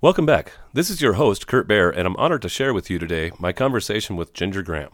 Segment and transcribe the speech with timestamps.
[0.00, 0.52] Welcome back.
[0.72, 3.52] This is your host, Kurt Bear, and I'm honored to share with you today my
[3.52, 4.92] conversation with Ginger Graham.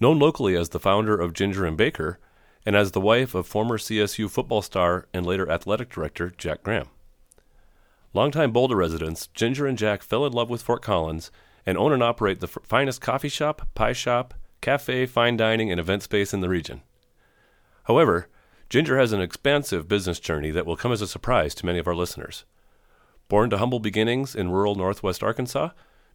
[0.00, 2.18] Known locally as the founder of Ginger and Baker,
[2.64, 6.88] and as the wife of former CSU football star and later athletic director Jack Graham.
[8.14, 11.30] Longtime Boulder residents, Ginger and Jack fell in love with Fort Collins
[11.66, 14.32] and own and operate the f- finest coffee shop, pie shop,
[14.62, 16.80] cafe, fine dining, and event space in the region.
[17.82, 18.30] However,
[18.70, 21.86] Ginger has an expansive business journey that will come as a surprise to many of
[21.86, 22.46] our listeners.
[23.34, 25.70] Born to humble beginnings in rural northwest Arkansas,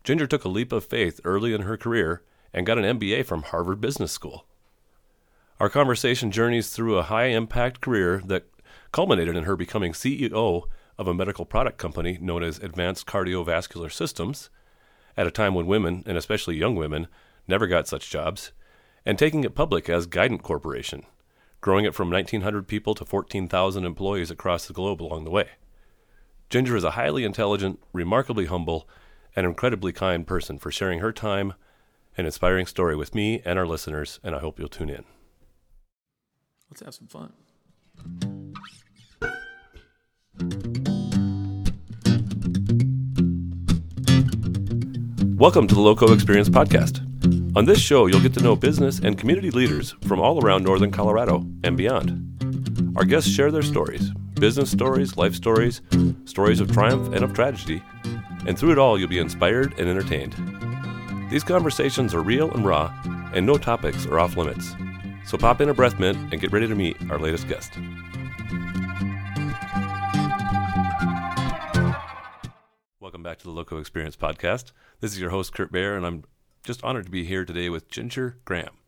[0.05, 3.43] Ginger took a leap of faith early in her career and got an MBA from
[3.43, 4.45] Harvard Business School.
[5.59, 8.45] Our conversation journeys through a high impact career that
[8.93, 10.63] culminated in her becoming CEO
[10.97, 14.49] of a medical product company known as Advanced Cardiovascular Systems,
[15.17, 17.09] at a time when women, and especially young women,
[17.49, 18.53] never got such jobs,
[19.05, 21.05] and taking it public as Guidant Corporation,
[21.59, 25.49] growing it from 1,900 people to 14,000 employees across the globe along the way.
[26.49, 28.89] Ginger is a highly intelligent, remarkably humble,
[29.35, 31.53] and incredibly kind person for sharing her time
[32.17, 35.03] and inspiring story with me and our listeners, and I hope you'll tune in.
[36.71, 37.33] Let's have some fun.
[45.37, 47.05] Welcome to the Loco Experience Podcast.
[47.55, 50.89] On this show, you'll get to know business and community leaders from all around northern
[50.89, 52.25] Colorado and beyond.
[52.97, 55.81] Our guests share their stories business stories, life stories,
[56.23, 57.83] stories of triumph and of tragedy,
[58.47, 60.33] and through it all, you'll be inspired and entertained.
[61.29, 62.93] These conversations are real and raw,
[63.33, 64.75] and no topics are off limits.
[65.25, 67.73] So pop in a breath mint and get ready to meet our latest guest.
[72.99, 74.71] Welcome back to the Loco Experience podcast.
[75.01, 76.23] This is your host, Kurt Bear, and I'm
[76.63, 78.78] just honored to be here today with Ginger Graham.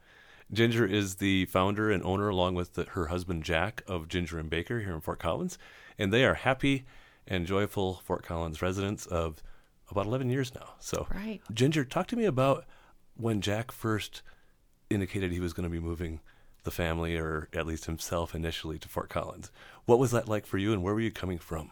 [0.54, 4.50] Ginger is the founder and owner, along with the, her husband Jack, of Ginger and
[4.50, 5.58] Baker here in Fort Collins,
[5.98, 6.84] and they are happy
[7.28, 9.42] and joyful Fort Collins residents of
[9.90, 10.74] about 11 years now.
[10.80, 11.42] So, Right.
[11.54, 12.66] Ginger, talk to me about
[13.16, 14.22] when Jack first
[14.90, 16.20] indicated he was going to be moving
[16.64, 19.52] the family, or at least himself initially, to Fort Collins.
[19.86, 21.72] What was that like for you, and where were you coming from?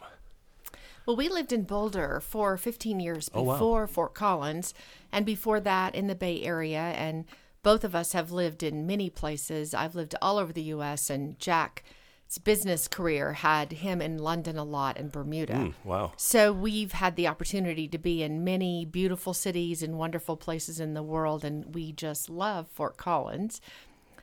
[1.06, 3.54] Well, we lived in Boulder for 15 years Oh, wow.
[3.54, 4.74] before Fort Collins,
[5.12, 6.80] and before that in the Bay Area.
[6.80, 7.26] And
[7.64, 9.74] both of us have lived in many places.
[9.74, 14.64] I've lived all over the U.S., and Jack's business career had him in London a
[14.64, 15.56] lot and Bermuda.
[15.56, 16.14] Hmm, wow.
[16.16, 20.94] So we've had the opportunity to be in many beautiful cities and wonderful places in
[20.94, 23.60] the world, and we just love Fort Collins.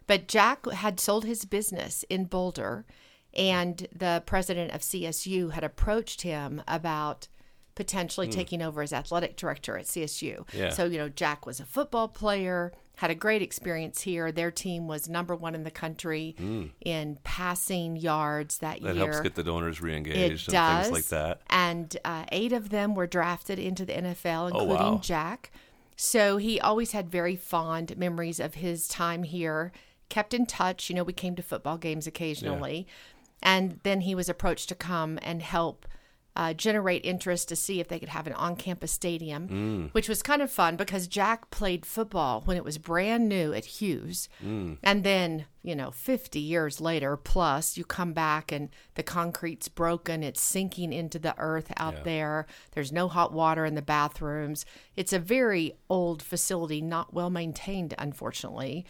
[0.07, 2.87] But Jack had sold his business in Boulder,
[3.35, 7.29] and the president of CSU had approached him about
[7.75, 10.47] potentially taking over as athletic director at CSU.
[10.55, 10.71] Yeah.
[10.71, 14.33] So, you know, Jack was a football player, had a great experience here.
[14.33, 16.35] Their team was number one in the country
[16.81, 19.05] in passing yards that, That year.
[19.07, 20.85] helps get the donors reengaged It and does.
[20.87, 21.41] things like that.
[21.51, 25.01] And uh, eight of them were drafted into the NFL, Oh, including wow.
[25.03, 25.51] Jack.
[25.97, 29.73] So he always had very fond memories of his time here,
[30.09, 30.89] kept in touch.
[30.91, 32.87] You know, we came to football games occasionally.
[33.43, 35.87] And then he was approached to come and help
[36.37, 39.95] uh, generate interest to see if they could have an on campus stadium, Mm.
[39.95, 43.65] which was kind of fun because Jack played football when it was brand new at
[43.65, 44.29] Hughes.
[44.45, 44.77] Mm.
[44.83, 50.23] And then, you know, 50 years later, plus, you come back and the concrete's broken.
[50.23, 52.03] It's sinking into the earth out Yeah.
[52.03, 52.47] there.
[52.73, 54.67] There's no hot water in the bathrooms.
[54.95, 58.85] It's a very old facility, not well maintained, unfortunately,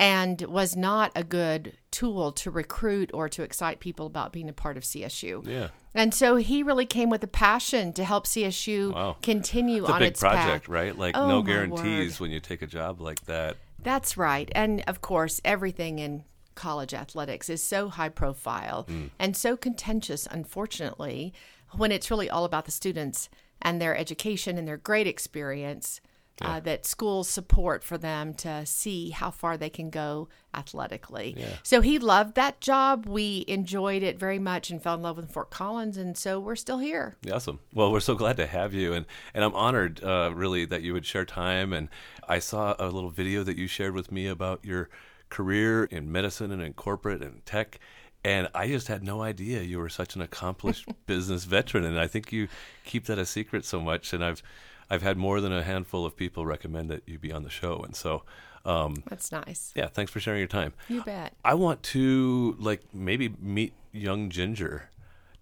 [0.00, 4.52] and was not a good tool to recruit or to excite people about being a
[4.52, 5.46] part of CSU.
[5.46, 5.68] Yeah.
[5.94, 9.16] And so he really came with a passion to help CSU Wow.
[9.22, 10.68] continue a on big its project, path.
[10.68, 10.96] right?
[10.96, 12.24] Like Oh, no guarantees word.
[12.24, 13.56] when you take a job like that.
[13.82, 14.50] That's right.
[14.54, 16.24] And of course, everything in
[16.54, 19.10] college athletics is so high profile Mm.
[19.18, 21.32] and so contentious, unfortunately,
[21.72, 23.28] when it's really all about the students
[23.62, 26.00] and their education and their great experience.
[26.42, 31.34] Uh, that schools support for them to see how far they can go athletically.
[31.62, 33.06] So he loved that job.
[33.06, 35.96] We enjoyed it very much and fell in love with Fort Collins.
[35.96, 37.16] And so we're still here.
[37.30, 37.60] Awesome.
[37.74, 40.92] Well, we're so glad to have you, and and I'm honored, uh, really, that you
[40.92, 41.72] would share time.
[41.72, 41.88] And
[42.28, 44.88] I saw a little video that you shared with me about your
[45.28, 47.78] career in medicine and in corporate and tech.
[48.22, 52.06] And I just had no idea you were such an accomplished business veteran, and I
[52.06, 52.48] think you
[52.84, 54.12] keep that a secret so much.
[54.12, 54.42] And I've
[54.90, 57.80] I've had more than a handful of people recommend that you be on the show,
[57.84, 58.24] and so
[58.64, 59.72] um, That's nice.
[59.76, 60.72] yeah, thanks for sharing your time.
[60.88, 61.32] You bet.
[61.44, 64.90] I want to like maybe meet young Ginger.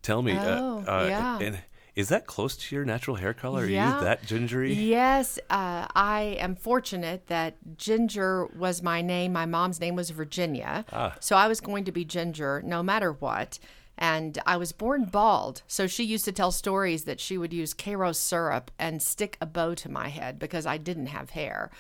[0.02, 1.38] Tell me, Oh, uh, uh, yeah.
[1.40, 1.58] and
[1.96, 3.62] is that close to your natural hair color?
[3.62, 3.98] Are Yeah.
[3.98, 4.72] you that gingery?
[4.72, 9.32] Yes, uh, I am fortunate that Ginger was my name.
[9.32, 10.84] My mom's name was Virginia.
[10.92, 11.16] Ah.
[11.18, 13.58] So I was going to be Ginger no matter what.
[13.98, 15.62] And I was born bald.
[15.66, 19.46] So she used to tell stories that she would use Karo syrup and stick a
[19.46, 21.70] bow to my head because I didn't have hair.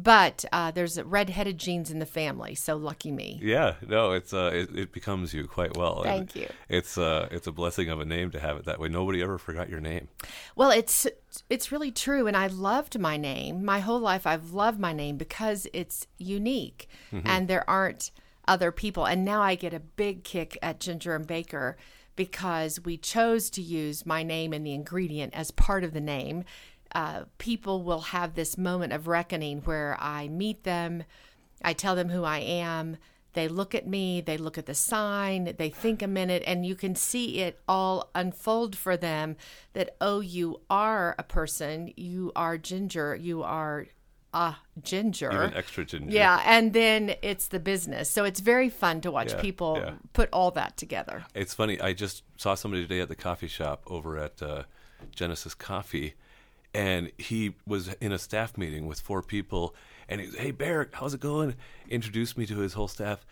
[0.00, 3.40] But uh, there's red-headed genes in the family, so lucky me.
[3.42, 6.04] Yeah, no, it's uh, it, it becomes you quite well.
[6.04, 6.48] Thank And you.
[6.68, 8.88] It's uh, it's a blessing of a name to have it that way.
[8.88, 10.06] Nobody ever forgot your name.
[10.54, 11.08] Well, it's
[11.50, 13.64] it's really true, and I loved my name.
[13.64, 16.88] My whole life, I've loved my name because it's unique,
[17.24, 18.12] and there aren't
[18.48, 19.04] other people.
[19.04, 21.76] And now I get a big kick at Ginger and Baker
[22.16, 26.42] because we chose to use my name and the ingredient as part of the name.
[26.92, 31.04] Uh, people will have this moment of reckoning where I meet them,
[31.62, 32.96] I tell them who I am.
[33.34, 36.74] They look at me, they look at the sign, they think a minute, and you
[36.74, 39.36] can see it all unfold for them
[39.74, 43.86] that, oh, you are a person, you are ginger, you are
[44.38, 45.30] a ginger.
[45.32, 46.10] Even extra ginger.
[46.10, 48.10] yeah, and then it's the business.
[48.10, 49.92] So it's very fun to watch Yeah, people yeah.
[50.12, 51.24] put all that together.
[51.34, 51.80] It's funny.
[51.80, 54.62] I just saw somebody today at the coffee shop over at uh,
[55.14, 56.14] Genesis Coffee,
[56.72, 59.74] and he was in a staff meeting with four people.
[60.08, 61.54] And he was, "Hey, Barrett, how's it going?"
[61.88, 63.26] Introduced me to his whole staff.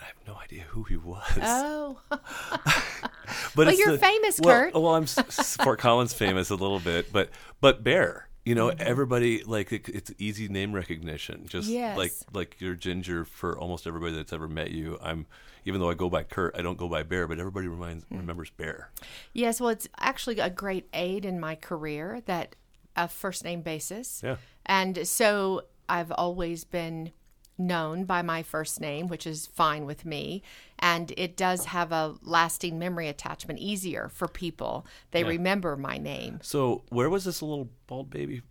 [0.00, 1.22] I have no idea who he was.
[1.42, 4.74] Oh, but well, you're famous, well, Kurt.
[4.74, 7.30] Well, I'm Fort Collins famous a little bit, but
[7.60, 8.26] but Bear.
[8.50, 8.82] You know, Mm-hmm.
[8.82, 11.46] everybody like it, it's easy name recognition.
[11.46, 11.96] Just Yes.
[11.96, 14.98] like like you're Ginger for almost everybody that's ever met you.
[15.00, 15.26] I'm
[15.64, 18.18] even though I go by Kurt, I don't go by Bear, but everybody reminds Mm.
[18.18, 18.90] remembers Bear.
[19.32, 22.56] Yes, well, it's actually a great aid in my career that
[22.96, 24.20] a first name basis.
[24.24, 24.34] Yeah.
[24.66, 27.12] And so I've always been
[27.60, 30.42] known by my first name, which is fine with me.
[30.78, 34.86] And it does have a lasting memory attachment, easier for people.
[35.12, 36.40] They remember my name.
[36.42, 38.42] So where was this little bald baby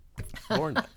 [0.49, 0.77] born?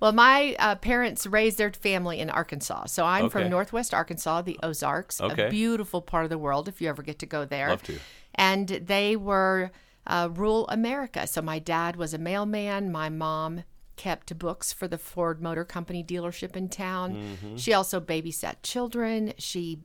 [0.00, 2.86] Well, my uh, parents raised their family in Arkansas.
[2.86, 3.32] So I'm Okay.
[3.32, 5.48] from Northwest Arkansas, the Ozarks, Okay.
[5.48, 7.70] a beautiful part of the world if you ever get to go there.
[7.70, 7.98] Love to.
[8.36, 9.72] And they were
[10.06, 11.26] uh, rural America.
[11.26, 12.92] So my dad was a mailman.
[12.92, 13.64] My mom
[13.96, 17.14] kept books for the Ford Motor Company dealership in town.
[17.14, 17.56] Mm-hmm.
[17.56, 19.32] She also babysat children.
[19.38, 19.80] She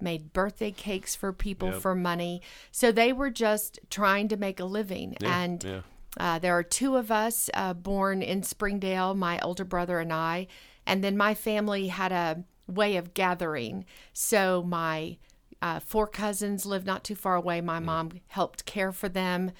[0.00, 1.80] made birthday cakes for people Yep.
[1.80, 2.42] for money.
[2.72, 5.16] So they were just trying to make a living.
[5.22, 5.80] and yeah.
[6.18, 10.48] uh, there are two of us uh, born in Springdale, my older brother and I.
[10.86, 13.84] And then my family had a way of gathering.
[14.12, 15.18] So my
[15.60, 17.60] uh, four cousins lived not too far away.
[17.60, 19.52] My mom helped care for them,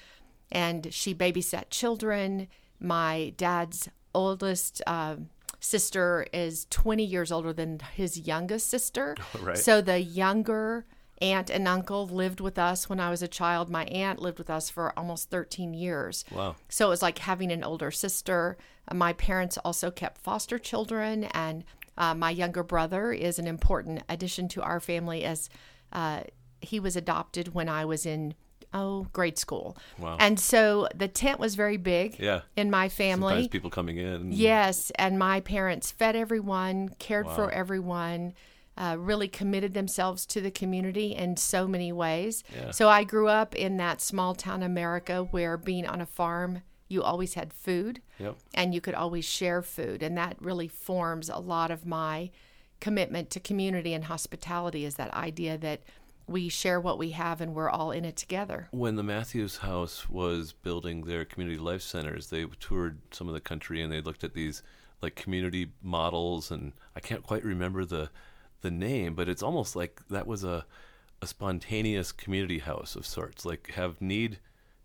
[0.51, 2.49] and she babysat children.
[2.83, 5.15] My dad's oldest uh,
[5.59, 9.15] sister is 20 years older than his youngest sister.
[9.41, 9.57] Right.
[9.57, 10.85] So the younger
[11.21, 13.69] aunt and uncle lived with us when I was a child.
[13.69, 16.25] My aunt lived with us for almost 13 years.
[16.31, 16.55] Wow.
[16.69, 18.57] So it was like having an older sister.
[18.91, 21.63] My parents also kept foster children, and
[21.97, 25.49] uh, my younger brother is an important addition to our family as
[25.93, 26.21] uh,
[26.61, 28.33] he was adopted when I was in
[28.73, 29.77] oh grade school.
[29.99, 30.17] Wow.
[30.19, 32.41] And so the tent was very big Yeah.
[32.55, 33.33] in my family.
[33.33, 34.31] Sometimes people coming in.
[34.31, 38.33] Yes, and my parents fed everyone, cared for everyone,
[38.77, 42.43] uh, really committed themselves to the community in so many ways.
[42.55, 42.71] Yeah.
[42.71, 47.03] So I grew up in that small town America where being on a farm, you
[47.03, 48.35] always had food Yep.
[48.53, 50.01] and you could always share food.
[50.01, 52.31] And that really forms a lot of my
[52.79, 55.81] commitment to community and hospitality is that idea that
[56.27, 58.67] we share what we have and we're all in it together.
[58.71, 63.41] When the Matthews House was building their community life centers, they toured some of the
[63.41, 64.63] country and they looked at these
[65.01, 68.09] like community models and I can't quite remember the
[68.61, 70.65] the name, but it's almost like that was a
[71.21, 73.45] a spontaneous community house of sorts.
[73.45, 74.39] Like have need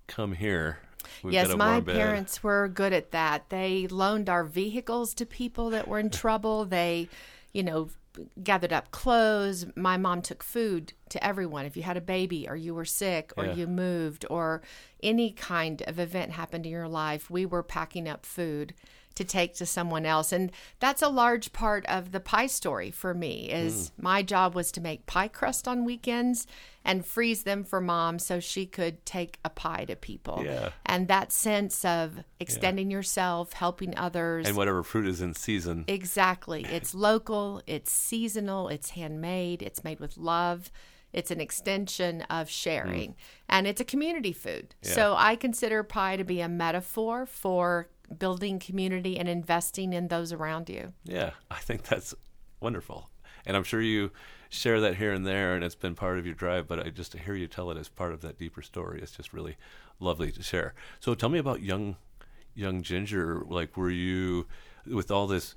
[0.06, 0.78] come here.
[1.22, 3.48] We've yes, my parents were good at that.
[3.50, 6.64] They loaned our vehicles to people that were in trouble.
[6.64, 7.08] They,
[7.52, 7.88] you know,
[8.42, 9.66] gathered up clothes.
[9.76, 11.64] My mom took food to everyone.
[11.66, 13.54] If you had a baby or you were sick or Yeah.
[13.54, 14.62] you moved or
[15.02, 18.74] any kind of event happened in your life, we were packing up food
[19.18, 20.30] to take to someone else.
[20.32, 24.02] And that's a large part of the pie story for me is Mm.
[24.04, 26.46] my job was to make pie crust on weekends
[26.84, 30.70] and freeze them for mom so she could take a pie to people Yeah.
[30.86, 34.46] and that sense of extending yourself, helping others.
[34.46, 35.84] And whatever fruit is in season.
[35.88, 36.64] exactly.
[36.78, 40.70] It's local, it's seasonal, it's handmade, it's made with love.
[41.10, 43.16] It's an extension of sharing,
[43.48, 44.74] and it's a community food.
[44.82, 50.32] So I consider pie to be a metaphor for building community and investing in those
[50.32, 50.92] around you.
[51.04, 52.14] Yeah, I think that's
[52.60, 53.10] wonderful.
[53.46, 54.10] And I'm sure you
[54.50, 57.12] share that here and there, and it's been part of your drive, but I just
[57.12, 59.56] to hear you tell it as part of that deeper story, it's just really
[60.00, 60.74] lovely to share.
[61.00, 61.96] So tell me about young
[62.54, 63.42] young Ginger.
[63.46, 64.46] Like, were you
[64.86, 65.54] with all this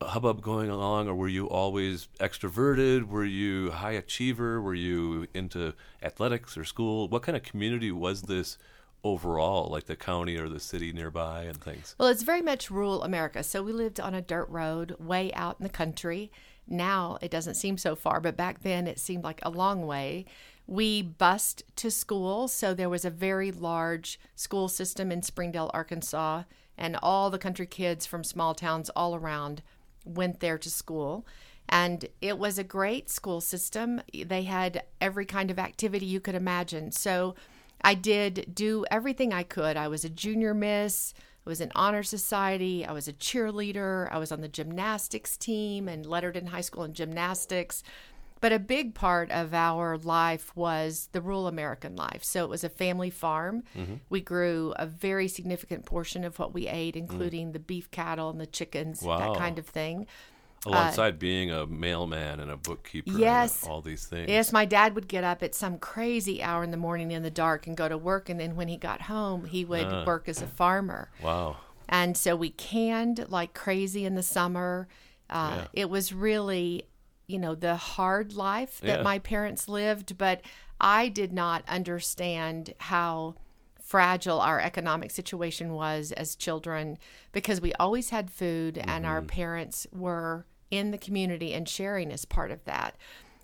[0.00, 3.06] hubbub going along, or were you always extroverted?
[3.06, 4.60] Were you high achiever?
[4.60, 7.08] Were you into athletics or school?
[7.08, 8.58] What kind of community was this
[9.04, 11.94] overall, like the county or the city nearby and things?
[11.98, 13.42] Well, it's very much rural America.
[13.42, 16.30] So we lived on a dirt road way out in the country.
[16.66, 20.24] Now it doesn't seem so far, but back then it seemed like a long way.
[20.66, 26.44] We bused to school, so there was a very large school system in Springdale, Arkansas,
[26.78, 29.62] and all the country kids from small towns all around
[30.04, 31.26] went there to school.
[31.68, 34.02] And it was a great school system.
[34.12, 36.92] They had every kind of activity you could imagine.
[36.92, 37.34] So
[37.84, 39.76] I did do everything I could.
[39.76, 41.14] I was a junior miss.
[41.46, 42.86] I was in honor society.
[42.86, 44.08] I was a cheerleader.
[44.12, 47.82] I was on the gymnastics team and lettered in high school in gymnastics.
[48.40, 52.24] But a big part of our life was the rural American life.
[52.24, 53.62] So it was a family farm.
[53.76, 53.94] Mm-hmm.
[54.10, 58.40] We grew a very significant portion of what we ate, including the beef cattle and
[58.40, 59.18] the chickens, Wow.
[59.18, 60.08] that kind of thing.
[60.64, 63.66] Alongside being a mailman and a bookkeeper, and Yes.
[63.66, 64.28] all these things.
[64.30, 67.30] Yes, my dad would get up at some crazy hour in the morning in the
[67.30, 68.28] dark and go to work.
[68.28, 70.04] And then when he got home, he would Ah.
[70.04, 71.10] work as a farmer.
[71.20, 71.56] Wow.
[71.88, 74.86] And so we canned like crazy in the summer.
[75.28, 75.66] Uh, Yeah.
[75.72, 76.86] It was really,
[77.26, 79.02] you know, the hard life that Yeah.
[79.02, 80.42] my parents lived, but
[80.80, 83.34] I did not understand how
[83.80, 86.98] fragile our economic situation was as children
[87.32, 89.04] because we always had food and Mm-hmm.
[89.06, 92.96] our parents were in the community and sharing is part of that.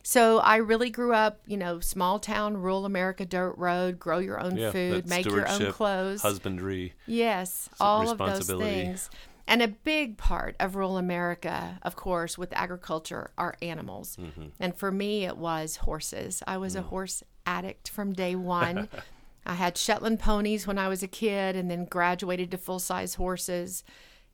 [0.03, 4.41] So I really grew up, you know, small town, rural America, dirt road, grow your
[4.41, 4.71] own Yeah.
[4.71, 6.23] food, make your own clothes.
[6.23, 6.95] Husbandry.
[7.07, 9.11] Yes, all of those things.
[9.47, 14.17] And a big part of rural America, of course, with agriculture are animals.
[14.17, 14.47] Mm-hmm.
[14.61, 16.43] And for me, it was horses.
[16.47, 16.87] I was a Mm.
[16.87, 18.89] horse addict from day one.
[19.47, 23.15] I had Shetland ponies when I was a kid and then graduated to full size
[23.15, 23.85] horses.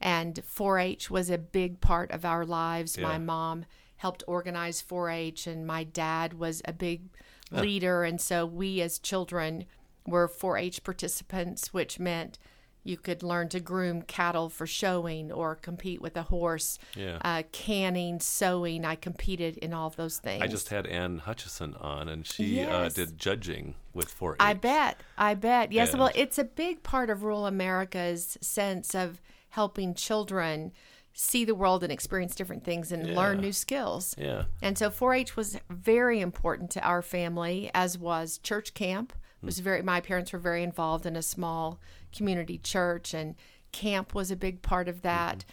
[0.05, 2.99] And 4 H was a big part of our lives.
[2.99, 3.65] My mom
[3.97, 7.09] helped organize 4 H, and my dad was a big
[7.51, 8.05] leader.
[8.05, 9.65] And so we as children
[10.07, 12.39] were 4 H participants, which meant
[12.87, 16.79] you could learn to groom cattle for showing or compete with a horse.
[16.95, 17.19] Yeah.
[17.25, 18.85] Uh, canning, sewing.
[18.85, 20.43] I competed in all those things.
[20.43, 24.37] I just had Ann Hutchison on, and she uh, did judging with 4 H.
[24.41, 25.01] I bet.
[25.17, 25.73] I bet.
[25.73, 25.97] Yes.
[25.97, 29.23] Well, it's a big part of rural America's sense of
[29.55, 30.73] helping children
[31.13, 34.17] see the world and experience different things and learn new skills.
[34.19, 34.45] Yeah.
[34.61, 39.13] And so 4-H was very important to our family, as was church camp.
[39.41, 39.83] It was very.
[39.83, 41.79] My parents were very involved in a small
[42.17, 43.35] community church, and
[43.73, 45.45] camp was a big part of that.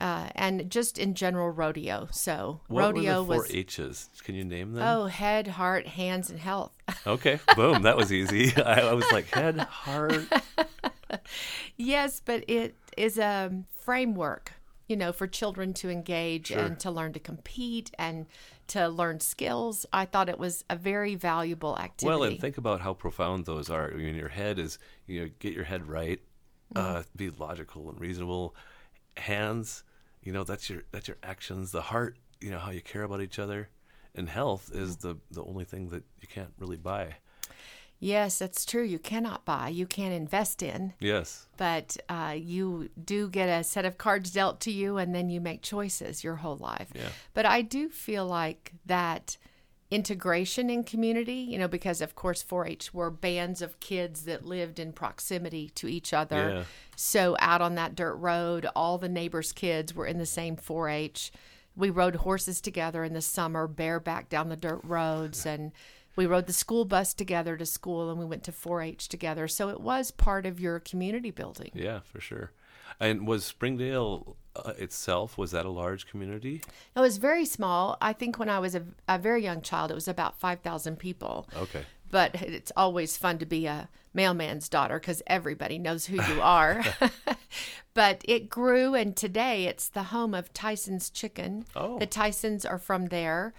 [0.00, 2.08] Uh, and just in general, rodeo.
[2.10, 4.08] So What rodeo were the four was H's?
[4.24, 4.82] Can you name them?
[4.82, 6.72] oh head, heart, hands, and health.
[7.06, 7.38] Okay.
[7.54, 7.82] Boom.
[7.82, 8.52] That was easy.
[8.62, 10.24] I, I was like head, heart.
[11.76, 14.52] Yes, but it is a framework,
[14.88, 16.58] you know, for children to engage Sure.
[16.58, 18.26] and to learn to compete and
[18.68, 19.86] to learn skills.
[19.92, 22.06] I thought it was a very valuable activity.
[22.18, 23.90] Well, and think about how profound those are.
[23.92, 26.20] I mean, your head is, you know, get your head right,
[26.74, 28.54] uh, be logical and reasonable.
[29.16, 29.84] Hands,
[30.22, 31.70] you know, that's your that's your actions.
[31.72, 33.68] The heart, you know, how you care about each other.
[34.14, 37.16] And health is the the only thing that you can't really buy.
[38.04, 38.82] Yes, that's true.
[38.82, 41.46] You cannot buy, you can't invest in, Yes.
[41.56, 45.40] but uh, you do get a set of cards dealt to you, and then you
[45.40, 46.90] make choices your whole life.
[46.94, 47.08] Yeah.
[47.32, 49.36] But I do feel like that
[49.90, 54.44] integration in community, you know, because of course 4 H were bands of kids that
[54.44, 56.50] lived in proximity to each other.
[56.50, 56.64] Yeah.
[56.96, 60.88] So out on that dirt road, all the neighbors' kids were in the same 4
[60.88, 61.30] H.
[61.76, 65.70] We rode horses together in the summer, bareback down the dirt roads, and
[66.16, 69.48] we rode the school bus together to school, and we went to 4 H together.
[69.48, 71.70] So it was part of your community building.
[71.74, 72.52] Yeah, for sure.
[73.00, 76.62] And was Springdale uh, itself was that a large community?
[76.94, 77.96] It was very small.
[78.00, 81.48] I think when I was a, a very young child, it was about 5,000 people.
[81.56, 81.82] Okay.
[82.10, 86.84] But it's always fun to be a mailman's daughter because everybody knows who you are.
[87.94, 91.64] but it grew, and today it's the home of Tyson's Chicken.
[91.74, 91.98] Oh.
[91.98, 93.52] The Tysons are from there.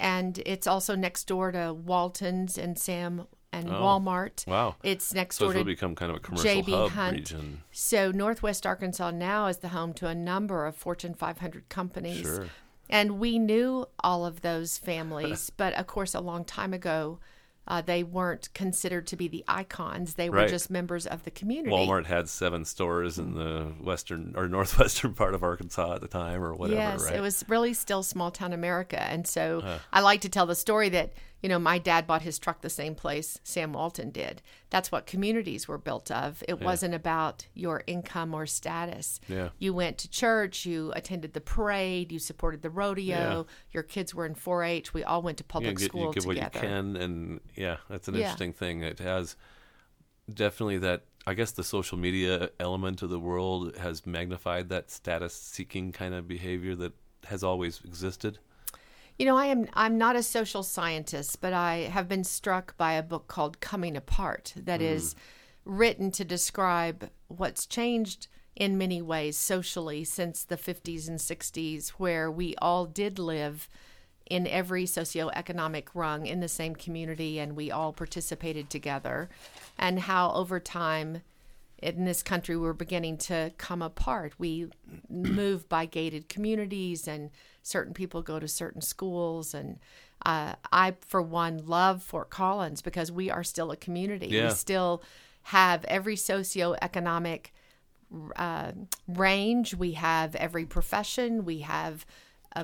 [0.00, 4.44] And it's also next door to Walton's and Sam and oh, Walmart.
[4.46, 4.50] Oh.
[4.50, 4.76] Wow.
[4.82, 7.16] It's next So door to become kind of a commercial JB hub Hunt.
[7.16, 7.62] region.
[7.72, 12.20] So Northwest Arkansas now is the home to a number of Fortune 500 companies.
[12.20, 12.46] Sure.
[12.90, 17.18] And we knew all of those families, but of course, a long time ago,
[17.68, 20.14] uh, they weren't considered to be the icons.
[20.14, 20.48] They were Right.
[20.48, 21.70] just members of the community.
[21.74, 26.42] Walmart had seven stores in the western or northwestern part of Arkansas at the time,
[26.42, 26.80] or whatever.
[26.80, 27.14] yes, right?
[27.16, 29.00] it was really still small town America.
[29.00, 32.36] And so I like to tell the story that, You know, my dad bought his
[32.36, 34.42] truck the same place Sam Walton did.
[34.70, 36.42] That's what communities were built of.
[36.48, 39.20] It wasn't about your income or status.
[39.28, 39.50] Yeah.
[39.60, 43.42] You went to church, you attended the parade, you supported the rodeo, Yeah.
[43.70, 44.92] your kids were in 4 H.
[44.92, 46.50] We all went to you, public get, school you give together.
[46.58, 48.20] what you can, and yeah, that's an Yeah.
[48.20, 48.82] interesting thing.
[48.82, 49.36] It has
[50.32, 51.02] definitely that.
[51.26, 56.26] I guess the social media element of the world has magnified that status-seeking kind of
[56.26, 56.92] behavior that
[57.24, 58.38] has always existed.
[59.18, 62.92] You know, I am I'm not a social scientist, but I have been struck by
[62.92, 65.18] a book called Coming Apart that is mm.
[65.64, 72.30] written to describe what's changed in many ways socially since the 50s and 60s where
[72.30, 73.68] we all did live
[74.28, 79.28] in every socioeconomic rung in the same community and we all participated together
[79.78, 81.22] and how over time
[81.78, 84.34] in this country we're beginning to come apart.
[84.38, 84.68] We
[85.08, 87.30] move by gated communities and
[87.62, 89.78] certain people go to certain schools and
[90.26, 94.26] uh, i for one love fort collins because we are still a community.
[94.26, 94.48] Yeah.
[94.48, 95.02] we still
[95.42, 97.46] have every socioeconomic
[98.36, 98.72] uh,
[99.06, 99.74] range.
[99.74, 101.44] We have every profession.
[101.44, 102.04] We have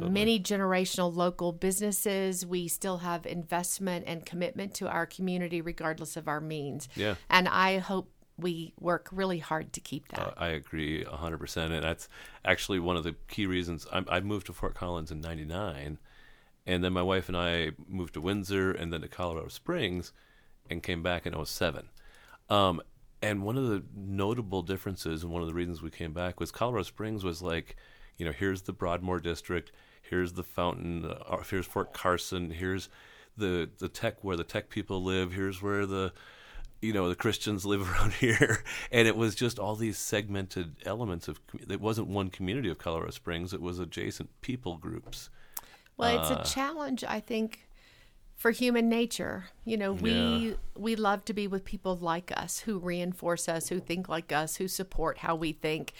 [0.02, 6.16] uh, many generational local businesses we still have investment and commitment to our community regardless
[6.16, 7.14] of our means Yeah.
[7.30, 11.56] and i hope we work really hard to keep that Uh, I agree 100%.
[11.70, 12.08] And that's
[12.44, 15.98] actually one of the key reasons I'm, I moved to Fort Collins in 99.
[16.66, 20.12] And then my wife and I moved to Windsor and then to Colorado Springs
[20.68, 21.88] and came back in 07.
[22.50, 22.80] Um,
[23.22, 26.50] and one of the notable differences and one of the reasons we came back was
[26.50, 27.76] Colorado Springs was like,
[28.16, 32.88] you know, here's the Broadmoor district, here's the fountain, uh, here's Fort Carson, here's
[33.36, 36.12] the the tech where the tech people live, here's where the
[36.82, 41.28] you know the Christians live around here, and it was just all these segmented elements
[41.28, 41.40] of.
[41.68, 45.30] It wasn't one community of Colorado Springs; it was adjacent people groups.
[45.96, 47.68] Well, it's Uh, a challenge, I think,
[48.36, 49.46] for human nature.
[49.64, 50.54] You know, we Yeah.
[50.76, 54.56] we love to be with people like us who reinforce us, who think like us,
[54.56, 55.92] who support how we think.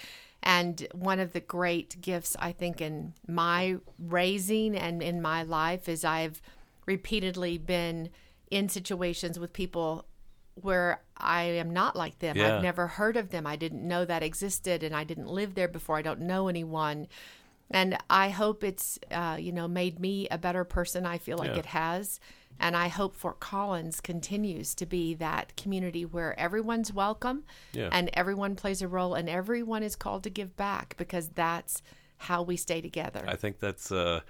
[0.47, 5.89] And one of the great gifts I think in my raising and in my life
[5.89, 6.41] is I've
[6.87, 8.11] repeatedly been
[8.51, 10.05] in situations with people
[10.61, 12.37] where I am not like them.
[12.37, 12.57] Yeah.
[12.57, 13.47] I've never heard of them.
[13.47, 15.97] I didn't know that existed and I didn't live there before.
[15.97, 17.09] I don't know anyone.
[17.71, 21.07] And I hope it's, uh, you know, made me a better person.
[21.07, 21.61] I feel like Yeah.
[21.61, 22.21] it has.
[22.61, 27.89] And I hope Fort Collins continues to be that community where everyone's welcome Yeah.
[27.93, 31.83] and everyone plays a role and everyone is called to give back because that's
[32.19, 33.25] how we stay together.
[33.27, 34.21] I think that's uh,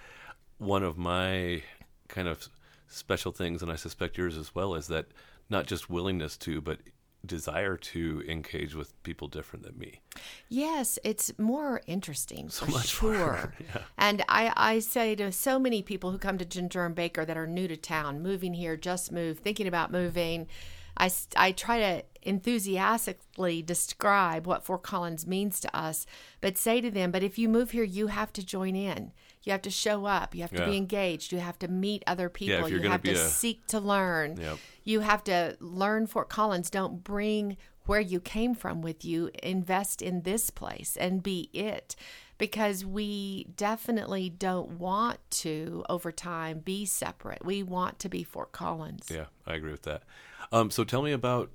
[0.58, 1.62] one of my
[2.08, 2.48] kind of
[2.88, 5.06] special things, and I suspect yours as well, is that
[5.50, 6.78] not just willingness to, but
[7.26, 10.00] desire to engage with people different than me.
[10.48, 13.54] Yes, it's more interesting for much more, sure.
[13.98, 17.36] And I, I say to so many people who come to Ginger and Baker that
[17.36, 20.46] are new to town, moving here, just moved, thinking about moving,
[20.96, 26.06] I, I try to enthusiastically describe what Fort Collins means to us,
[26.40, 29.12] but say to them, but if you move here, you have to join in.
[29.44, 30.34] You have to show up.
[30.34, 30.66] You have to Yeah.
[30.70, 31.32] be engaged.
[31.32, 32.68] You have to meet other people.
[32.68, 34.36] you're you have to a- seek to learn.
[34.38, 34.58] Yep.
[34.84, 36.70] You have to learn Fort Collins.
[36.70, 39.30] Don't bring where you came from with you.
[39.42, 41.94] Invest in this place and be it.
[42.38, 47.44] Because we definitely don't want to, over time, be separate.
[47.44, 49.08] We want to be Fort Collins.
[49.08, 50.02] Yeah, I agree with that.
[50.50, 51.50] Um, so tell me about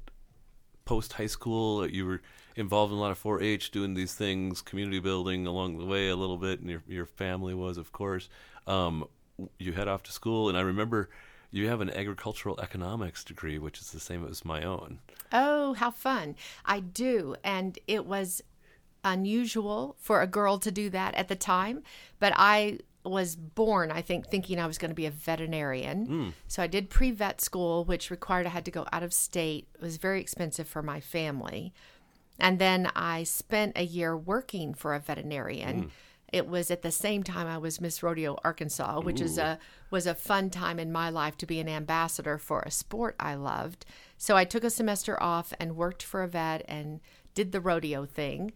[0.90, 1.88] post high school.
[1.88, 2.22] You were
[2.56, 6.16] involved in a lot of 4-H, doing these things, community building along the way a
[6.16, 8.28] little bit, and your your family was, of course.
[8.66, 9.06] Um,
[9.60, 11.10] you head off to school, and I remember
[11.52, 15.00] you have an agricultural economics degree, which is the same as my own.
[15.32, 16.36] Oh, how fun.
[16.66, 17.36] I do.
[17.44, 18.42] And it was
[19.04, 21.84] unusual for a girl to do that at the time,
[22.20, 26.06] but I was born, I think, thinking I was going to be a veterinarian.
[26.06, 26.30] Hmm.
[26.48, 29.68] So I did pre vet school, which required I had to go out of state.
[29.76, 31.74] It was very expensive for my family.
[32.40, 35.84] And then I spent a year working for a veterinarian.
[35.84, 35.88] Hmm.
[36.32, 39.58] It was at the same time I was Miss Rodeo Arkansas, which is a
[39.90, 43.34] was a fun time in my life to be an ambassador for a sport I
[43.34, 43.86] loved.
[44.18, 47.00] So I took a semester off and worked for a vet and
[47.34, 48.52] did the rodeo thing.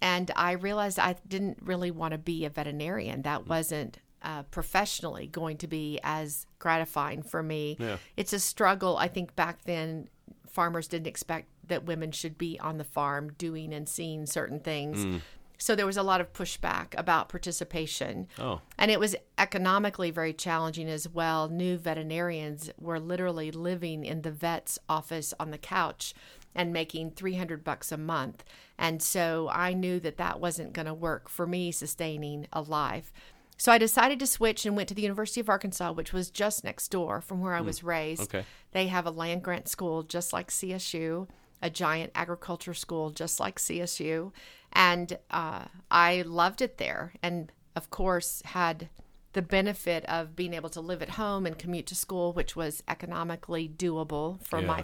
[0.00, 3.22] And I realized I didn't really want to be a veterinarian.
[3.22, 7.76] That wasn't uh, professionally going to be as gratifying for me.
[7.78, 7.96] Yeah.
[8.16, 8.96] It's a struggle.
[8.96, 10.08] I think back then
[10.48, 15.20] farmers didn't expect that women should be on the farm doing and seeing certain things.
[15.58, 18.28] So there was a lot of pushback about participation.
[18.38, 18.60] Oh.
[18.78, 21.48] And it was economically very challenging as well.
[21.48, 26.14] New veterinarians were literally living in the vet's office on the couch
[26.58, 28.44] and making 300 bucks a month.
[28.76, 33.12] And so I knew that that wasn't going to work for me sustaining a life.
[33.56, 36.64] So I decided to switch and went to the University of Arkansas, which was just
[36.64, 38.22] next door from where I was raised.
[38.22, 38.44] Okay.
[38.72, 41.28] They have a land grant school just like CSU,
[41.62, 44.32] a giant agriculture school just like CSU.
[44.72, 47.14] And uh, I loved it there.
[47.22, 48.88] And of course, had
[49.32, 52.82] the benefit of being able to live at home and commute to school, which was
[52.88, 54.82] economically doable for Yeah, my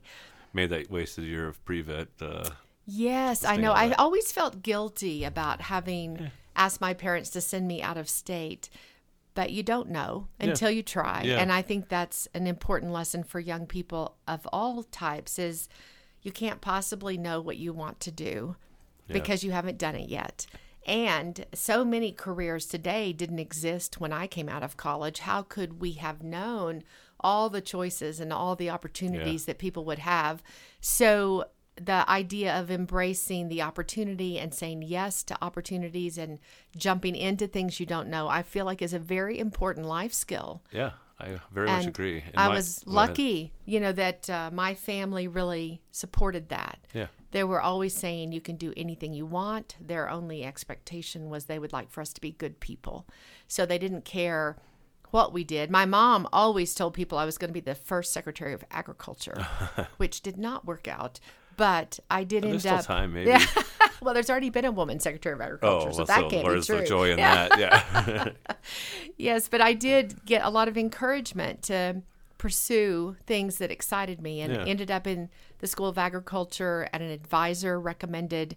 [0.52, 2.08] Made that wasted year of pre-vet.
[2.20, 2.50] Uh,
[2.90, 3.72] Yes, I know.
[3.72, 8.70] I always felt guilty about having asked my parents to send me out of state,
[9.34, 11.22] but you don't know until you try.
[11.22, 11.36] Yeah.
[11.36, 15.68] And I think that's an important lesson for young people of all types is
[16.22, 18.56] you can't possibly know what you want to do
[19.06, 20.46] because you haven't done it yet.
[20.86, 25.20] And so many careers today didn't exist when I came out of college.
[25.20, 26.84] How could we have known
[27.20, 30.42] all the choices and all the opportunities that people would have?
[30.80, 36.38] So the idea of embracing the opportunity and saying yes to opportunities and
[36.76, 40.62] jumping into things you don't know, I feel like is a very important life skill.
[40.72, 42.18] yeah, I very much agree.
[42.18, 46.78] And I my- was lucky, you know, that uh, my family really supported that.
[46.94, 47.06] Yeah.
[47.30, 49.76] They were always saying you can do anything you want.
[49.80, 53.06] Their only expectation was they would like for us to be good people.
[53.46, 54.56] So they didn't care
[55.10, 55.70] what we did.
[55.70, 59.46] My mom always told people I was going to be the first Secretary of Agriculture,
[59.96, 61.20] which did not work out.
[61.56, 62.84] But I did There's end still up.
[62.86, 63.30] time, maybe.
[63.30, 63.44] Yeah.
[64.00, 66.44] well, there's already been a woman Secretary of Agriculture, Oh, so well, that so can't
[66.46, 66.80] where's be true.
[66.82, 67.58] the joy in that?
[67.58, 68.28] Yeah.
[69.16, 72.02] Yes, but I did get a lot of encouragement to
[72.38, 74.64] pursue things that excited me and Yeah.
[74.64, 78.54] ended up in the School of Agriculture and an advisor recommended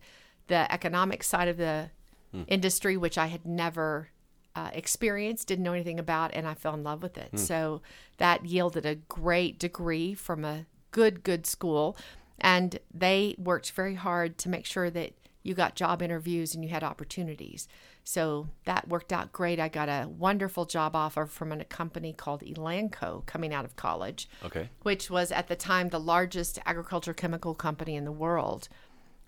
[0.47, 1.89] the economic side of the
[2.31, 2.43] Hmm.
[2.47, 4.09] industry, which I had never
[4.55, 7.29] uh, experienced, didn't know anything about, and I fell in love with it.
[7.39, 7.81] So
[8.17, 11.97] that yielded a great degree from a good, good school.
[12.39, 16.69] And they worked very hard to make sure that you got job interviews and you
[16.69, 17.67] had opportunities.
[18.03, 19.59] So that worked out great.
[19.59, 24.27] I got a wonderful job offer from a company called Elanco coming out of college,
[24.43, 24.69] okay.
[24.83, 28.69] which was at the time the largest agriculture chemical company in the world.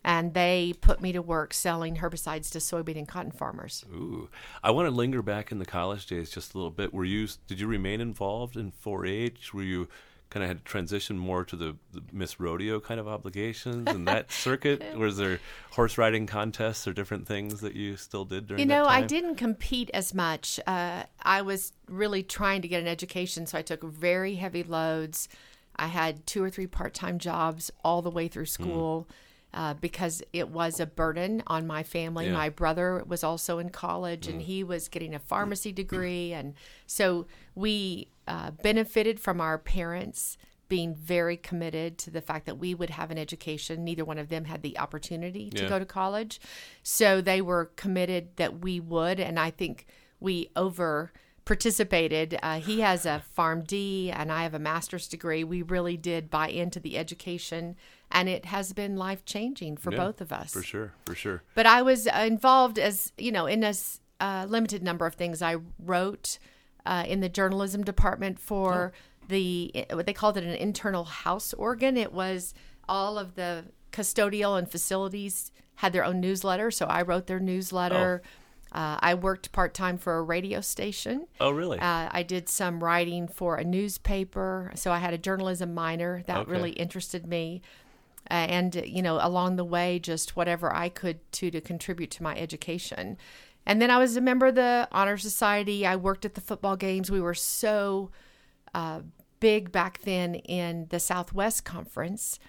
[0.04, 3.86] And they put me to work selling herbicides to soybean and cotton farmers.
[3.94, 4.30] Ooh,
[4.62, 6.94] I want to linger back in the college days just a little bit.
[6.94, 7.28] Were you?
[7.48, 9.54] Did you remain involved in 4-H?
[9.54, 9.88] Were you
[10.34, 14.08] kind of had to transition more to the, the Miss Rodeo kind of obligations and
[14.08, 14.98] that circuit?
[14.98, 15.40] Was there
[15.72, 18.60] horse riding contests or different things that you still did during?
[18.60, 20.60] You know, I didn't compete as much.
[20.66, 25.30] Uh, I was really trying to get an education, so I took very heavy loads.
[25.76, 29.08] I had two or three part time jobs all the way through school
[29.54, 32.26] uh, because it was a burden on my family.
[32.28, 32.34] Yeah.
[32.34, 36.34] My brother was also in college and he was getting a pharmacy degree.
[36.34, 36.56] And
[36.88, 40.38] so we uh, benefited from our parents
[40.70, 43.84] being very committed to the fact that we would have an education.
[43.84, 45.70] Neither one of them had the opportunity to Yeah.
[45.70, 46.40] go to college.
[46.82, 49.20] So they were committed that we would.
[49.20, 49.86] And I think
[50.20, 51.12] we over
[51.46, 52.40] participated.
[52.42, 55.44] Uh, he has a PharmD and I have a master's degree.
[55.44, 57.76] We really did buy into the education
[58.14, 60.54] and it has been life changing for Yeah, both of us.
[60.54, 61.44] For sure, for sure.
[61.56, 63.74] But I was uh, involved as, you know, in a
[64.22, 65.42] uh, limited number of things.
[65.42, 66.38] I wrote
[66.86, 68.94] uh, in the journalism department for
[69.28, 71.98] the, what they called it an internal house organ.
[71.98, 72.54] It was
[72.88, 76.70] all of the custodial and facilities had their own newsletter.
[76.72, 78.22] So I wrote their newsletter.
[78.72, 81.28] Uh, I worked part time for a radio station.
[81.40, 81.80] Oh, really?
[81.80, 86.38] Uh, I did some writing for a newspaper, so I had a journalism minor that
[86.40, 86.52] Okay.
[86.52, 87.62] really interested me.
[88.32, 92.24] Uh, and you know, along the way, just whatever I could to to contribute to
[92.24, 93.18] my education.
[93.66, 95.86] And then I was a member of the honor society.
[95.86, 97.10] I worked at the football games.
[97.10, 98.12] We were so
[98.74, 99.02] uh,
[99.40, 102.40] big back then in the Southwest Conference,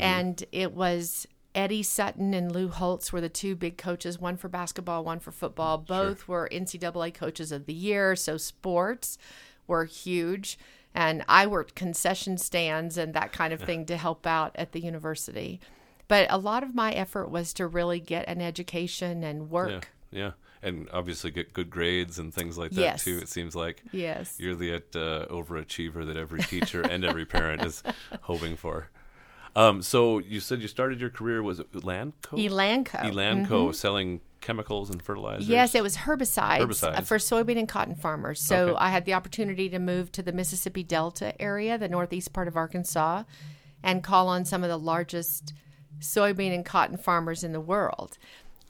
[0.00, 4.48] and it was Eddie Sutton and Lou Holtz were the two big coaches, one for
[4.48, 5.78] basketball, one for football.
[5.78, 9.18] Both were NCAA coaches of the year, so sports
[9.66, 10.58] were huge.
[10.94, 14.80] And I worked concession stands and that kind of thing to help out at the
[14.80, 15.60] university.
[16.08, 19.90] But a lot of my effort was to really get an education and work.
[20.10, 23.04] yeah, and obviously get good grades and things like that Yes.
[23.04, 23.18] too.
[23.18, 24.34] It seems like Yes.
[24.38, 27.82] you're the uh, overachiever that every teacher and every parent is
[28.22, 28.88] hoping for.
[29.54, 32.12] Um, so you said you started your career was it Elanco?
[32.32, 33.00] Elanco.
[33.02, 35.48] Elanco selling chemicals and fertilizers.
[35.48, 37.04] Yes, it was herbicides, uh, Herbicides.
[37.06, 38.40] for soybean and cotton farmers.
[38.40, 38.78] So Okay.
[38.78, 42.56] I had the opportunity to move to the Mississippi Delta area, the northeast part of
[42.56, 43.24] Arkansas,
[43.82, 45.52] and call on some of the largest
[46.00, 48.18] soybean and cotton farmers in the world.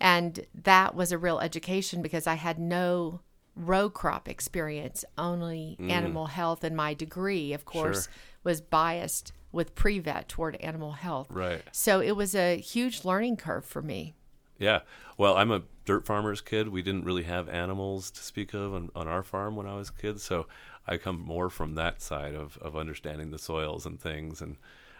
[0.01, 3.21] And that was a real education because I had no
[3.57, 6.63] row crop experience, only animal health.
[6.63, 8.05] And my degree, of course, Mm.
[8.05, 8.13] Sure.
[8.45, 11.27] was biased with pre vet toward animal health.
[11.31, 11.63] Right.
[11.73, 14.15] So it was a huge learning curve for me.
[14.59, 14.81] Yeah.
[15.17, 16.69] Well, I'm a dirt farmer's kid.
[16.69, 19.89] We didn't really have animals to speak of on, on our farm when I was
[19.89, 20.47] a kid, so
[20.87, 24.41] I come more from that side of, of understanding the soils and things.
[24.41, 24.57] And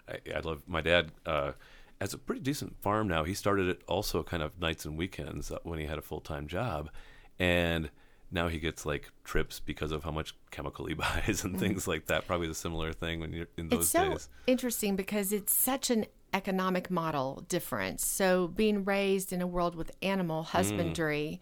[0.09, 1.13] I, I love my dad.
[1.27, 1.53] Uh,
[2.01, 3.25] has a pretty decent farm now.
[3.25, 6.21] He started it also kind of nights and weekends uh, when he had a full
[6.21, 6.91] time job,
[7.39, 7.91] and
[8.31, 11.59] now he gets like trips because of how much chemical he buys and mm-hmm.
[11.59, 12.27] things like that.
[12.27, 14.29] Probably the similar thing when you're in those it's so days.
[14.47, 18.05] interesting because it's such an economic model difference.
[18.05, 20.49] So being raised in a world with animal mm.
[20.49, 21.41] husbandry,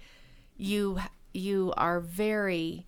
[0.57, 1.01] you
[1.33, 2.87] you are very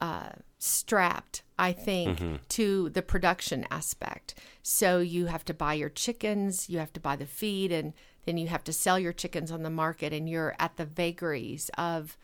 [0.00, 2.36] uh, strapped, I think, mm-hmm.
[2.50, 4.34] to the production aspect.
[4.62, 7.92] So you have to buy your chickens, you have to buy the feed, and
[8.24, 11.70] then you have to sell your chickens on the market, and you're at the vagaries
[11.78, 12.18] of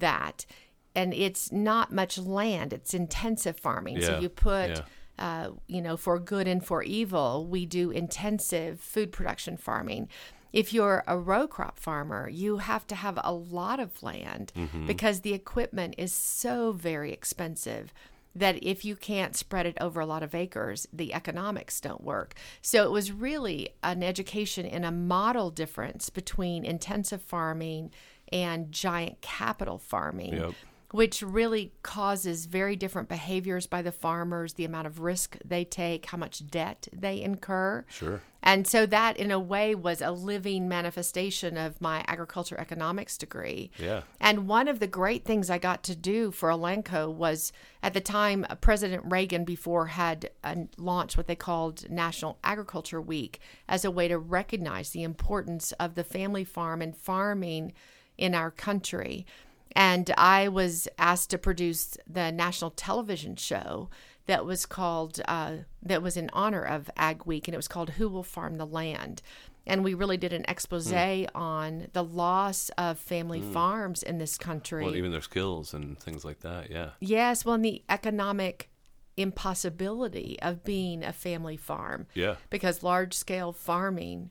[0.00, 0.46] that.
[0.94, 4.00] And it's not much land; it's intensive farming.
[4.00, 4.80] So you put yeah.
[5.18, 10.08] uh, you know, for good and for evil, we do intensive food production farming.
[10.52, 14.52] If you're a row crop farmer, you have to have a lot of land
[14.86, 17.92] because the equipment is so very expensive
[18.36, 22.34] that if you can't spread it over a lot of acres, the economics don't work.
[22.60, 27.92] So it was really an education in a model difference between intensive farming
[28.32, 30.54] and giant capital farming Yep.
[30.92, 36.06] which really causes very different behaviors by the farmers, the amount of risk they take,
[36.06, 37.84] how much debt they incur.
[37.88, 38.22] Sure.
[38.42, 43.72] And so that, in a way, was a living manifestation of my agriculture economics degree.
[43.76, 44.02] Yeah.
[44.20, 48.00] And one of the great things I got to do for Elanco was at the
[48.00, 50.30] time, President Reagan before had
[50.78, 55.96] launched what they called National Agriculture Week as a way to recognize the importance of
[55.96, 57.72] the family farm and farming
[58.18, 59.26] in our country.
[59.72, 63.90] And I was asked to produce the national television show
[64.26, 67.90] that was called, uh, that was in honor of Ag Week, and it was called
[67.90, 69.22] Who Will Farm the Land?
[69.66, 70.92] And we really did an expose
[71.34, 74.84] on the loss of family farms in this country.
[74.84, 76.70] Well, even their skills and things like that.
[76.70, 76.90] Yeah.
[77.00, 78.70] Yes, well, and the economic
[79.16, 82.06] impossibility of being a family farm.
[82.14, 82.36] Yeah.
[82.48, 84.30] Because large scale farming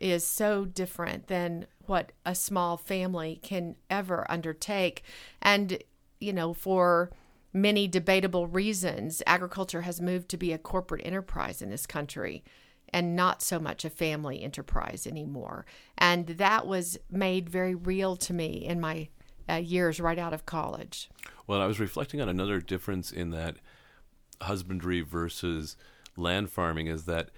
[0.00, 5.02] is so different than what a small family can ever undertake.
[5.42, 5.78] And,
[6.18, 7.10] you know, for
[7.52, 12.42] many debatable reasons, agriculture has moved to be a corporate enterprise in this country
[12.92, 15.64] and not so much a family enterprise anymore.
[15.96, 19.08] And that was made very real to me in my
[19.48, 21.08] uh, years right out of college.
[21.46, 23.56] Well, I was reflecting on another difference in that
[24.42, 25.76] husbandry versus
[26.16, 27.30] land farming is that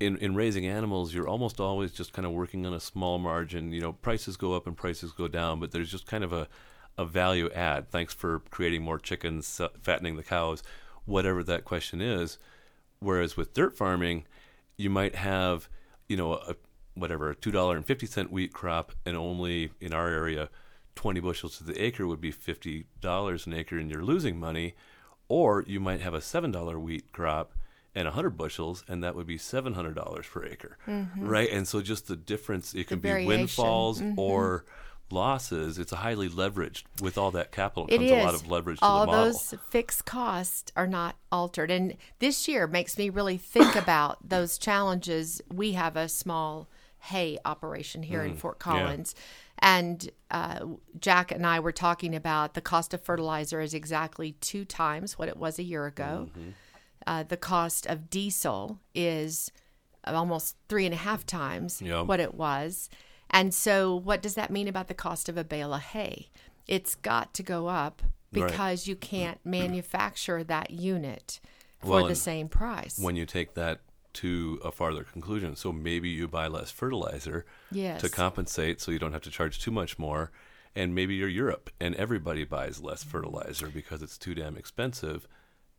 [0.00, 3.72] in, in raising animals, you're almost always just kind of working on a small margin.
[3.72, 6.48] You know, prices go up and prices go down, but there's just kind of a,
[6.96, 7.90] a value add.
[7.90, 10.62] Thanks for creating more chickens, fattening the cows,
[11.04, 12.38] whatever that question is.
[13.00, 14.24] Whereas with dirt farming,
[14.76, 15.68] you might have,
[16.08, 16.56] you know, a
[16.94, 20.48] whatever a two dollar and fifty cent wheat crop, and only in our area,
[20.94, 24.74] twenty bushels to the acre would be fifty dollars an acre, and you're losing money.
[25.28, 27.52] Or you might have a seven dollar wheat crop
[27.98, 30.76] and 100 bushels, and that would be $700 per acre,
[31.16, 31.50] right?
[31.50, 33.30] And so just the difference, it can be variation.
[33.32, 33.38] Mm-hmm.
[33.40, 34.64] windfalls or
[35.10, 35.78] losses.
[35.78, 38.22] It's a highly leveraged, with all that capital It comes is.
[38.22, 39.24] a lot of leverage to All the model.
[39.24, 41.70] those fixed costs are not altered.
[41.70, 45.40] And this year makes me really think about those challenges.
[45.52, 46.68] We have a small
[47.00, 49.14] hay operation here in Fort Collins.
[49.60, 50.66] And uh,
[51.00, 55.28] Jack and I were talking about the cost of fertilizer is exactly two times what
[55.28, 56.28] it was a year ago.
[57.08, 59.50] Uh, the cost of diesel is
[60.04, 62.90] almost three and a half times what it was.
[63.30, 66.28] And so, what does that mean about the cost of a bale of hay?
[66.66, 68.46] It's got to go up Right.
[68.46, 71.40] because you can't manufacture that unit
[71.80, 72.98] for Well, the same price.
[72.98, 73.80] when you take that
[74.14, 75.56] to a farther conclusion.
[75.56, 78.00] So maybe you buy less fertilizer Yes.
[78.02, 80.30] to compensate so you don't have to charge too much more.
[80.76, 85.26] And maybe you're Europe and everybody buys less fertilizer because it's too damn expensive.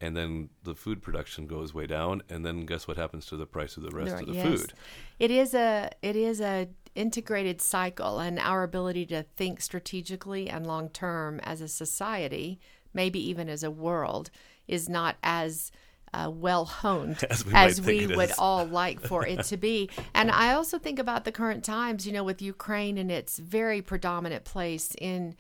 [0.02, 2.22] And then the food production goes way down.
[2.30, 4.46] And then guess what happens to the price of the rest Right, of the yes.
[4.46, 4.74] food?
[5.20, 10.66] It is a it is a integrated cycle, and our ability to think strategically and
[10.66, 12.60] long term as a society,
[12.94, 14.32] maybe even as a world,
[14.68, 15.72] is not as
[16.14, 19.90] uh, well honed As we as we would all like for it to be.
[20.14, 23.82] And I also think about the current times, you know, with Ukraine and its very
[23.82, 25.36] predominant place in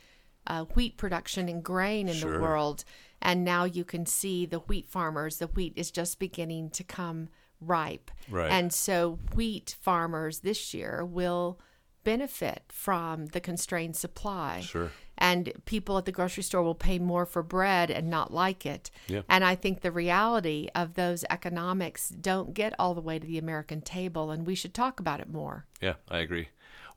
[0.47, 2.33] uh, wheat production and grain in Sure.
[2.33, 2.83] the world.
[3.21, 7.29] And now you can see the wheat farmers, the wheat is just beginning to come
[7.59, 8.11] ripe.
[8.29, 8.49] Right.
[8.49, 11.59] And so wheat farmers this year will
[12.05, 14.61] benefit from the constrained supply.
[14.61, 14.91] Sure.
[15.17, 18.89] And people at the grocery store will pay more for bread and not like it.
[19.07, 19.23] Yeah.
[19.27, 23.37] And I think the reality of those economics don't get all the way to the
[23.37, 25.65] American table, and we should talk about it more.
[25.81, 26.47] Yeah, I agree.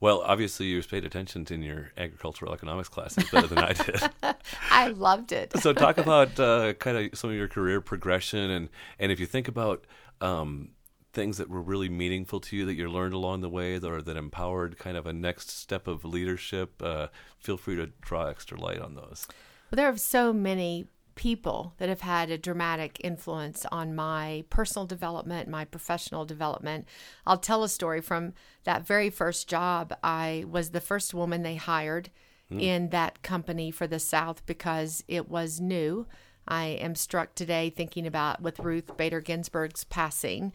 [0.02, 4.02] Well, obviously, you paid attention to in your agricultural economics classes better than I did.
[4.70, 5.56] I loved it.
[5.60, 9.26] so, talk about uh, kind of some of your career progression, and and if you
[9.26, 9.84] think about
[10.20, 10.70] um,
[11.12, 14.02] things that were really meaningful to you that you learned along the way, that, or
[14.02, 17.06] that empowered kind of a next step of leadership, uh,
[17.38, 19.28] feel free to draw extra light on those.
[19.70, 24.86] Well, there are so many people that have had a dramatic influence on my personal
[24.86, 26.86] development, my professional development.
[27.26, 29.94] I'll tell a story from that very first job.
[30.02, 32.10] I was the first woman they hired
[32.58, 36.06] in that company for the South because it was new.
[36.46, 40.52] I am struck today thinking about with Ruth Bader Ginsburg's passing.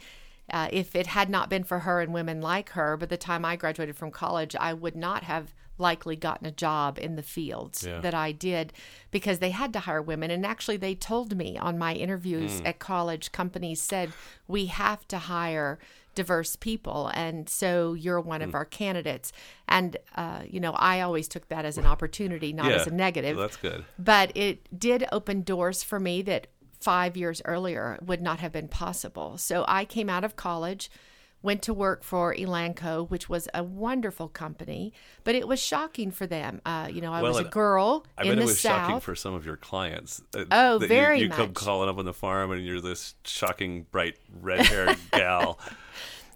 [0.50, 3.44] Uh, if it had not been for her and women like her, by the time
[3.44, 7.86] I graduated from college, I would not have likely gotten a job in the fields
[7.86, 8.00] Yeah.
[8.00, 8.74] that I did
[9.12, 10.32] because they had to hire women.
[10.32, 14.12] And actually, they told me on my interviews at college, companies said,
[14.48, 15.80] we have to hire
[16.16, 17.12] diverse people.
[17.14, 19.32] And so you're one of our candidates.
[19.68, 23.38] And, uh, you know, I always took that as an opportunity, not as a negative.
[23.38, 23.86] That's good.
[24.00, 26.48] But it did open doors for me that
[26.80, 29.38] five years earlier would not have been possible.
[29.38, 30.90] So I came out of college,
[31.42, 34.92] went to work for Elanco, which was a wonderful company,
[35.24, 36.62] but it was shocking for them.
[36.66, 38.96] Uh, you know, I Well, was a girl I in bet the it was shocking
[38.96, 39.04] South.
[39.04, 40.22] for some of your clients.
[40.36, 43.86] uh, Oh, very you, you come calling up on the farm and you're this shocking,
[43.92, 45.60] bright, red-haired gal.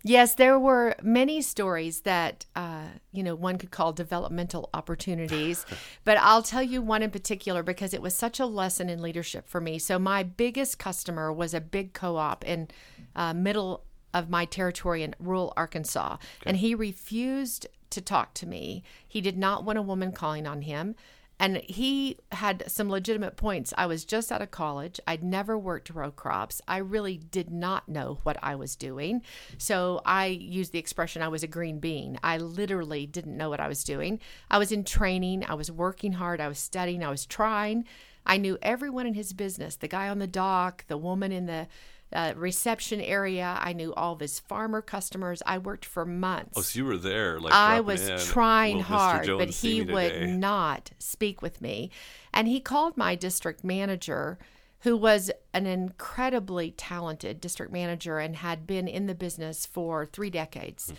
[0.03, 5.63] Yes, there were many stories that uh, you know one could call developmental opportunities,
[6.03, 9.47] but I'll tell you one in particular because it was such a lesson in leadership
[9.47, 9.77] for me.
[9.77, 12.69] So my biggest customer was a big co-op in
[13.15, 13.83] uh, middle
[14.13, 18.83] of my territory in rural Arkansas, and he refused to talk to me.
[19.07, 20.95] He did not want a woman calling on him.
[21.39, 23.73] And he had some legitimate points.
[23.75, 24.99] I was just out of college.
[25.07, 26.61] I'd never worked row crops.
[26.67, 29.23] I really did not know what I was doing.
[29.57, 32.19] So I used the expression I was a green bean.
[32.23, 34.19] I literally didn't know what I was doing.
[34.51, 35.43] I was in training.
[35.47, 36.39] I was working hard.
[36.39, 37.03] I was studying.
[37.03, 37.85] I was trying.
[38.23, 41.67] I knew everyone in his business the guy on the dock, the woman in the
[42.13, 43.57] uh, reception area.
[43.59, 45.41] I knew all of his farmer customers.
[45.45, 46.53] I worked for months.
[46.55, 50.13] Oh, so you were there, like I was in, trying "Will hard, but he would
[50.13, 51.91] today?" not speak with me.
[52.33, 54.39] And he called my district manager,
[54.81, 60.29] who was an incredibly talented district manager and had been in the business for three
[60.29, 60.89] decades.
[60.89, 60.95] Hmm.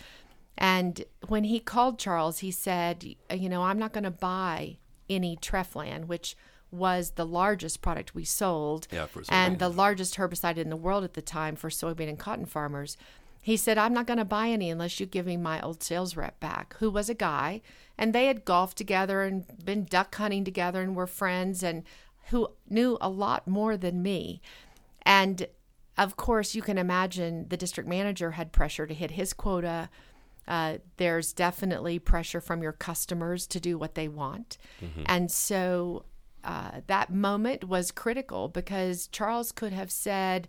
[0.57, 4.77] And when he called Charles, he said, You know, I'm not going to buy
[5.09, 6.35] any Treflan, which
[6.73, 11.13] was the largest product we sold Yeah, and the largest herbicide in the world at
[11.13, 12.97] the time for soybean and cotton farmers.
[13.39, 16.15] He said, I'm not going to buy any unless you give me my old sales
[16.15, 17.61] rep back, who was a guy.
[17.97, 21.83] And they had golfed together and been duck hunting together and were friends and
[22.29, 24.41] who knew a lot more than me.
[25.05, 25.45] And
[25.97, 29.89] of course, you can imagine the district manager had pressure to hit his quota.
[30.47, 34.57] Uh, there's definitely pressure from your customers to do what they want.
[35.05, 36.05] And so
[36.43, 40.47] uh, that moment was critical because Charles could have said,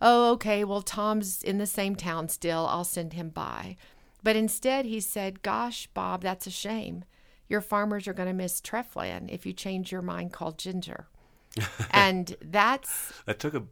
[0.00, 2.66] Oh, okay, well, Tom's in the same town still.
[2.66, 3.76] I'll send him by.
[4.22, 7.04] But instead, he said, Gosh, Bob, that's a shame.
[7.48, 11.08] Your farmers are going to miss Treflan if you change your mind called Ginger.
[11.90, 13.62] and that's That took a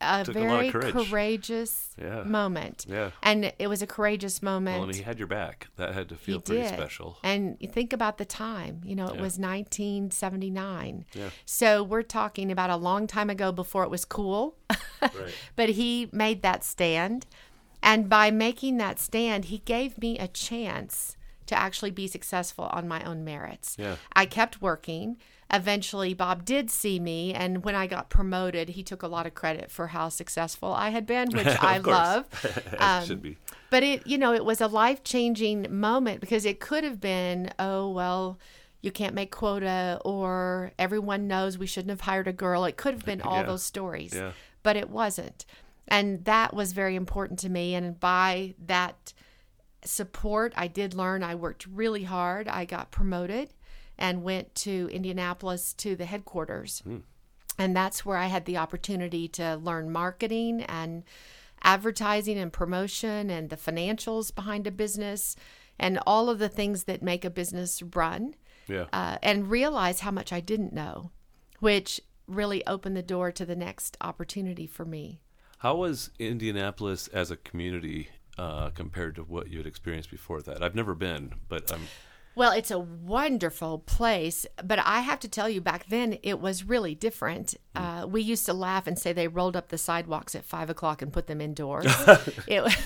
[0.00, 0.92] a Took very courage.
[0.94, 2.22] courageous Yeah.
[2.22, 2.86] moment.
[2.88, 3.10] Yeah.
[3.22, 4.78] And it was a courageous moment.
[4.78, 5.68] well, mean, he had your back.
[5.76, 6.72] That had to He feel pretty did.
[6.72, 7.18] special.
[7.22, 9.20] And you think about the time, you know, it Yeah.
[9.22, 11.04] was 1979.
[11.14, 11.30] Yeah.
[11.44, 14.56] So we're talking about a long time ago before it was cool.
[15.02, 15.32] Right.
[15.56, 17.26] but he made that stand.
[17.82, 22.86] And by making that stand, he gave me a chance to actually be successful on
[22.86, 23.76] my own merits.
[23.78, 23.96] Yeah.
[24.12, 25.16] I kept working.
[25.52, 29.34] Eventually, Bob did see me, and when I got promoted, he took a lot of
[29.34, 32.26] credit for how successful I had been, which I love.
[32.72, 33.36] It um, should be.
[33.68, 37.50] But it, you know, it was a life changing moment because it could have been,
[37.58, 38.38] oh, well,
[38.80, 42.64] you can't make quota, or everyone knows we shouldn't have hired a girl.
[42.64, 43.42] It could have been all Yeah.
[43.46, 44.32] those stories, Yeah.
[44.62, 45.44] but it wasn't.
[45.88, 47.74] And that was very important to me.
[47.74, 49.12] And by that
[49.84, 51.24] support, I did learn.
[51.24, 52.46] I worked really hard.
[52.46, 53.50] I got promoted
[54.00, 56.82] and went to Indianapolis to the headquarters.
[57.58, 61.04] And that's where I had the opportunity to learn marketing and
[61.62, 65.36] advertising and promotion and the financials behind a business
[65.78, 68.34] and all of the things that make a business run
[68.66, 68.86] Yeah.
[68.92, 71.10] uh, and realize how much I didn't know,
[71.58, 75.20] which really opened the door to the next opportunity for me.
[75.58, 78.08] How was Indianapolis as a community
[78.38, 80.62] uh, compared to what you had experienced before that?
[80.62, 81.82] I've never been, but I'm.
[82.40, 86.64] Well, it's a wonderful place, but I have to tell you, back then it was
[86.64, 87.54] really different.
[87.76, 91.02] Uh, we used to laugh and say they rolled up the sidewalks at five o'clock
[91.02, 91.84] and put them indoors.
[92.46, 92.78] it,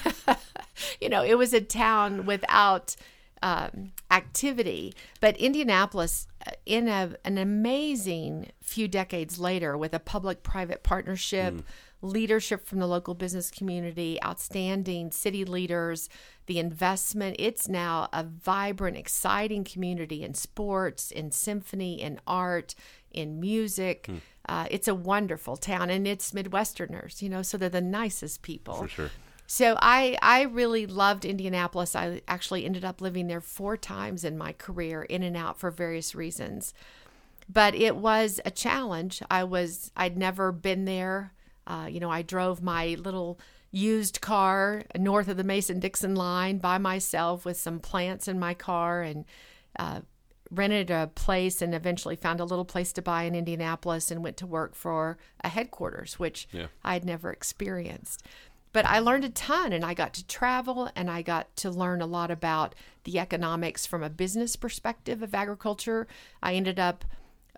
[1.01, 2.97] you know, it was a town without
[3.45, 4.93] um, activity.
[5.21, 11.63] But Indianapolis, uh, in a, an amazing few decades later, with a public private partnership,
[12.05, 16.09] leadership from the local business community, outstanding city leaders,
[16.47, 22.75] the investment, it's now a vibrant, exciting community in sports, in symphony, in art,
[23.11, 24.09] in music.
[24.49, 28.75] Uh, it's a wonderful town, and it's Midwesterners, you know, so they're the nicest people.
[28.75, 29.11] For sure.
[29.47, 31.95] So I I really loved Indianapolis.
[31.95, 35.71] I actually ended up living there four times in my career, in and out for
[35.71, 36.73] various reasons.
[37.49, 39.23] But it was a challenge.
[39.31, 41.34] I was I'd never been there.
[41.67, 43.39] Uh, you know, I drove my little
[43.71, 48.55] used car north of the Mason Dixon line by myself with some plants in my
[48.55, 49.25] car and
[49.79, 50.01] uh,
[50.51, 54.37] rented a place and eventually found a little place to buy in Indianapolis and went
[54.37, 56.67] to work for a headquarters, which Yeah.
[56.85, 58.23] I had never experienced.
[58.73, 62.01] But I learned a ton and I got to travel and I got to learn
[62.01, 66.07] a lot about the economics from a business perspective of agriculture.
[66.43, 67.05] I ended up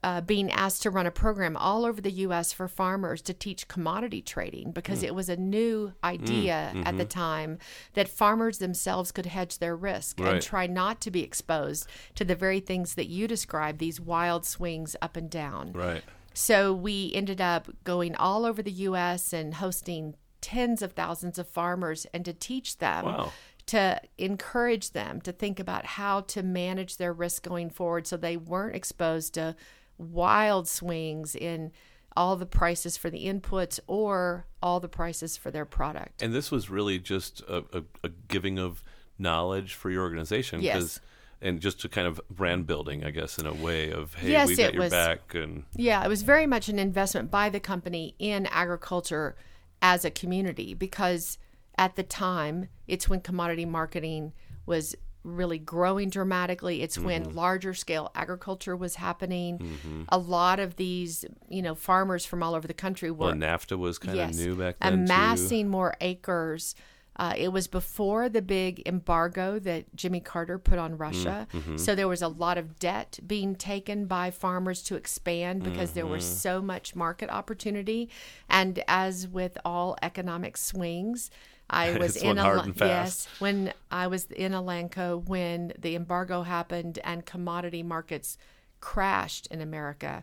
[0.07, 2.53] uh, being asked to run a program all over the U.S.
[2.53, 5.09] for farmers to teach commodity trading because mm.
[5.09, 6.87] it was a new idea mm.
[6.87, 7.19] at the mm-hmm.
[7.19, 7.59] time
[7.95, 10.35] that farmers themselves could hedge their risk Right.
[10.35, 14.47] and try not to be exposed to the very things that you described these wild
[14.47, 15.73] swings up and down.
[15.73, 16.05] Right.
[16.35, 19.33] So we ended up going all over the U.S.
[19.33, 23.33] and hosting tens of thousands of farmers and to teach them Wow.
[23.67, 28.37] to encourage them to think about how to manage their risk going forward so they
[28.37, 29.57] weren't exposed to
[29.99, 31.73] wild swings in
[32.17, 36.23] all the prices for the inputs or all the prices for their product.
[36.23, 38.83] And this was really just a, a, a giving of
[39.19, 40.63] knowledge for your organization.
[40.63, 41.01] Yes.
[41.43, 44.49] And just to kind of brand building, I guess, in a way of, hey, Yes,
[44.49, 45.35] we got your was- back.
[45.35, 49.37] And Yeah, it was very much an investment by the company in agriculture
[49.83, 51.37] as a community because
[51.77, 54.33] at the time, it's when commodity marketing
[54.65, 54.97] was
[55.27, 56.83] really growing dramatically.
[56.83, 57.37] It's when Mm-hmm.
[57.37, 60.07] larger scale agriculture was happening.
[60.09, 63.77] A lot of these, you know, farmers from all over the country were well, NAFTA
[63.77, 64.93] was kind yes, of new back then.
[65.07, 65.13] too.
[65.13, 66.75] amassing more acres.
[67.19, 71.47] Uh, it was before the big embargo that Jimmy Carter put on Russia.
[71.77, 76.05] So there was a lot of debt being taken by farmers to expand because there
[76.05, 78.11] was so much market opportunity.
[78.51, 81.31] And as with all economic swings,
[81.69, 83.27] I was in one hard Al- and fast.
[83.29, 88.39] yes when I was in Elanco when the embargo happened and commodity markets
[88.81, 90.23] crashed in America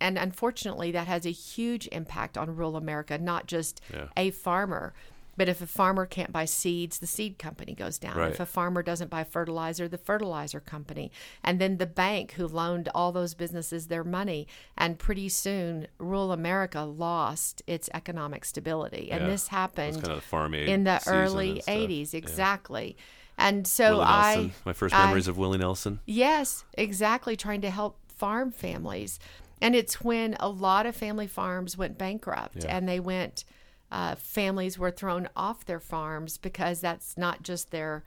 [0.00, 4.06] and unfortunately that has a huge impact on rural america not just Yeah.
[4.16, 4.94] a farmer
[5.36, 8.32] but if a farmer can't buy seeds the seed company goes down Right.
[8.32, 11.10] if a farmer doesn't buy fertilizer the fertilizer company
[11.42, 16.32] and then the bank who loaned all those businesses their money and pretty soon rural
[16.32, 19.28] america lost its economic stability and Yeah.
[19.28, 21.74] this happened kind of the farm aid in the early and stuff.
[21.74, 22.18] 80s Yeah.
[22.18, 22.96] exactly
[23.38, 26.00] and so i My first I- memories of Willie Nelson.
[26.04, 27.34] Yes, exactly.
[27.34, 29.18] Trying to help farm families.
[29.60, 32.76] And it's when a lot of family farms went bankrupt Yeah.
[32.76, 33.44] and they went,
[33.92, 38.02] uh, families were thrown off their farms because that's not just their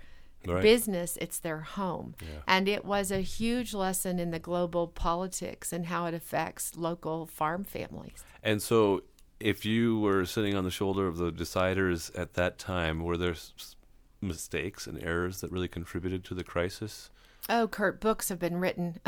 [0.47, 0.61] Right.
[0.61, 2.13] business, it's their home.
[2.47, 7.25] And it was a huge lesson in the global politics and how it affects local
[7.25, 8.23] farm families.
[8.43, 9.01] And so,
[9.39, 13.31] if you were sitting on the shoulder of the deciders at that time, were there
[13.31, 13.75] s-
[14.21, 17.09] mistakes and errors that really contributed to the crisis?
[17.49, 18.99] Oh, Kurt, books have been written.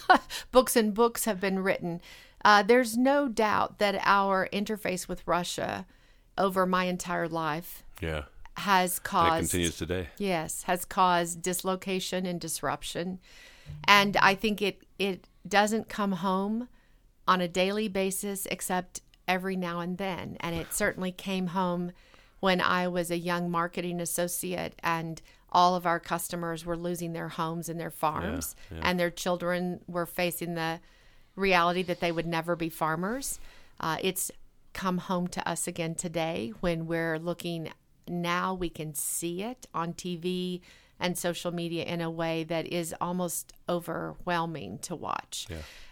[0.50, 2.00] books and books have been written.
[2.44, 5.84] Uh, there's no doubt that our interface with Russia
[6.38, 8.24] over my entire life Yeah.
[8.58, 10.08] has And it caused continues today.
[10.18, 13.18] yes has caused dislocation and disruption
[13.84, 16.68] and i think it it doesn't come home
[17.28, 21.90] on a daily basis except every now and then and it certainly came home
[22.40, 25.20] when i was a young marketing associate and
[25.52, 28.78] all of our customers were losing their homes and their farms yeah.
[28.82, 30.78] and their children were facing the
[31.34, 33.38] reality that they would never be farmers
[33.80, 34.30] uh, it's
[34.76, 37.72] come home to us again today when we're looking
[38.06, 40.60] now we can see it on TV
[41.00, 45.46] and social media in a way that is almost overwhelming to watch.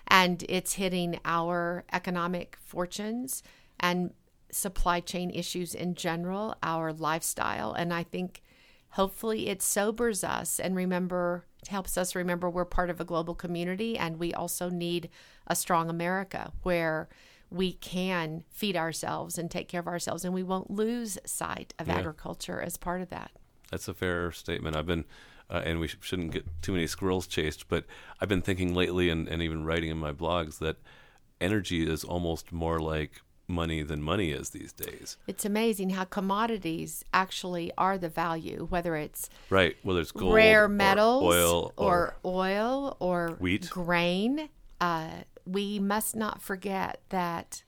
[0.07, 3.43] And it's hitting our economic fortunes
[3.80, 4.12] and
[4.53, 7.72] supply chain issues in general, our lifestyle.
[7.72, 8.43] And I think
[8.91, 13.97] hopefully it sobers us and remember helps us remember we're part of a global community
[13.97, 15.09] and we also need
[15.47, 17.09] a strong America where
[17.55, 21.87] we can feed ourselves and take care of ourselves and we won't lose sight of
[21.87, 21.99] Yeah.
[21.99, 23.31] agriculture as part of that.
[23.71, 24.75] That's a fair statement.
[24.77, 25.05] I've been,
[25.49, 27.85] uh, and we sh- shouldn't get too many squirrels chased, but
[28.21, 30.77] I've been thinking lately and, and even writing in my blogs that
[31.41, 35.17] energy is almost more like money than money is these days.
[35.27, 39.77] It's amazing how commodities actually are the value, whether it's Right.
[39.83, 43.69] Whether it's gold, rare or metals oil, or, oil or Wheat.
[43.71, 44.49] grain.
[44.81, 45.11] Uh,
[45.47, 47.63] we must not forget that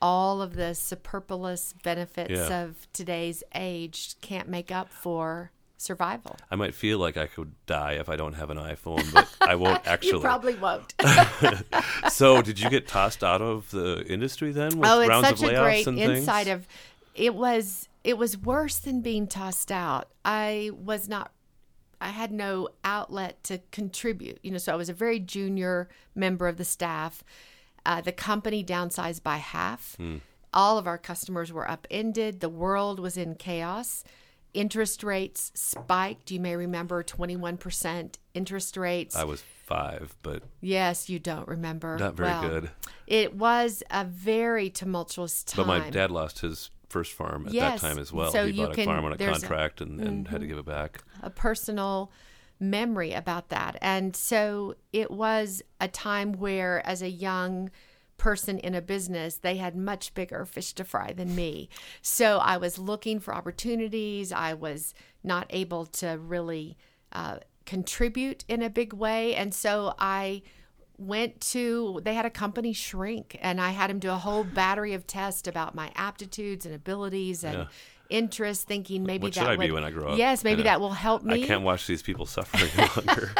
[0.00, 2.64] all of the superfluous benefits Yeah.
[2.64, 6.36] of today's age can't make up for survival.
[6.50, 9.54] I might feel like I could die if I don't have an iPhone, but I
[9.54, 10.12] won't actually.
[10.12, 10.94] You probably won't.
[12.10, 14.78] so, did you get tossed out of the industry then?
[14.78, 16.66] With oh, it's rounds such of a great insight of
[17.14, 20.08] it was it was worse than being tossed out.
[20.24, 21.32] I was not
[22.04, 24.38] I had no outlet to contribute.
[24.42, 27.24] You know, so I was a very junior member of the staff.
[27.86, 29.96] Uh, the company downsized by half.
[29.96, 30.18] Hmm.
[30.52, 32.40] All of our customers were upended.
[32.40, 34.04] The world was in chaos.
[34.52, 36.30] Interest rates spiked.
[36.30, 39.16] You may remember 21% interest rates.
[39.16, 41.96] I was five, but yes, you don't remember.
[41.98, 42.70] not very Well, good.
[43.06, 45.66] It was a very tumultuous time.
[45.66, 48.30] But my dad lost his first farm at Yes, that time as well.
[48.30, 49.48] so he you bought a farm on a there's a- Mm-hmm.
[49.48, 51.02] contract and, and had to give it back.
[51.22, 52.10] a personal
[52.60, 53.72] memory about that.
[53.82, 57.70] And so it was a time where, as a young
[58.16, 61.68] person in a business, they had much bigger fish to fry than me.
[62.00, 64.30] So I was looking for opportunities.
[64.32, 66.76] I was not able to really
[67.12, 69.34] uh, contribute in a big way.
[69.34, 70.42] And so I
[71.06, 74.92] went to they had a company shrink and i had him do a whole battery
[74.94, 77.66] of tests about my aptitudes and abilities and Yeah.
[78.10, 80.18] interests thinking maybe What that should I would, be when I grow up?
[80.18, 83.32] yes maybe that will help me I can't watch these people suffering longer.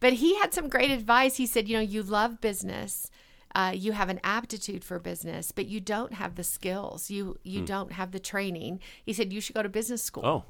[0.00, 1.36] but he had some great advice.
[1.36, 3.10] He said, you know, you love business.
[3.54, 7.08] Uh, you have an aptitude for business, but you don't have the skills.
[7.08, 8.80] You you don't have the training.
[9.06, 10.22] He said you should go to business school.
[10.24, 10.28] Hmm.
[10.28, 10.44] oh,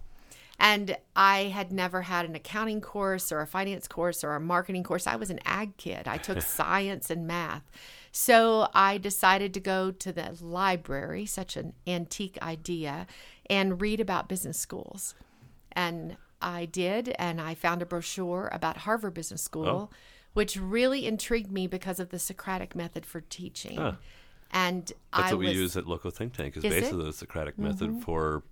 [0.59, 4.85] And I had never had an accounting course or a finance course or a marketing
[4.85, 5.07] course.
[5.07, 6.07] I was an ag kid.
[6.07, 7.71] I took science and math.
[8.13, 13.09] So I decided to go to the library, such an antique idea,
[13.51, 15.15] and read about business schools.
[15.73, 19.91] And I did, and I found a brochure about Harvard Business School,
[20.35, 23.97] which really intrigued me because of the Socratic method for teaching.
[24.53, 26.57] And that's I what we was, use at Loco Think Tank.
[26.57, 26.75] Is, Is it?
[26.75, 26.81] Mm-hmm.
[26.83, 28.45] basically the Socratic method for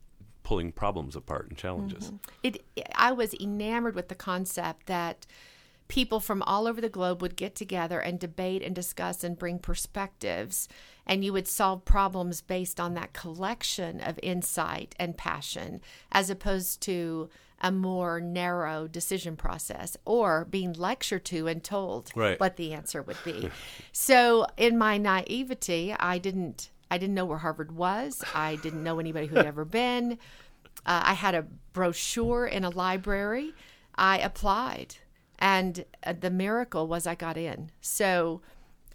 [0.42, 2.06] pulling problems apart and challenges.
[2.06, 2.16] Mm-hmm.
[2.42, 2.64] it
[2.94, 5.26] I was enamored with the concept that
[5.88, 9.58] people from all over the globe would get together and debate and discuss and bring
[9.58, 10.68] perspectives
[11.06, 15.80] and you would solve problems based on that collection of insight and passion
[16.10, 17.28] as opposed to
[17.60, 22.40] a more narrow decision process or being lectured to and told Right.
[22.40, 23.50] what the answer would be.
[23.92, 28.22] so in my naivety, I didn't I didn't know where Harvard was.
[28.34, 30.18] I didn't know anybody who'd ever been.
[30.84, 33.54] Uh, I had a brochure in a library.
[33.94, 34.96] I applied,
[35.38, 37.70] and uh, the miracle was I got in.
[37.80, 38.42] So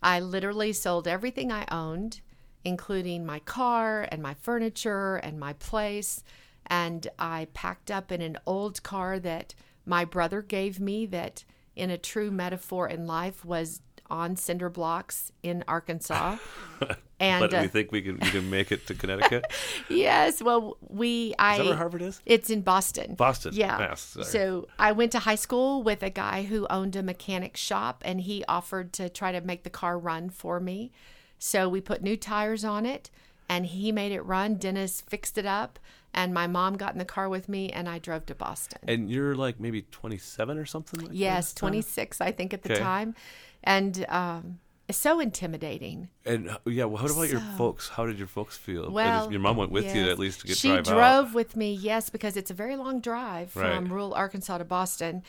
[0.03, 2.21] I literally sold everything I owned,
[2.63, 6.23] including my car and my furniture and my place.
[6.67, 9.55] And I packed up in an old car that
[9.87, 11.43] my brother gave me, that
[11.75, 16.37] in a true metaphor in life was on cinder blocks in Arkansas.
[17.19, 19.45] And But uh, we think we can we can make it to Connecticut.
[19.89, 22.21] yes, well, we I Is that where Harvard is?
[22.27, 23.15] it's in Boston.
[23.15, 23.75] Boston, Yeah.
[23.75, 24.15] Mass.
[24.21, 28.21] So I went to high school with a guy who owned a mechanic shop and
[28.21, 30.91] he offered to try to make the car run for me.
[31.39, 33.09] So we put new tires on it
[33.49, 34.53] and he made it run.
[34.53, 35.79] Dennis fixed it up
[36.13, 38.79] and my mom got in the car with me and I drove to Boston.
[38.87, 42.73] And you're like maybe 27 or something like yes, at 26 I think at the
[42.73, 42.83] Okay.
[42.83, 43.15] time.
[43.63, 46.07] And um it's so intimidating.
[46.25, 47.89] And uh, yeah, well, how about your folks?
[47.89, 48.89] How did your folks feel?
[48.89, 51.33] Well, your mom went with you at least to get she drive drove out.
[51.33, 53.89] with me, yes, because it's a very long drive from Right.
[53.91, 55.23] rural Arkansas to Boston.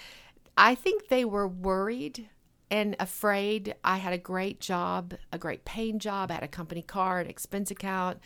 [0.57, 2.29] I think they were worried
[2.71, 3.75] and afraid.
[3.83, 6.31] I had a great job, a great paying job.
[6.31, 8.19] I had a company car, an expense account.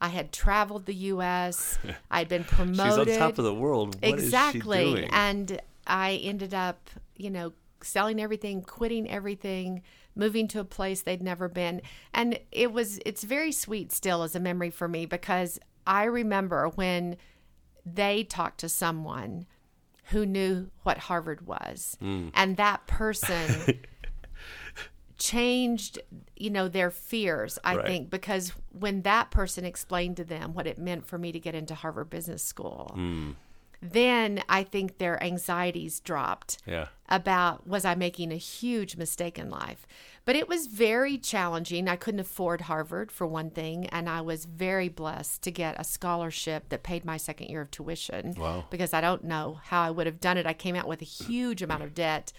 [0.00, 1.78] I had traveled the U.S.
[2.10, 3.08] I had been promoted.
[3.08, 4.00] She's on top of the world.
[4.02, 5.10] What is exactly, she doing?
[5.10, 7.52] and I ended up, you know,
[7.82, 9.82] selling everything, quitting everything,
[10.14, 11.82] moving to a place they'd never been,
[12.14, 16.68] and it was it's very sweet still as a memory for me because I remember
[16.68, 17.16] when
[17.84, 19.46] they talked to someone
[20.10, 22.28] who knew what Harvard was, Hmm.
[22.34, 23.80] and that person
[25.18, 25.98] changed
[26.36, 27.86] you know their fears i Right.
[27.86, 31.54] think because when that person explained to them what it meant for me to get
[31.54, 33.30] into harvard business school Hmm.
[33.82, 36.86] Then i think their anxieties dropped yeah.
[37.08, 39.86] about was i making a huge mistake in life
[40.24, 44.44] but it was very challenging i couldn't afford harvard for one thing and i was
[44.44, 48.64] very blessed to get a scholarship that paid my second year of tuition Wow.
[48.70, 51.04] because i don't know how i would have done it i came out with a
[51.04, 52.32] huge amount of debt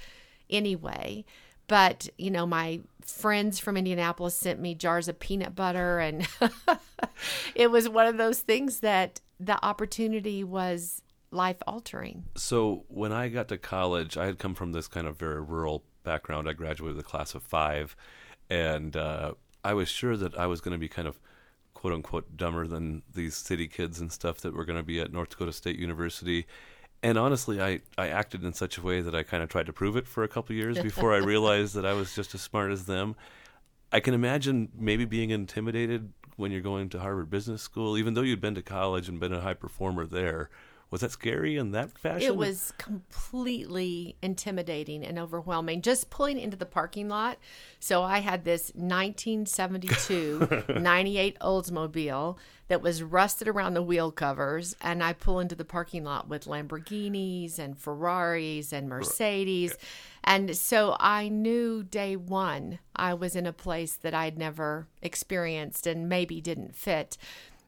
[0.50, 1.24] anyway
[1.70, 6.26] But, you know, my friends from Indianapolis sent me jars of peanut butter, and
[7.56, 11.02] it was one of those things that the opportunity was
[11.32, 12.26] life altering.
[12.36, 15.84] So when I got to college, I had come from this kind of very rural
[16.04, 16.48] background.
[16.48, 17.96] I graduated with a class of five,
[18.50, 21.20] and uh, I was sure that I was going to be kind of
[21.74, 25.12] quote unquote dumber than these city kids and stuff that were going to be at
[25.12, 26.48] North Dakota State University.
[27.04, 29.74] And honestly, I, I acted in such a way that I kind of tried to
[29.74, 32.72] prove it for a couple years before I realized that I was just as smart
[32.72, 33.16] as them.
[33.92, 38.22] I can imagine maybe being intimidated when you're going to Harvard Business School, even though
[38.22, 40.50] you'd been to college and been a high performer there.
[40.90, 42.22] Was that scary in that fashion?
[42.22, 45.82] It was completely intimidating and overwhelming.
[45.82, 47.38] Just pulling into the parking lot.
[47.80, 52.38] So I had this 1972 98 Oldsmobile
[52.70, 56.46] that was rusted around the wheel covers, and I pull into the parking lot with
[56.46, 59.78] Lamborghinis and Ferraris and Mercedes.
[60.24, 65.86] And so I knew day one I was in a place that I'd never experienced
[65.86, 67.18] and maybe didn't fit.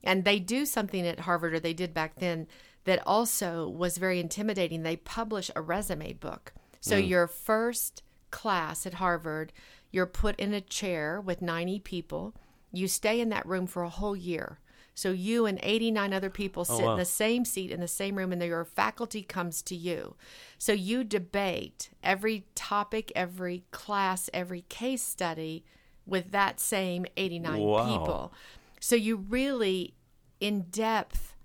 [0.03, 2.47] And they do something at Harvard, or they did back then
[2.89, 4.81] that also was very intimidating.
[4.81, 6.53] They publish a resume book.
[6.81, 7.07] So mm.
[7.07, 9.53] your first class at Harvard,
[9.91, 12.33] you're put in a chair with 90 people.
[12.71, 14.59] You stay in that room for a whole year.
[14.95, 16.93] So you and 89 other people oh, sit wow.
[16.93, 20.15] in the same seat in the same room and your faculty comes to you.
[20.57, 25.63] So you debate every topic, every class, every case study
[26.07, 27.85] with that same 89 Wow.
[27.85, 28.33] people.
[28.79, 29.93] So you really
[30.39, 31.35] in depth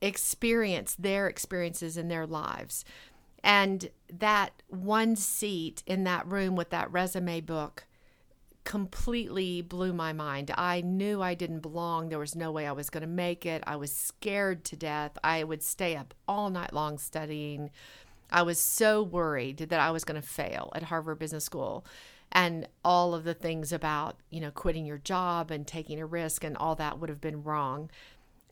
[0.00, 2.84] experience their experiences in their lives.
[3.42, 7.86] And that one seat in that room with that resume book
[8.64, 10.50] completely blew my mind.
[10.56, 12.08] I knew I didn't belong.
[12.08, 13.64] There was no way I was going to make it.
[13.66, 15.16] I was scared to death.
[15.24, 17.70] I would stay up all night long studying.
[18.30, 21.84] I was so worried that I was going to fail at Harvard Business School
[22.30, 26.44] and all of the things about, you know, quitting your job and taking a risk
[26.44, 27.90] and all that would have been wrong.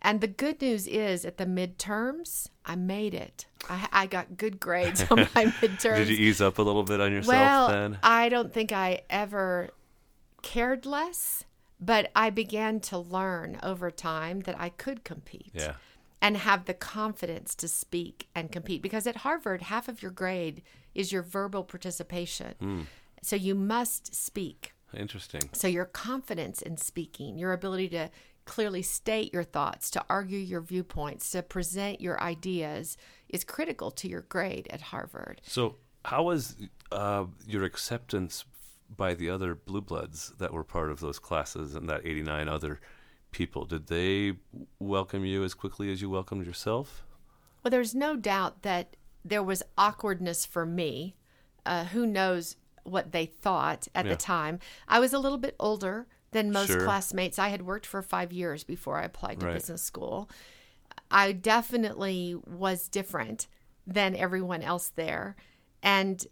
[0.01, 3.47] And the good news is at the midterms, I made it.
[3.69, 5.97] I, I got good grades on my midterms.
[5.97, 7.99] Did you ease up a little bit on yourself well, then?
[8.03, 9.71] I don't think I ever
[10.43, 11.45] cared less,
[11.81, 15.75] but I began to learn over time that I could compete Yeah.
[16.23, 18.83] and have the confidence to speak and compete.
[18.83, 20.63] Because at Harvard, half of your grade
[20.95, 22.55] is your verbal participation.
[22.61, 22.81] Hmm.
[23.23, 24.75] So you must speak.
[24.97, 25.43] Interesting.
[25.53, 28.11] So your confidence in speaking, your ability to
[28.49, 32.97] clearly state your thoughts, to argue your viewpoints, to present your ideas
[33.29, 35.41] is critical to your grade at Harvard.
[35.45, 35.77] So,
[36.07, 36.57] how was
[36.91, 38.45] uh, your acceptance
[38.97, 42.81] by the other blue bloods that were part of those classes and that 89 other
[43.31, 43.67] people?
[43.67, 44.33] Did they
[44.79, 47.05] welcome you as quickly as you welcomed yourself?
[47.63, 51.17] Well, there's no doubt that there was awkwardness for me.
[51.67, 54.13] Uh, who knows what they thought at Yeah.
[54.13, 54.59] the time?
[54.89, 56.07] I was a little bit older
[56.39, 56.85] than most Sure.
[56.85, 57.39] classmates.
[57.39, 59.55] I had worked for five years before I applied to Right.
[59.55, 60.31] business school.
[61.11, 63.47] I definitely was different
[63.87, 65.35] than everyone else there.
[65.83, 66.25] And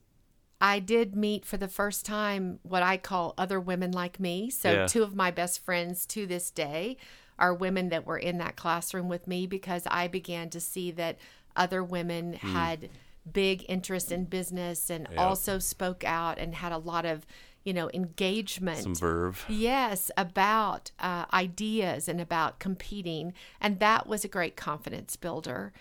[0.60, 4.48] I did meet for the first time what I call other women like me.
[4.50, 4.86] So, Yeah.
[4.86, 6.96] two of my best friends to this day
[7.38, 11.18] are women that were in that classroom with me because I began to see that
[11.54, 12.54] other women Hmm.
[12.54, 12.88] had
[13.30, 17.26] big interest in business and also spoke out and had a lot of,
[17.66, 18.78] you know, engagement.
[18.84, 19.44] Some verve.
[19.48, 23.34] Yes, about uh, ideas and about competing.
[23.60, 25.72] And that was a great confidence builder.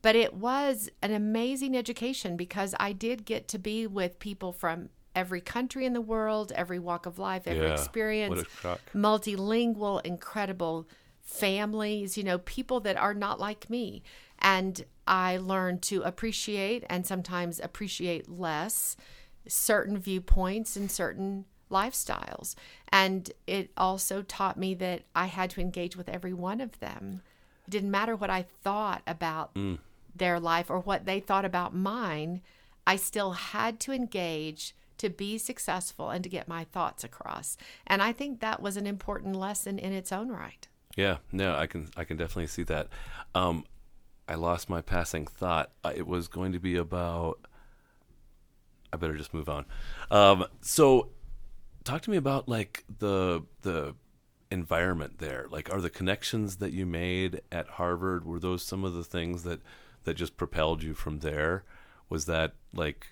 [0.00, 4.88] But it was an amazing education because I did get to be with people from
[5.14, 8.80] every country in the world, every walk of life, every Yeah, experience, what a shock.
[8.94, 10.88] multilingual, incredible
[11.20, 14.02] families, you know, people that are not like me.
[14.38, 18.96] And I learned to appreciate and sometimes appreciate less
[19.46, 22.54] certain viewpoints and certain lifestyles.
[22.88, 27.22] And it also taught me that I had to engage with every one of them.
[27.66, 29.56] It didn't matter what I thought about
[30.14, 32.40] their life or what they thought about mine,
[32.86, 37.56] I still had to engage to be successful and to get my thoughts across.
[37.86, 40.68] And I think that was an important lesson in its own right.
[40.96, 42.88] Yeah, no, I can I can definitely see that.
[43.34, 43.64] Um,
[44.28, 45.72] I lost my passing thought.
[45.82, 47.40] Uh, It was going to be about.
[48.94, 49.66] I better just move on.
[50.10, 51.10] Um, so,
[51.82, 53.94] talk to me about like the the
[54.50, 55.46] environment there.
[55.50, 59.42] Like, are the connections that you made at Harvard were those some of the things
[59.42, 59.60] that
[60.04, 61.64] that just propelled you from there?
[62.08, 63.08] Was that like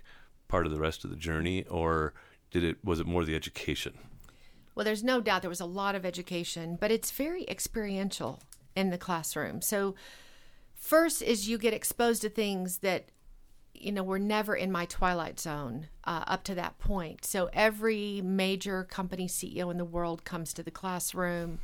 [0.49, 2.15] part of the rest of the journey, or
[2.53, 3.99] did it was it more the education?
[4.75, 8.41] Well, there's no doubt there was a lot of education, but it's very experiential
[8.75, 9.61] in the classroom.
[9.61, 9.97] So,
[10.75, 13.07] first is you get exposed to things that
[13.83, 17.25] you know, were never in my twilight zone uh, up to that point.
[17.25, 21.59] So every major company CEO in the world comes to the classroom.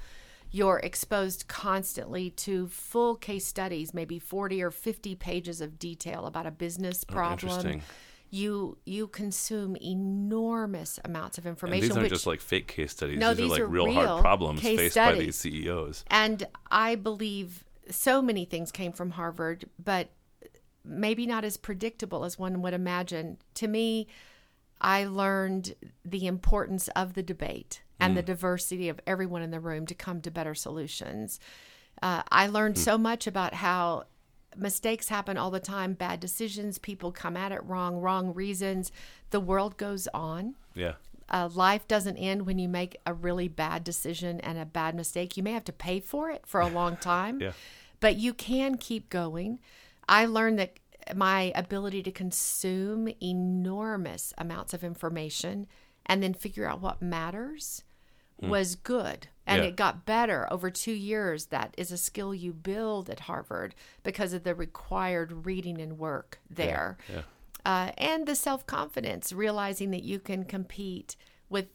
[0.50, 6.46] You're exposed constantly to full case studies, maybe 40 or 50 pages of detail about
[6.46, 7.50] a business problem.
[7.52, 7.82] Oh, interesting.
[8.30, 11.82] you you consume enormous amounts of And information.
[11.82, 13.18] these aren't which, just like fake case studies.
[13.18, 16.04] No, these, these are like are real, real hard problems faced by these CEOs.
[16.10, 20.10] and I believe so many things came from Harvard, but
[20.88, 23.38] maybe not as predictable as one would imagine.
[23.54, 24.06] To me,
[24.80, 25.74] I learned
[26.04, 30.20] the importance of the debate and the diversity of everyone in the room to come
[30.22, 31.40] to better solutions.
[32.00, 34.04] Uh, I learned so much about how
[34.56, 38.92] mistakes happen all the time, bad decisions, people come at it wrong, wrong reasons.
[39.30, 40.94] The world goes on Yeah.
[41.28, 45.36] uh, life doesn't end when you make a really bad decision and a bad mistake.
[45.36, 47.52] You may have to pay for it for a long time, Yeah.
[47.98, 49.58] but you can keep going.
[50.08, 50.78] I learned that
[51.14, 55.66] my ability to consume enormous amounts of information
[56.06, 57.84] and then figure out what matters
[58.40, 59.26] was good.
[59.46, 59.68] And Yeah.
[59.70, 61.46] it got better over two years.
[61.46, 66.38] That is a skill you build at Harvard because of the required reading and work
[66.48, 67.22] there Yeah.
[67.64, 71.16] uh, and the self confidence, realizing that you can compete
[71.48, 71.66] with,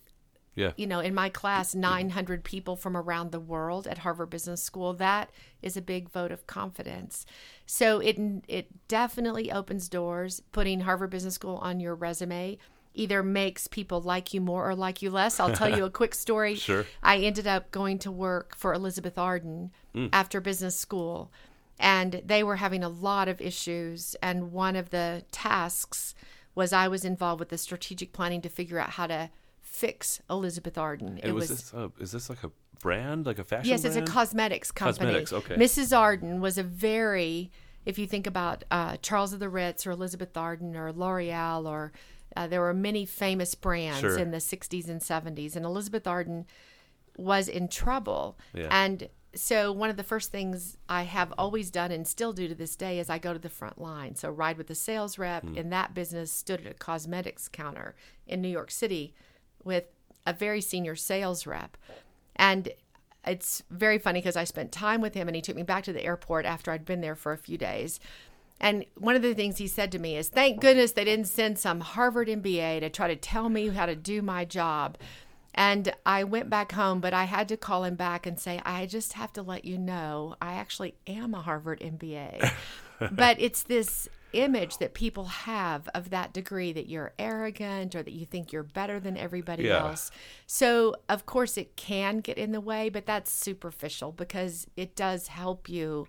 [0.55, 0.71] Yeah.
[0.75, 4.93] you know, in my class, 900 people from around the world at Harvard Business School.
[4.93, 5.31] That
[5.61, 7.25] is a big vote of confidence.
[7.65, 10.41] So it it definitely opens doors.
[10.51, 12.57] Putting Harvard Business School on your resume
[12.93, 15.39] either makes people like you more or like you less.
[15.39, 16.55] I'll tell you a quick story.
[16.63, 16.85] Sure.
[17.01, 20.09] I ended up going to work for Elizabeth Arden mm.
[20.13, 21.31] after business school,
[21.79, 24.15] and they were having a lot of issues.
[24.21, 26.15] And one of the tasks
[26.55, 29.29] was I was involved with the strategic planning to figure out how to
[29.73, 31.19] fix Elizabeth Arden.
[31.23, 33.71] And was, this uh, is this like a brand, like a fashion?
[33.71, 34.97] Yes, it's a cosmetics company.
[35.25, 35.55] Cosmetics, okay.
[35.55, 35.97] Mrs.
[35.97, 37.49] Arden was a very,
[37.85, 41.91] if you think about uh, Charles of the Ritz or Elizabeth Arden or L'Oreal or
[42.37, 44.17] uh, there were many famous brands Sure.
[44.17, 46.45] in the 60s and 70s, and Elizabeth Arden
[47.17, 48.37] was in trouble.
[48.53, 48.67] Yeah.
[48.71, 52.55] And so one of the first things I have always done and still do to
[52.55, 54.15] this day is I go to the front line.
[54.15, 55.55] So ride with the sales rep Hmm.
[55.57, 57.95] in that business, stood at a cosmetics counter
[58.27, 59.13] in New York City
[59.63, 59.85] with
[60.25, 61.77] a very senior sales rep.
[62.35, 62.69] And
[63.25, 65.93] it's very funny because I spent time with him and he took me back to
[65.93, 67.99] the airport after I'd been there for a few days.
[68.59, 71.59] And one of the things he said to me is, Thank goodness they didn't send
[71.59, 74.97] some Harvard MBA to try to tell me how to do my job.
[75.55, 78.85] And I went back home, but I had to call him back and say, I
[78.85, 82.51] just have to let you know I actually am a Harvard MBA.
[83.11, 88.13] but it's this image that people have of that degree that you're arrogant or that
[88.13, 89.79] you think you're better than everybody Yeah.
[89.87, 90.11] else.
[90.47, 95.27] So, of course, it can get in the way, but that's superficial because it does
[95.27, 96.07] help you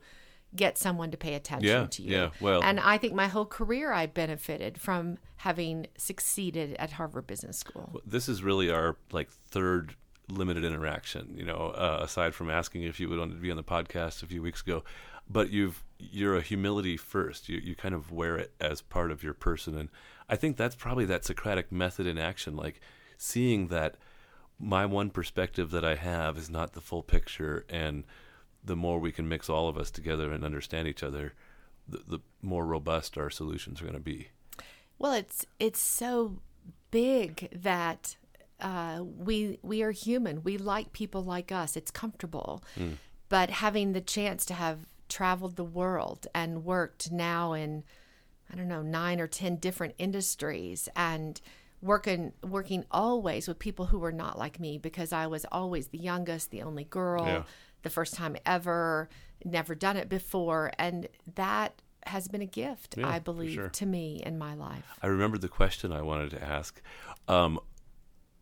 [0.57, 2.13] get someone to pay attention Yeah, to you.
[2.13, 7.27] yeah, well- and I think my whole career I benefited from having succeeded at Harvard
[7.27, 8.01] Business School.
[8.07, 9.97] This is really our like third
[10.31, 11.35] limited interaction.
[11.37, 14.23] You know, uh, aside from asking if you would want to be on the podcast
[14.23, 14.85] a few weeks ago,
[15.29, 17.49] but you've you're a humility first.
[17.49, 19.89] You you kind of wear it as part of your person, and
[20.29, 22.81] I think that's probably that Socratic method in action, like
[23.17, 23.97] seeing that
[24.59, 28.05] my one perspective that I have is not the full picture, and
[28.65, 31.35] the more we can mix all of us together and understand each other,
[31.87, 34.29] the, the more robust our solutions are going to be.
[34.99, 36.39] Well, it's it's so
[36.91, 38.17] big that
[38.61, 40.43] uh, we we are human.
[40.43, 41.77] We like people like us.
[41.77, 42.63] It's comfortable,
[43.29, 47.85] but having the chance to have traveled the world and worked now in
[48.53, 51.41] I don't know nine or ten different industries and
[51.83, 55.99] working working always with people who were not like me because I was always the
[55.99, 57.43] youngest, the only girl, Yeah.
[57.83, 59.09] the first time ever,
[59.45, 63.69] never done it before, and that has been a gift, Yeah, I believe, sure.
[63.71, 64.85] to me in my life.
[65.03, 66.81] I remember the question I wanted to ask.
[67.29, 67.59] Um,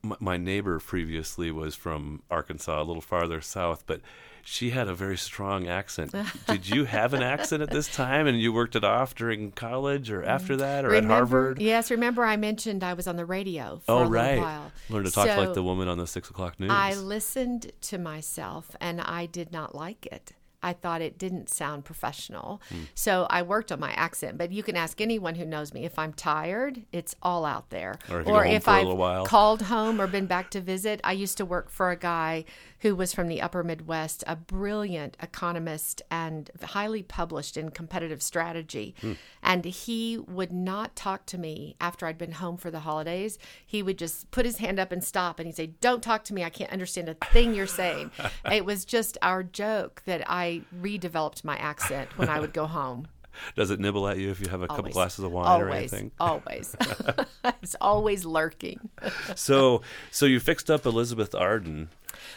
[0.02, 4.00] my, my neighbor previously was from Arkansas, a little farther south, but
[4.44, 6.14] she had a very strong accent.
[6.46, 10.10] Did you have an accent at this time, and you worked it off during college
[10.10, 11.60] or after that, or at Harvard?
[11.60, 14.38] Yes, remember I mentioned I was on the radio for oh, a right.
[14.38, 14.72] while.
[14.88, 16.70] Learn to talk So like the woman on the six o'clock news.
[16.70, 20.32] I listened to myself and I did not like it.
[20.62, 22.62] I thought it didn't sound professional.
[22.68, 22.82] Hmm.
[22.94, 24.38] So I worked on my accent.
[24.38, 27.98] But you can ask anyone who knows me if I'm tired, it's all out there.
[28.10, 29.26] Or if you go home for a I've while.
[29.26, 31.00] called home or been back to visit.
[31.04, 32.44] I used to work for a guy
[32.80, 38.94] who was from the upper Midwest, a brilliant economist and highly published in competitive strategy.
[39.00, 39.12] Hmm.
[39.42, 43.38] And he would not talk to me after I'd been home for the holidays.
[43.64, 46.34] He would just put his hand up and stop and he'd say, Don't talk to
[46.34, 46.44] me.
[46.44, 48.10] I can't understand a thing you're saying.
[48.50, 53.08] it was just our joke that I redeveloped my accent when I would go home.
[53.56, 55.70] Does it nibble at you if you have a couple glasses of wine always, or
[55.74, 56.10] anything?
[56.20, 56.76] always.
[57.62, 58.90] it's always lurking.
[59.36, 59.80] So,
[60.10, 61.88] so you fixed up Elizabeth Arden.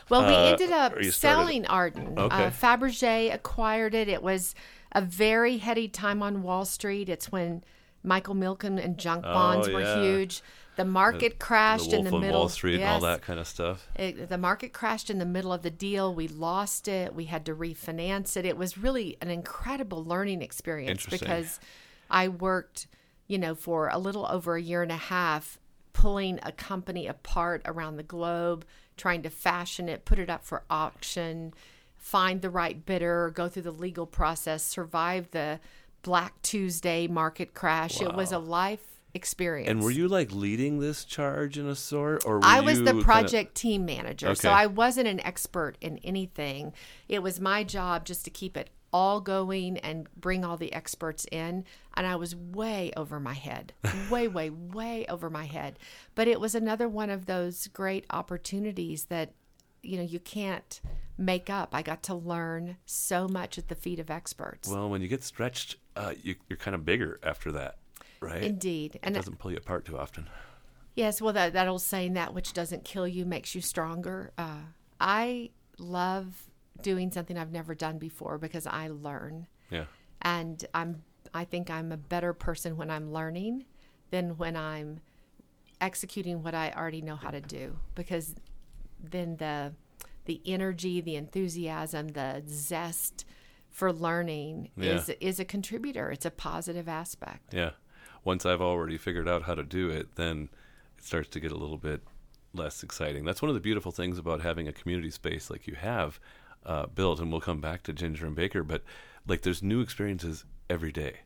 [0.10, 2.18] Well, we Uh, ended up or you started- selling Arden.
[2.18, 2.46] Okay.
[2.46, 4.08] Uh, Fabergé acquired it.
[4.08, 4.56] It was
[4.94, 7.10] a very heady time on Wall Street.
[7.10, 7.64] It's when
[8.02, 10.02] Michael Milken and junk bonds were Oh, yeah.
[10.02, 10.42] huge.
[10.76, 12.42] The market crashed the in the middle.
[12.42, 13.88] Wall Street and all that kind of stuff.
[13.96, 16.14] It, the market crashed in the middle of the deal.
[16.14, 17.16] We lost it.
[17.16, 18.46] We had to refinance it.
[18.46, 21.60] It was really an incredible learning experience because
[22.10, 22.88] I worked,
[23.28, 25.60] you know, for a little over a year and a half
[25.96, 28.66] pulling a company apart around the globe,
[28.98, 31.54] trying to fashion it, put it up for auction,
[31.96, 35.60] find the right bidder, go through the legal process, survive the
[36.04, 38.02] Black Tuesday market crash.
[38.02, 39.70] It was a life experience.
[39.70, 42.92] And were you like leading this charge in a sort, or were I was the
[42.92, 46.74] kinda- project team manager, so I wasn't an expert in anything.
[47.10, 51.26] It was my job just to keep it all going and bring all the experts
[51.32, 51.66] in.
[51.96, 53.74] And I was way over my head,
[54.10, 55.80] way, way, way over my head.
[56.14, 59.34] But it was another one of those great opportunities that,
[59.82, 60.80] you know, you can't
[61.18, 61.74] make up.
[61.74, 64.70] I got to learn so much at the feet of experts.
[64.70, 67.78] Well, when you get stretched, uh, you, you're kind of bigger after that,
[68.26, 68.44] right?
[68.44, 69.00] Indeed.
[69.04, 70.30] It doesn't pull you apart too often.
[70.96, 74.32] Yes, well, that, that old saying, that which doesn't kill you makes you stronger.
[74.38, 74.60] Uh,
[75.00, 76.50] I love
[76.82, 79.48] doing something I've never done before because I learn.
[79.70, 79.86] Yeah.
[80.22, 81.04] And I'm,
[81.34, 83.66] I think I'm a better person when I'm learning
[84.12, 85.02] than when I'm
[85.82, 88.36] executing what I already know how to do because
[89.04, 89.74] then the,
[90.26, 93.26] the energy, the enthusiasm, the zest
[93.70, 94.94] for learning Yeah.
[94.94, 96.10] is, is a contributor.
[96.10, 97.54] It's a positive aspect.
[97.54, 97.72] Yeah.
[98.26, 100.50] Once I've already figured out how to do it, then
[100.98, 102.02] it starts to get a little bit
[102.54, 103.24] less exciting.
[103.24, 106.20] That's one of the beautiful things about having a community space like you have
[106.66, 108.84] uh, built, and we'll come back to Ginger and Baker, but
[109.28, 111.20] like there's new experiences every day.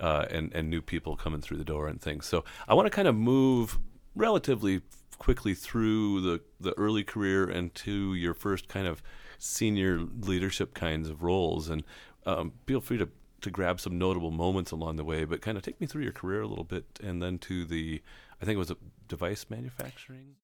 [0.00, 2.26] Uh, and and new people coming through the door and things.
[2.26, 3.78] So I want to kind of move
[4.16, 4.80] relatively
[5.18, 9.00] quickly through the the early career and to your first kind of
[9.38, 11.68] senior leadership kinds of roles.
[11.68, 11.84] And
[12.26, 13.10] um, feel free to
[13.42, 16.12] to grab some notable moments along the way, but kind of take me through your
[16.12, 18.00] career a little bit, and then to the
[18.40, 18.76] I think it was a
[19.06, 20.34] device manufacturing.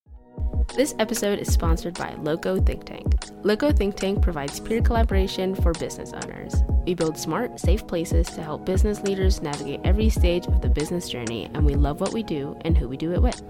[0.75, 3.15] This episode is sponsored by Loco Think Tank.
[3.43, 6.55] Loco Think Tank provides peer collaboration for business owners.
[6.85, 11.09] We build smart, safe places to help business leaders navigate every stage of the business
[11.09, 13.41] journey, and we love what we do and who we do it with.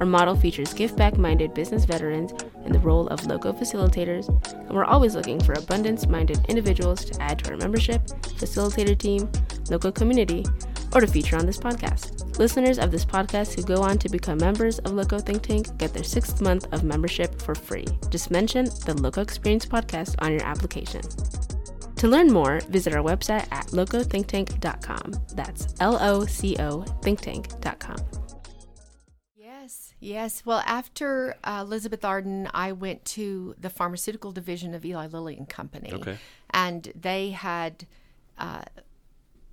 [0.00, 2.32] Our model features give back minded business veterans
[2.64, 7.22] in the role of loco facilitators, and we're always looking for abundance minded individuals to
[7.22, 9.30] add to our membership, facilitator team,
[9.70, 10.44] local community,
[10.92, 12.38] or to feature on this podcast.
[12.38, 15.92] Listeners of this podcast who go on to become members of Loco Think Tank get
[15.92, 17.86] their sixth month of membership for free.
[18.10, 21.02] Just mention the Loco Experience podcast on your application.
[21.96, 25.14] To learn more, visit our website at locothinktank.com.
[25.34, 28.25] That's L O C O thinktank.com.
[30.06, 30.42] Yes.
[30.44, 35.48] Well, after uh, Elizabeth Arden, I went to the pharmaceutical division of Eli Lilly and
[35.48, 35.92] Company.
[35.92, 36.16] Okay.
[36.50, 37.86] And they had
[38.38, 38.62] uh,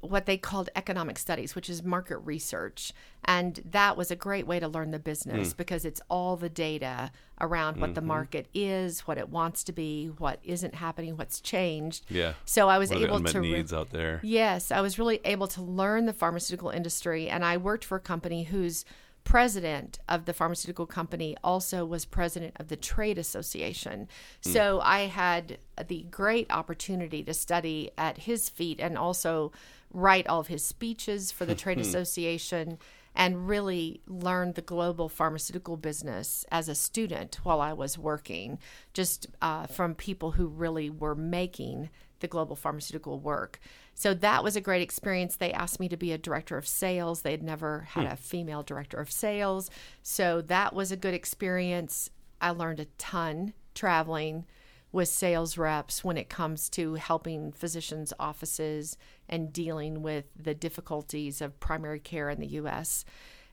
[0.02, 2.92] what they called economic studies, which is market research.
[3.26, 5.58] And that was a great way to learn the business Hmm.
[5.58, 8.08] because it's all the data around what the Mm-hmm.
[8.10, 12.06] market is, what it wants to be, what isn't happening, what's changed.
[12.10, 12.34] Yeah.
[12.46, 13.42] So I was What the able to.
[13.42, 14.20] re- needs out there.
[14.24, 18.02] Yes, I was really able to learn the pharmaceutical industry, and I worked for a
[18.02, 18.84] company whose
[19.24, 24.08] president of the pharmaceutical company also was president of the trade association.
[24.44, 24.50] Hmm.
[24.50, 25.58] So I had
[25.88, 29.52] the great opportunity to study at his feet and also
[29.92, 32.78] write all of his speeches for the trade association
[33.16, 38.60] and really learned the global pharmaceutical business as a student while I was working,
[38.94, 41.90] just uh, from people who really were making
[42.20, 43.60] the global pharmaceutical work.
[43.96, 45.36] So that was a great experience.
[45.36, 47.22] They asked me to be a director of sales.
[47.22, 49.70] They had never had a female director of sales.
[50.02, 52.10] So that was a good experience.
[52.42, 54.46] I learned a ton traveling
[54.92, 58.96] with sales reps when it comes to helping physicians' offices
[59.30, 63.06] and dealing with the difficulties of primary care in the US.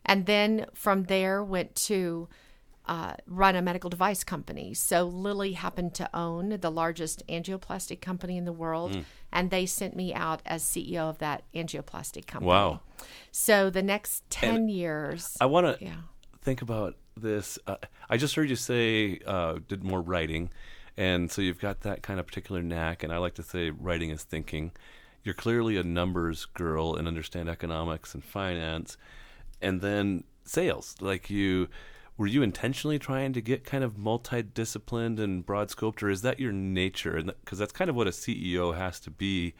[0.05, 2.29] And then from there went to
[2.87, 4.75] uh, run a medical device company.
[4.75, 9.05] So Lilly happened to own the largest angioplastic company in the world, Mm.
[9.31, 12.49] and they sent me out as CEO of that angioplastic company.
[12.49, 12.81] Wow.
[13.31, 16.01] So the next ten years, I want to yeah,
[16.41, 17.59] think about this.
[17.67, 17.77] Uh,
[18.09, 20.51] I just heard you say uh, did more writing,
[20.97, 23.05] and so you've got that kind of particular knack.
[23.05, 24.73] And I like to say writing is thinking.
[25.23, 28.97] You're clearly a numbers girl and understand economics and finance,
[29.61, 30.97] and then sales.
[31.01, 31.69] Like you,
[32.17, 36.41] were you intentionally trying to get kind of multidisciplined and broad scoped, or is that
[36.41, 37.23] your nature?
[37.23, 39.55] Because that's kind of what a CEO has to be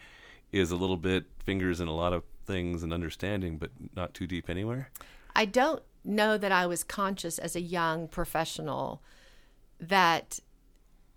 [0.53, 4.27] is a little bit fingers in a lot of things and understanding, but not too
[4.27, 4.91] deep anywhere?
[5.35, 9.03] I don't know that I was conscious as a young professional
[9.79, 10.41] that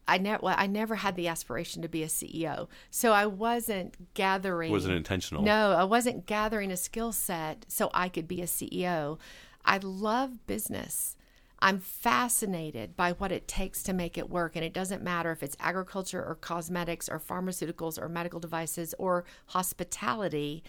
[0.08, 2.68] I never well, I never had the aspiration to be a CEO.
[2.90, 5.44] So I wasn't gathering Wasn't intentional.
[5.44, 9.20] No, I wasn't gathering a skill set so I could be a CEO.
[9.66, 11.16] I love business.
[11.60, 14.58] I'm fascinated by what it takes to make it work.
[14.58, 19.24] And it doesn't matter if it's agriculture or cosmetics or pharmaceuticals or medical devices or
[19.48, 20.62] hospitality.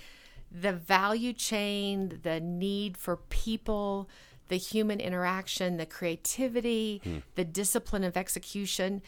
[0.52, 4.08] The value chain, the need for people,
[4.48, 7.18] the human interaction, the creativity, hmm.
[7.34, 9.02] the discipline of execution,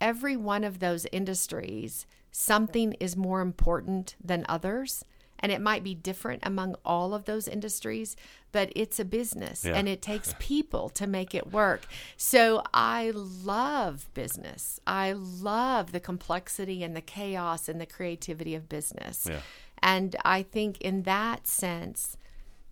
[0.00, 5.04] every one of those industries, something is more important than others.
[5.38, 8.16] And it might be different among all of those industries,
[8.52, 9.74] but it's a business Yeah.
[9.74, 11.86] and it takes people to make it work.
[12.16, 14.80] So I love business.
[14.86, 19.26] I love the complexity and the chaos and the creativity of business.
[19.28, 19.40] Yeah.
[19.82, 22.16] And I think in that sense,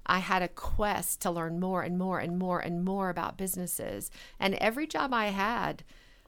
[0.07, 4.11] I had a quest to learn more and more and more and more about businesses.
[4.41, 5.85] And every job I had,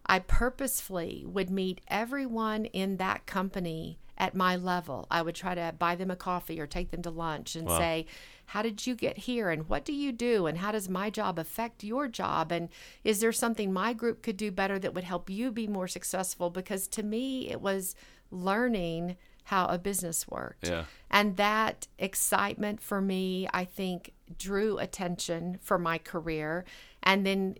[0.06, 5.06] I purposefully would meet everyone in that company at my level.
[5.10, 7.78] I would try to buy them a coffee or take them to lunch and Wow.
[7.78, 8.06] say,
[8.50, 9.50] How did you get here?
[9.50, 10.46] And what do you do?
[10.46, 12.52] And how does my job affect your job?
[12.52, 12.68] And
[13.04, 16.48] is there something my group could do better that would help you be more successful?
[16.48, 17.94] Because to me, it was
[18.30, 20.68] learning how a business worked.
[20.68, 20.84] Yeah.
[21.10, 26.64] And that excitement for me, I think, drew attention for my career.
[27.02, 27.56] And then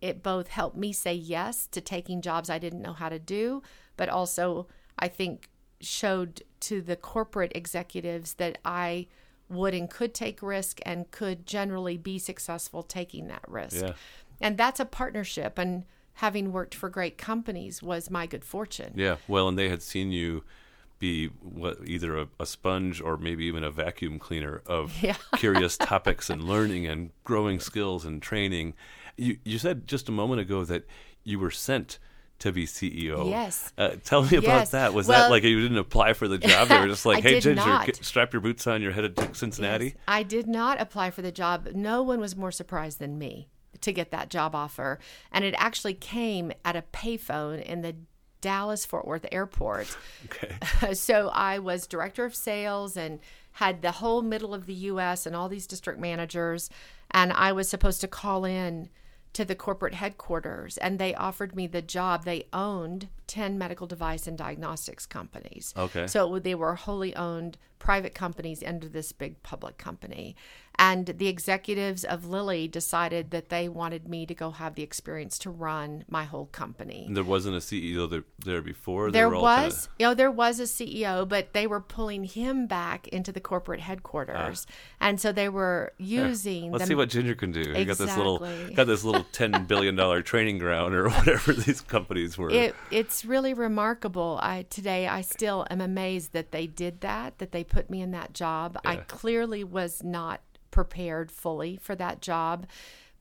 [0.00, 3.62] it both helped me say yes to taking jobs I didn't know how to do,
[3.96, 4.66] but also
[4.98, 5.48] I think
[5.80, 9.06] showed to the corporate executives that I
[9.48, 13.82] would and could take risk and could generally be successful taking that risk.
[13.82, 13.92] Yeah.
[14.40, 15.84] And that's a partnership and
[16.14, 18.92] having worked for great companies was my good fortune.
[18.96, 19.16] Yeah.
[19.28, 20.44] Well, and they had seen you
[20.98, 25.16] be what either a, a sponge or maybe even a vacuum cleaner of Yeah.
[25.36, 28.74] curious topics and learning and growing skills and training.
[29.16, 30.84] You you said just a moment ago that
[31.24, 31.98] you were sent
[32.38, 33.30] to be CEO.
[33.30, 33.72] Yes.
[33.78, 34.70] Uh, tell me about Yes.
[34.72, 34.92] that.
[34.92, 36.68] Was Well- that like you didn't apply for the job?
[36.68, 38.82] They were just like, "Hey, Ginger, get, strap your boots on.
[38.82, 39.94] You're headed to Cincinnati." Yes.
[40.06, 41.68] I did not apply for the job.
[41.74, 43.48] No one was more surprised than me
[43.80, 44.98] to get that job offer.
[45.32, 47.96] And it actually came at a payphone in the
[48.42, 49.96] Dallas Fort Worth airport.
[50.26, 50.92] Okay.
[50.94, 53.20] so I was director of sales and
[53.52, 56.68] had the whole middle of the US and all these district managers.
[57.10, 58.90] And I was supposed to call in
[59.36, 62.24] to the corporate headquarters and they offered me the job.
[62.24, 65.74] They owned 10 medical device and diagnostics companies.
[65.76, 66.06] Okay.
[66.06, 70.36] So they were wholly owned private companies into this big public company.
[70.78, 75.38] And the executives of Lilly decided that they wanted me to go have the experience
[75.38, 77.04] to run my whole company.
[77.06, 79.10] And there wasn't a CEO there, there before.
[79.10, 82.66] They There was, kinda- you know, there was a CEO, but they were pulling him
[82.66, 84.66] back into the corporate headquarters,
[85.00, 86.68] and so they were using.
[86.68, 86.72] Ah.
[86.76, 87.60] Let's see what Ginger can do.
[87.60, 88.38] You got this little,
[88.74, 92.50] got this little ten billion dollar training ground or whatever these companies were.
[92.50, 94.38] It, it's really remarkable.
[94.42, 97.38] I today I still am amazed that they did that.
[97.38, 98.78] That they put me in that job.
[98.86, 102.66] I clearly was not prepared fully for that job,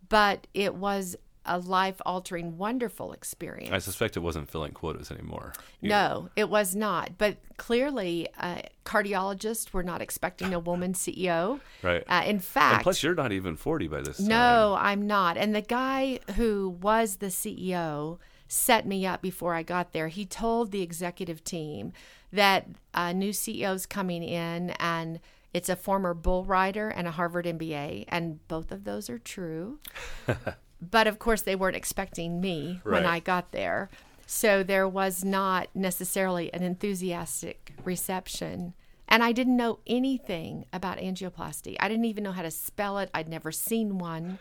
[0.08, 3.72] but it was a life altering, wonderful experience.
[3.72, 5.52] I suspect it wasn't filling quotas anymore.
[5.82, 7.18] You- No, it was not.
[7.18, 11.60] But clearly, uh, cardiologists were not expecting a woman CEO.
[11.84, 12.04] Right.
[12.08, 14.28] Uh, in And fact, plus, you're not even forty by this time.
[14.28, 15.38] no, I'm not.
[15.38, 20.08] And the guy who was the CEO set me up before I got there.
[20.08, 21.94] He told the executive team
[22.32, 25.20] that a new CEO's coming in and
[25.54, 29.80] it's a former bull rider and a Harvard MBA, and both of those are true.
[30.82, 33.90] but of course, they weren't expecting me when I got there.
[34.26, 38.74] So there was not necessarily an enthusiastic reception.
[39.08, 41.78] And I didn't know anything about angioplasty.
[41.80, 43.10] I didn't even know how to spell it.
[43.14, 44.40] I'd never seen one.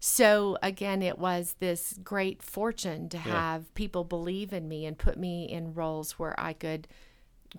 [0.00, 5.18] So again, it was this great fortune to have people believe in me and put
[5.18, 6.88] me in roles where I could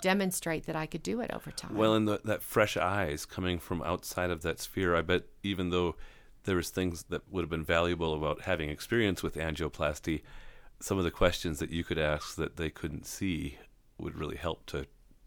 [0.02, 1.76] demonstrate that I could do it over time.
[1.76, 5.70] Well, and the, that fresh eyes coming from outside of that sphere, I bet even
[5.70, 5.96] though
[6.44, 10.22] there was things that would have been valuable about having experience with angioplasty,
[10.80, 13.58] some of the questions that you could ask that they couldn't see
[13.98, 14.86] would really help to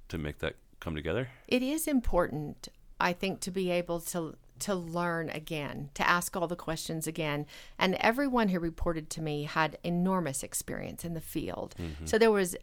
[0.09, 1.29] to make that come together.
[1.47, 2.69] it is important
[3.01, 7.47] i think to be able to to learn again to ask all the questions again
[7.79, 12.05] and everyone who reported to me had enormous experience in the field mm-hmm.
[12.05, 12.57] so there was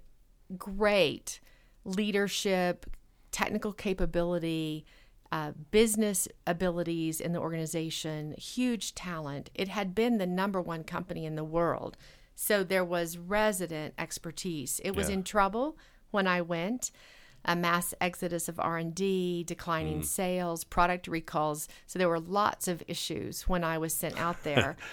[0.57, 1.39] great
[1.85, 2.85] leadership
[3.31, 4.85] technical capability
[5.31, 11.25] uh, business abilities in the organization huge talent it had been the number one company
[11.25, 11.95] in the world
[12.35, 15.15] so there was resident expertise it was Yeah.
[15.15, 15.77] in trouble
[16.11, 16.91] when i went
[17.45, 21.69] a mass exodus of R&D, declining sales, product recalls.
[21.87, 24.75] So there were lots of issues when I was sent out there.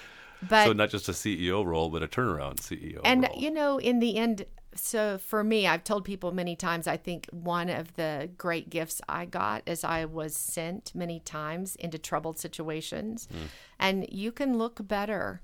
[0.47, 3.35] But so not just a CEO role, but a turnaround CEO and role.
[3.41, 4.45] you know, in the end,
[4.77, 6.87] so for me, I've told people many times.
[6.87, 11.75] I think one of the great gifts I got is I was sent many times
[11.75, 13.27] into troubled situations,
[13.79, 15.41] and you can look better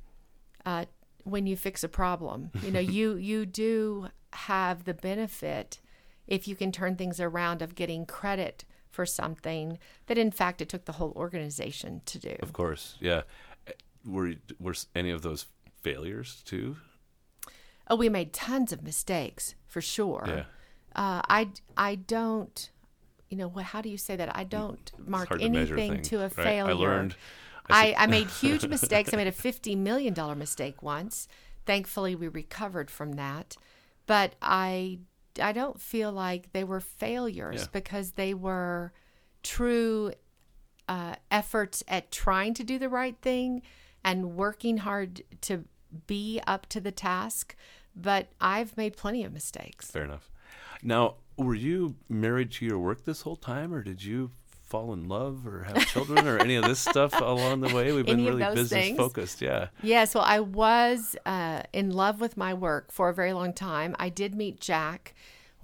[0.66, 0.86] uh,
[1.24, 2.52] when you fix a problem.
[2.64, 5.80] You know, you you do have the benefit
[6.28, 10.70] if you can turn things around of getting credit for something that in fact it
[10.70, 12.36] took the whole organization to do.
[12.42, 13.24] Of course, yeah.
[14.06, 15.46] Were were any of those
[15.82, 16.78] failures too?
[17.90, 20.24] Oh, we made tons of mistakes for sure.
[20.28, 20.44] Yeah.
[20.96, 22.70] Uh, I I don't,
[23.30, 23.50] you know.
[23.50, 24.36] How do you say that?
[24.36, 26.40] I don't mark hard to anything to a right?
[26.40, 26.76] I failure.
[26.76, 27.16] learned-
[27.70, 29.14] I, I made huge mistakes.
[29.14, 31.28] I made a fifty million dollar mistake once.
[31.66, 33.56] Thankfully, we recovered from that.
[34.06, 35.00] But I
[35.42, 37.68] I don't feel like they were failures Yeah.
[37.72, 38.92] because they were
[39.44, 40.12] true
[40.88, 43.62] uh, efforts at trying to do the right thing
[44.04, 45.64] and working hard to
[46.08, 47.56] be up to the task.
[47.96, 49.92] But I've made plenty of mistakes.
[49.92, 50.32] Fair enough.
[50.82, 54.32] Now, were you married to your work this whole time, or did you
[54.64, 57.92] fall in love or have children or any of this stuff along the way?
[57.92, 58.98] We've been really business things?
[58.98, 59.42] focused.
[59.42, 59.68] Yeah.
[59.84, 63.96] Yes, well, I was uh, in love with my work for a very long time.
[64.00, 65.14] I did meet Jack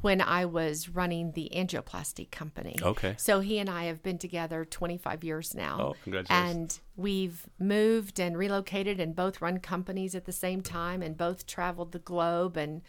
[0.01, 2.75] when I was running the angioplasty company.
[2.81, 3.15] Okay.
[3.17, 5.79] So he and I have been together 25 years now.
[5.79, 6.55] Oh, congratulations.
[6.55, 11.45] And we've moved and relocated and both run companies at the same time and both
[11.45, 12.81] traveled the globe and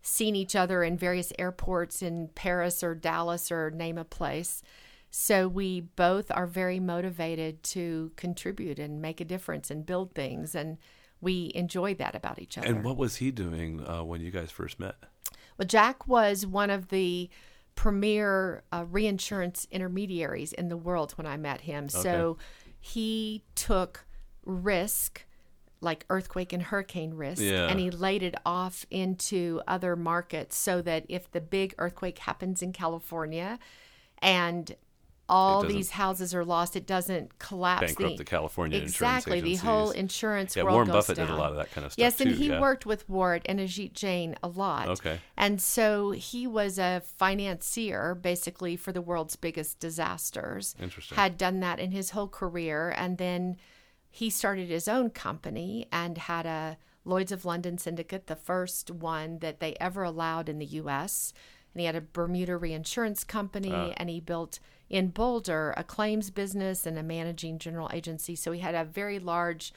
[0.00, 4.62] seen each other in various airports in Paris or Dallas or name a place.
[5.10, 10.54] So we both are very motivated to contribute and make a difference and build things
[10.54, 10.78] and
[11.20, 12.66] we enjoy that about each other.
[12.66, 14.96] And what was he doing uh, when you guys first met?
[15.58, 17.30] Well, Jack was one of the
[17.74, 21.88] premier uh, reinsurance intermediaries in the world when I met him.
[21.88, 22.38] So
[22.80, 24.04] he took
[24.44, 25.24] risk,
[25.80, 27.66] like earthquake and hurricane risk, Yeah.
[27.68, 32.62] and he laid it off into other markets so that if the big earthquake happens
[32.62, 33.58] in California
[34.18, 34.76] and
[35.28, 38.94] all these houses are lost, it doesn't collapse Bankrupt the California insurance
[39.24, 41.28] exactly the whole insurance Yeah, world Warren Buffett down.
[41.28, 42.60] did a lot of that kind of stuff Yes, and too, he yeah.
[42.60, 44.88] worked with Ward and Ajit Jain a lot.
[44.88, 45.18] Okay.
[45.36, 50.74] And so he was a financier basically for the world's biggest disasters.
[50.80, 51.16] Interesting.
[51.16, 52.92] Had done that in his whole career.
[52.96, 53.56] And then
[54.10, 59.38] he started his own company and had a Lloyd's of London syndicate, the first one
[59.40, 61.32] that they ever allowed in the US.
[61.74, 63.92] And he had a Bermuda reinsurance company Ah.
[63.96, 64.58] and he built
[64.88, 68.36] in Boulder a claims business and a managing general agency.
[68.36, 69.72] So he had a very large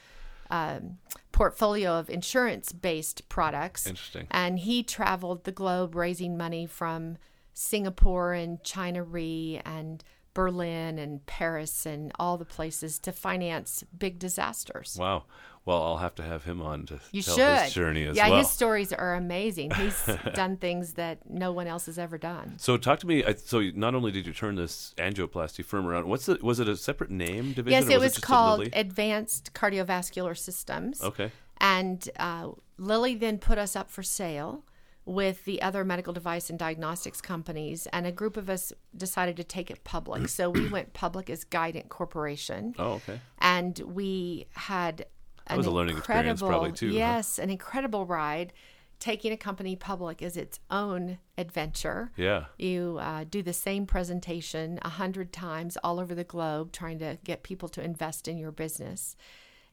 [0.50, 0.98] um,
[1.32, 3.86] portfolio of insurance based products.
[3.86, 4.26] Interesting.
[4.30, 7.18] And he traveled the globe raising money from
[7.54, 10.02] Singapore and China Re and
[10.34, 14.96] Berlin and Paris and all the places to finance big disasters.
[14.98, 15.24] Wow.
[15.68, 17.58] Well, I'll have to have him on to You tell should.
[17.64, 18.32] his journey as yeah, well.
[18.32, 19.70] Yeah, his stories are amazing.
[19.72, 20.02] He's
[20.34, 22.54] done things that no one else has ever done.
[22.56, 23.22] So talk to me.
[23.44, 26.76] So not only did you turn this angioplasty firm around, what's the was it a
[26.76, 27.82] separate name division?
[27.82, 31.02] Yes, it was just a called Advanced Cardiovascular Systems.
[31.02, 31.30] Okay.
[31.58, 32.48] And uh,
[32.78, 34.64] Lilly then put us up for sale
[35.04, 39.44] with the other medical device and diagnostics companies, and a group of us decided to
[39.44, 40.28] take it public.
[40.28, 43.20] so we went public as Guidant Corporation, Oh, okay.
[43.38, 45.04] and we had
[45.52, 46.96] an was a learning experience probably, too, huh?
[46.96, 48.52] Yes, an incredible ride.
[49.00, 52.10] Taking a company public is its own adventure.
[52.16, 52.46] Yeah.
[52.58, 57.16] You uh, do the same presentation a hundred times all over the globe, trying to
[57.22, 59.14] get people to invest in your business.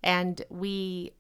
[0.04, 1.14] And we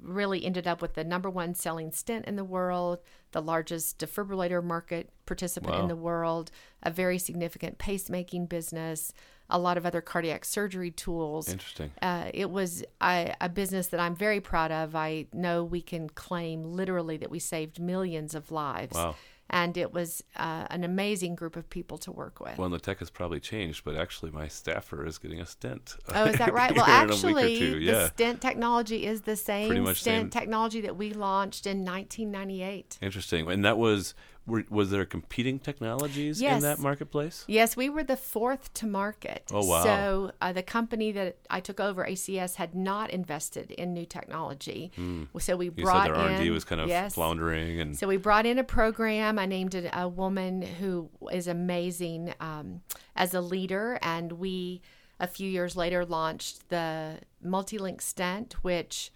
[0.00, 3.00] really ended up with the number one selling stent in the world,
[3.32, 5.82] the largest defibrillator market participant Wow.
[5.82, 6.50] in the world,
[6.82, 9.12] a very significant pacemaking business,
[9.50, 11.48] a lot of other cardiac surgery tools.
[11.50, 11.90] Interesting.
[12.00, 14.94] Uh, it was a, a business that I'm very proud of.
[14.94, 18.94] I know we can claim literally that we saved millions of lives.
[18.94, 19.16] Wow.
[19.52, 22.56] And it was uh, an amazing group of people to work with.
[22.56, 25.96] Well, and the tech has probably changed, but actually, my staffer is getting a stent.
[26.14, 26.72] Oh, is that right?
[26.72, 27.74] Well, here in a week or actually, two.
[27.80, 28.06] the yeah.
[28.10, 30.40] stent technology is the same much stent same.
[30.40, 32.98] technology that we launched in 1998.
[33.02, 33.50] Interesting.
[33.50, 34.14] And that was
[34.46, 37.44] were, was there competing technologies in that marketplace?
[37.46, 39.44] Yes, we were the fourth to market.
[39.52, 39.82] Oh, wow.
[39.82, 44.92] So uh, the company that I took over, ACS, had not invested in new technology.
[45.38, 45.78] So we Hmm.
[45.78, 47.14] You brought said their R and D was kind of yes.
[47.14, 49.38] floundering, and So we brought in a program.
[49.38, 52.82] I named it a woman who is amazing um,
[53.14, 54.82] as a leader, and we
[55.20, 59.12] a few years later launched the multi-link stent, which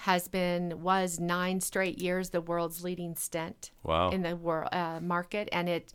[0.00, 4.10] has been was nine straight years the world's leading stent Wow.
[4.10, 5.92] in the world uh, market, and it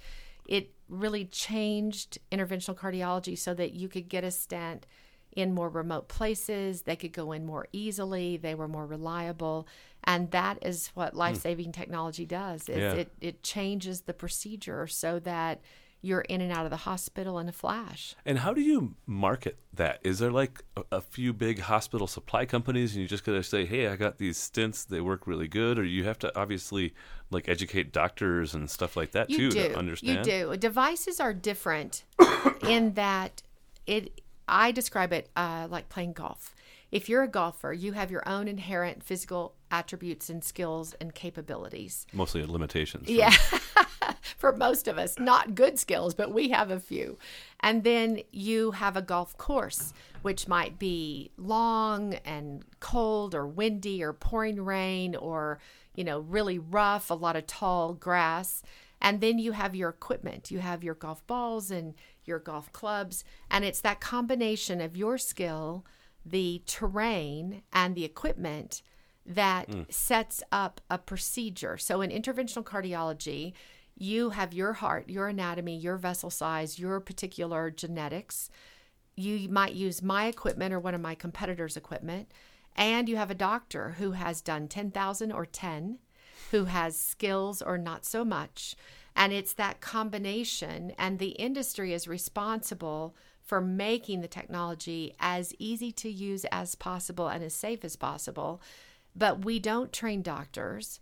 [0.48, 4.86] it really changed interventional cardiology so that you could get a stent
[5.34, 6.82] in more remote places.
[6.82, 8.36] They could go in more easily.
[8.36, 9.68] They were more reliable.
[10.04, 12.68] And that is what life saving technology does.
[12.68, 12.94] Is Yeah.
[13.02, 15.62] it, it changes the procedure so that
[16.02, 18.16] you're in and out of the hospital in a flash.
[18.26, 20.00] And how do you market that?
[20.04, 23.66] Is there like a, a few big hospital supply companies, and you just gotta say,
[23.66, 26.94] "Hey, I got these stents; they work really good," or you have to obviously
[27.30, 29.70] like educate doctors and stuff like that You too do.
[29.70, 30.26] to understand.
[30.26, 30.58] You do.
[30.58, 32.04] Devices are different
[32.68, 33.44] in that
[33.86, 34.22] it.
[34.48, 36.56] I describe it uh, like playing golf.
[36.92, 42.06] If you're a golfer, you have your own inherent physical attributes and skills and capabilities.
[42.14, 43.10] Mostly limitations.
[43.10, 43.34] Yeah.
[44.38, 47.18] For most of us, not good skills, but we have a few.
[47.62, 54.04] And then you have a golf course, which might be long and cold or windy
[54.04, 55.60] or pouring rain or,
[55.96, 58.64] you know, really rough, a lot of tall grass.
[59.02, 60.52] And then you have your equipment.
[60.52, 61.96] You have your golf balls and
[62.26, 63.24] your golf clubs.
[63.50, 65.86] And it's that combination of your skill,
[66.26, 68.82] the terrain, and the equipment
[69.26, 69.92] that mm.
[69.92, 71.78] sets up a procedure.
[71.78, 73.54] So in interventional cardiology,
[73.96, 78.50] you have your heart, your anatomy, your vessel size, your particular genetics.
[79.16, 82.32] You might use my equipment or one of my competitors' equipment,
[82.76, 86.00] and you have a doctor who has done 10,000 or 10,
[86.52, 88.76] who has skills or not so much.
[89.16, 95.92] And it's that combination, and the industry is responsible for making the technology as easy
[95.92, 98.62] to use as possible and as safe as possible.
[99.16, 101.00] But we don't train doctors.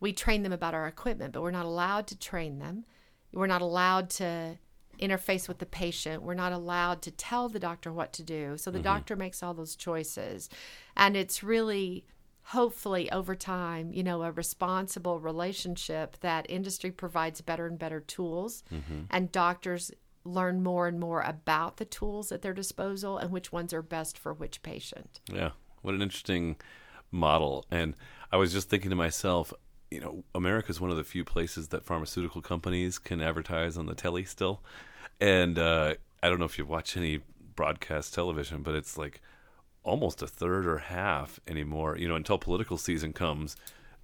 [0.00, 2.84] We train them about our equipment, but we're not allowed to train them.
[3.32, 4.58] We're not allowed to
[5.00, 6.22] interface with the patient.
[6.22, 8.56] We're not allowed to tell the doctor what to do.
[8.56, 8.84] So the mm-hmm.
[8.84, 10.48] doctor makes all those choices.
[10.96, 12.04] And it's really
[12.46, 18.64] hopefully over time, you know, a responsible relationship that industry provides better and better tools
[18.72, 19.02] mm-hmm.
[19.10, 19.92] and doctors
[20.24, 24.18] learn more and more about the tools at their disposal and which ones are best
[24.18, 25.20] for which patient.
[25.32, 25.50] Yeah.
[25.82, 26.56] What an interesting
[27.12, 27.64] model.
[27.70, 27.94] And
[28.32, 29.52] I was just thinking to myself,
[29.90, 33.86] you know, America is one of the few places that pharmaceutical companies can advertise on
[33.86, 34.62] the telly still.
[35.20, 37.20] And uh, I don't know if you watch any
[37.54, 39.20] broadcast television, but it's like
[39.84, 41.98] almost a third or half anymore.
[41.98, 43.54] You know, until political season comes,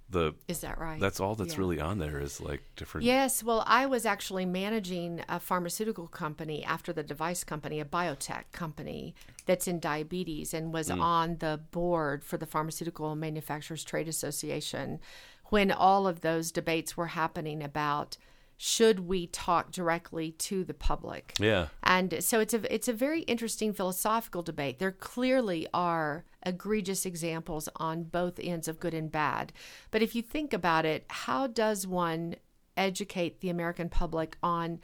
[0.09, 0.99] the Is that right?
[0.99, 1.59] that's all that's Yeah.
[1.59, 3.05] really on there is like different.
[3.05, 8.45] Yes, well, I was actually managing a pharmaceutical company after the device company, a biotech
[8.51, 9.13] company
[9.45, 11.01] that's in diabetes, and was mm.
[11.01, 14.99] on the board for the Pharmaceutical Manufacturers Trade Association
[15.45, 18.17] when all of those debates were happening about
[18.61, 21.33] should we talk directly to the public.
[21.39, 21.67] Yeah.
[21.81, 24.79] And so it's a it's a very interesting philosophical debate.
[24.79, 29.53] There clearly are egregious examples on both ends of good and bad.
[29.91, 32.35] But if you think about it, how does one
[32.75, 34.81] educate the American public on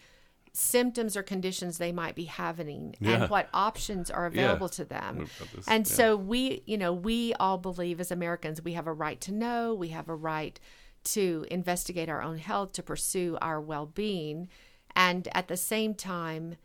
[0.54, 3.24] symptoms or conditions they might be having Yeah.
[3.24, 4.44] and what options are Yeah.
[4.44, 5.28] available to them?
[5.54, 5.94] This, And yeah.
[5.94, 9.74] so we, you know, we all believe as Americans we have a right to know,
[9.74, 10.58] we have a right
[11.06, 14.50] to investigate our own health, to pursue our well being.
[14.96, 16.56] And at the same time,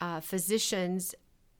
[0.00, 1.14] uh, physicians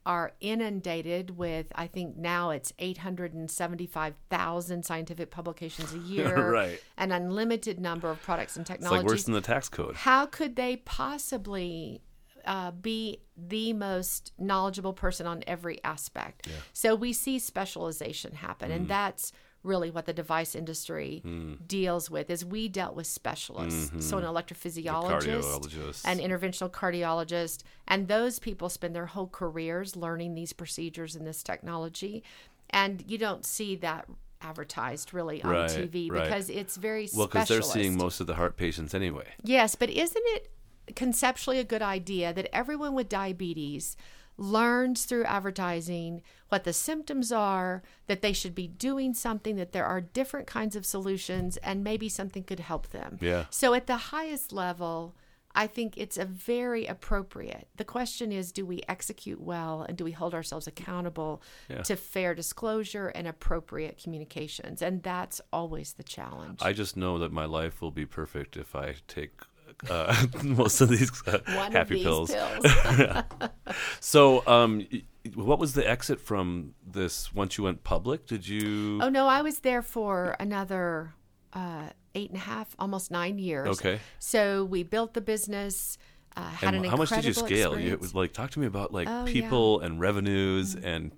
[0.07, 6.81] are inundated with, I think now it's 875,000 scientific publications a year, Right.
[6.99, 9.95] an unlimited number of products and It's like technologies worse than the tax code.
[9.97, 12.03] how could they possibly
[12.45, 16.47] uh, be the most knowledgeable person on every aspect?
[16.75, 18.77] So we see specialization happen, Mm.
[18.77, 19.33] and that's
[19.65, 21.55] really what the device industry hmm.
[21.67, 22.31] deals with.
[22.31, 24.01] Is we dealt with specialists, mm-hmm.
[24.01, 30.53] so an electrophysiologist, an interventional cardiologist, and those people spend their whole careers learning these
[30.53, 32.23] procedures and this technology,
[32.71, 34.07] and you don't see that
[34.41, 36.25] advertised really on Right, TV right.
[36.25, 39.27] because it's very Well, because they're seeing most of the heart patients anyway.
[39.43, 40.51] Yes, but isn't it
[40.95, 43.97] conceptually a good idea that everyone with diabetes
[44.37, 49.87] learns through advertising what the symptoms are, that they should be doing something, that there
[49.87, 53.19] are different kinds of solutions, and maybe something could help them?
[53.21, 53.45] Yeah.
[53.51, 55.15] So at the highest level,
[55.57, 57.69] I think it's a very appropriate.
[57.77, 61.83] The question is do we execute well and do we hold ourselves accountable Yeah.
[61.83, 64.83] to fair disclosure and appropriate communications?
[64.83, 66.61] And that's always the challenge.
[66.61, 69.43] I just know that my life will be perfect if I take
[69.91, 72.31] uh, most of these uh, happy of these pills.
[72.31, 73.23] pills.
[74.01, 74.87] So, um,
[75.35, 78.27] what was the exit from this once you went public?
[78.27, 79.01] Did you?
[79.03, 81.15] Oh no, I was there for another
[81.53, 83.69] uh, eight and a half, almost nine years.
[83.69, 84.01] Okay.
[84.19, 85.99] So we built the business.
[86.37, 87.79] Uh, had and an how much did you scale?
[87.79, 88.15] You experience.
[88.15, 89.33] like talk to me about like Oh, yeah.
[89.33, 91.13] People and revenues and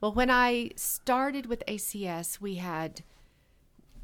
[0.00, 3.02] Well, when I started with ACS, we had,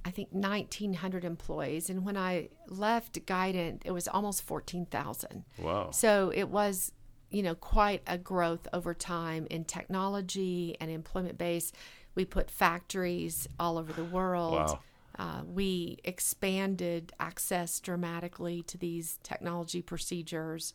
[0.06, 1.90] I think 1900 employees.
[1.90, 5.90] And when i left guidant it was almost 14000 Wow.
[5.90, 6.92] so it was
[7.30, 11.72] you know quite a growth over time in technology and employment base.
[12.14, 14.52] We put factories all over the world.
[14.54, 14.78] Wow.
[15.18, 20.72] uh, we expanded access dramatically to these technology procedures.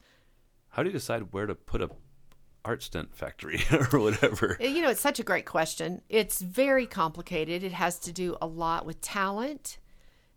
[0.69, 1.89] How do you decide where to put a
[2.63, 4.57] art stent factory or whatever?
[4.59, 6.01] Uh, You know, it's such a great question.
[6.09, 7.63] It's very complicated.
[7.63, 9.77] It has to do a lot with talent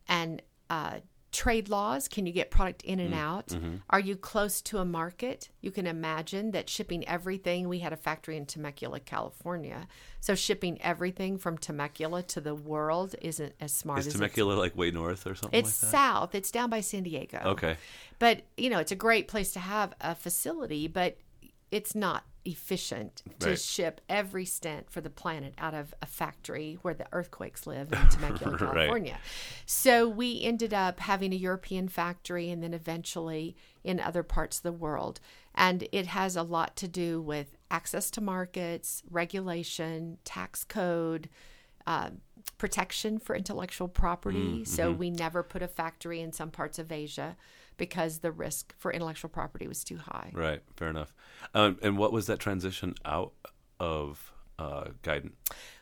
[0.08, 1.00] and uh,
[1.32, 2.06] trade laws.
[2.08, 3.56] Can you get product in and out?
[3.90, 5.50] Are you close to a market?
[5.60, 7.68] You can imagine that shipping everything.
[7.68, 9.88] We had a factory in Temecula, California.
[10.20, 14.76] So shipping everything from Temecula to the world isn't as smart Is as Temecula like
[14.76, 15.96] way north or something it's, like that?
[15.96, 16.34] south.
[16.34, 17.40] It's down by San Diego.
[17.44, 17.76] Okay.
[18.20, 21.18] But, you know, it's a great place to have a facility, but
[21.74, 23.58] it's not efficient to Right.
[23.58, 27.98] ship every stent for the planet out of a factory where the earthquakes live in
[28.10, 28.58] Temecula, Right.
[28.58, 29.18] California.
[29.66, 34.62] So we ended up having a European factory and then eventually in other parts of
[34.62, 35.20] the world.
[35.54, 41.28] And it has a lot to do with access to markets, regulation, tax code,
[41.86, 42.10] uh,
[42.58, 44.64] protection for intellectual property.
[44.64, 47.36] So we never put a factory in some parts of Asia
[47.76, 50.30] because the risk for intellectual property was too high.
[50.32, 50.62] Right.
[50.76, 51.14] Fair enough.
[51.54, 53.32] Um, and what was that transition out
[53.80, 55.32] of uh, Guidant?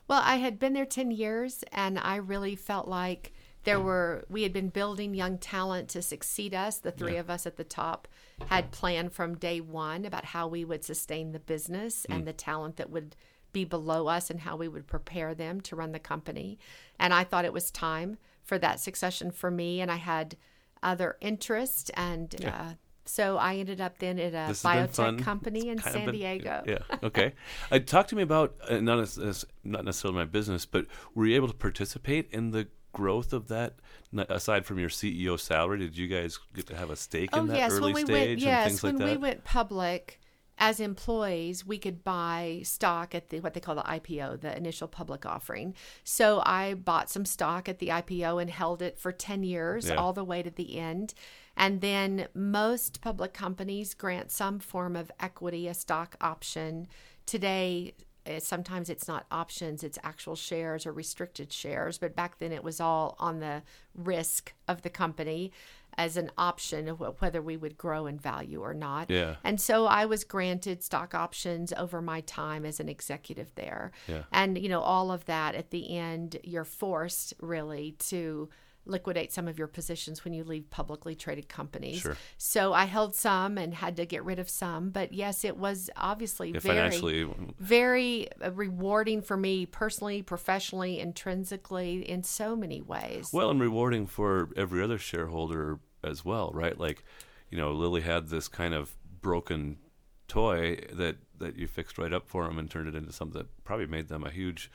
[0.08, 3.32] Well, I had been there 10 years and I really felt like
[3.64, 6.78] there were, we had been building young talent to succeed us.
[6.78, 8.08] The three of us at the top
[8.46, 12.76] had planned from day one about how we would sustain the business and the talent
[12.76, 13.14] that would
[13.52, 16.58] be below us and how we would prepare them to run the company.
[16.98, 19.80] And I thought it was time for that succession for me.
[19.80, 20.36] And I had
[20.82, 21.90] other interest.
[21.94, 25.18] And uh, so I ended up then at a This has been fun.
[25.18, 26.62] biotech company in San been- Diego.
[26.66, 26.78] Yeah.
[27.02, 27.32] Okay.
[27.70, 31.36] uh, talk to me about uh, not as, not necessarily my business, but were you
[31.36, 33.76] able to participate in the growth of that?
[34.16, 37.40] N- Aside from your CEO salary, did you guys get to have a stake Oh
[37.40, 38.98] in that yes, early when we stage went and things like that?
[39.00, 40.20] Yes, when we went public
[40.58, 44.86] as employees, we could buy stock at the what they call the IPO, the initial
[44.88, 45.74] public offering.
[46.04, 49.94] So I bought some stock at the IPO and held it for ten years, Yeah.
[49.96, 51.14] all the way to the end.
[51.56, 56.86] And then most public companies grant some form of equity, a stock option.
[57.26, 61.98] Today, eh, sometimes it's not options, it's actual shares or restricted shares.
[61.98, 63.62] But back then, it was all on the
[63.94, 65.52] risk of the company
[65.98, 69.10] as an option of whether we would grow in value or not.
[69.10, 69.36] Yeah.
[69.44, 73.92] And so I was granted stock options over my time as an executive there.
[74.08, 74.22] Yeah.
[74.32, 78.48] And, you know, all of that at the end, you're forced really to
[78.84, 82.00] liquidate some of your positions when you leave publicly traded companies.
[82.00, 82.16] Sure.
[82.36, 84.90] So I held some and had to get rid of some.
[84.90, 87.28] But yes, it was obviously Yeah, very financially,
[87.58, 93.30] very uh, rewarding for me personally, professionally, intrinsically, in so many ways.
[93.32, 96.78] well, and rewarding for every other shareholder as well, right?
[96.78, 97.04] Like,
[97.50, 99.78] you know, Lilly had this kind of broken
[100.26, 103.64] toy that that you fixed right up for them and turned it into something that
[103.64, 104.70] probably made them a huge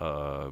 [0.00, 0.50] uh,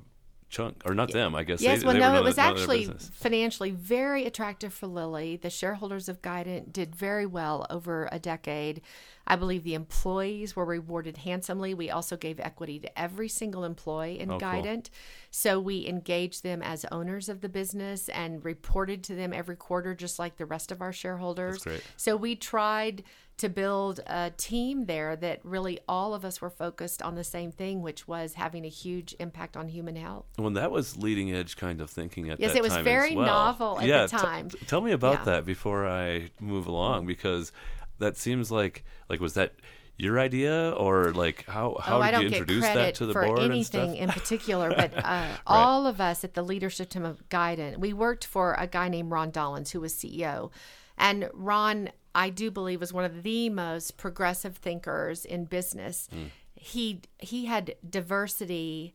[0.51, 1.62] chunk, or not them, I guess.
[1.62, 4.74] Yes, they, well, they no, it was of- none of their actually financially very attractive
[4.74, 5.36] for Lilly.
[5.36, 8.82] The shareholders of Guidant did very well over a decade.
[9.31, 11.73] I believe the employees were rewarded handsomely.
[11.73, 14.48] We also gave equity to every single employee in Oh, cool.
[14.48, 14.90] Guidant.
[15.31, 19.94] So we engaged them as owners of the business and reported to them every quarter,
[19.94, 21.65] just like the rest of our shareholders.
[21.97, 23.05] So we tried
[23.36, 27.52] to build a team there that really all of us were focused on the same
[27.52, 30.27] thing, which was having a huge impact on human health.
[30.36, 32.65] When that was leading edge kind of thinking at Yes, that time.
[32.65, 33.27] Yes, it was very well.
[33.27, 34.51] novel at yeah, t- time.
[34.51, 35.24] t- tell me about Yeah.
[35.27, 37.52] that before I move along, because
[38.01, 39.55] that seems like like was that
[39.97, 43.06] your idea or like how how oh, I did don't you introduce credit that to
[43.06, 44.02] the for board and anything stuff?
[44.02, 48.24] in particular, but uh, all of us at the leadership team of Guidant, we worked
[48.24, 50.51] for a guy named Ron Dollens, who was CEO,
[50.97, 56.09] and Ron, I do believe, was one of the most progressive thinkers in business.
[56.10, 56.24] Hmm.
[56.55, 58.94] He he had diversity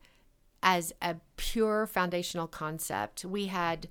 [0.62, 3.24] as a pure foundational concept.
[3.24, 3.88] We had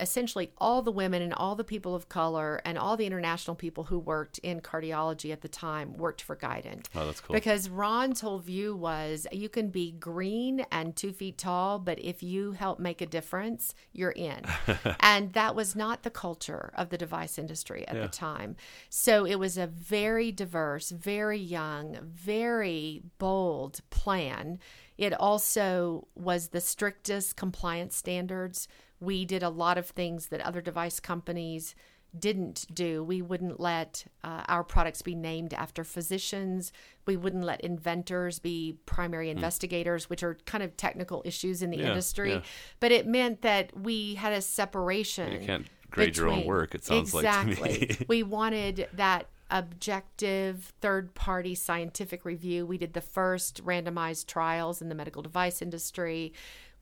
[0.00, 3.84] essentially all the women and all the people of color and all the international people
[3.84, 6.86] who worked in cardiology at the time worked for Guidant.
[6.94, 7.34] Oh, that's cool.
[7.34, 12.22] Because Ron's whole view was you can be green and two feet tall, but if
[12.22, 14.40] you help make a difference, you're in.
[15.00, 18.02] and that was not the culture of the device industry at Yeah.
[18.02, 18.56] the time.
[18.88, 24.58] So it was a very diverse, very young, very bold plan.
[25.00, 28.68] It also was the strictest compliance standards.
[29.00, 31.74] We did a lot of things that other device companies
[32.18, 33.02] didn't do.
[33.02, 36.70] We wouldn't let uh, our products be named after physicians.
[37.06, 41.76] We wouldn't let inventors be primary investigators, which are kind of technical issues in the
[41.78, 41.82] Hmm.
[41.84, 42.32] Yeah, industry.
[42.32, 42.42] yeah.
[42.80, 45.32] But it meant that we had a separation.
[45.40, 47.96] You can't grade your own work, it sounds like exactly.
[48.06, 52.64] we wanted that objective third party scientific review.
[52.66, 56.32] We did the first randomized trials in the medical device industry.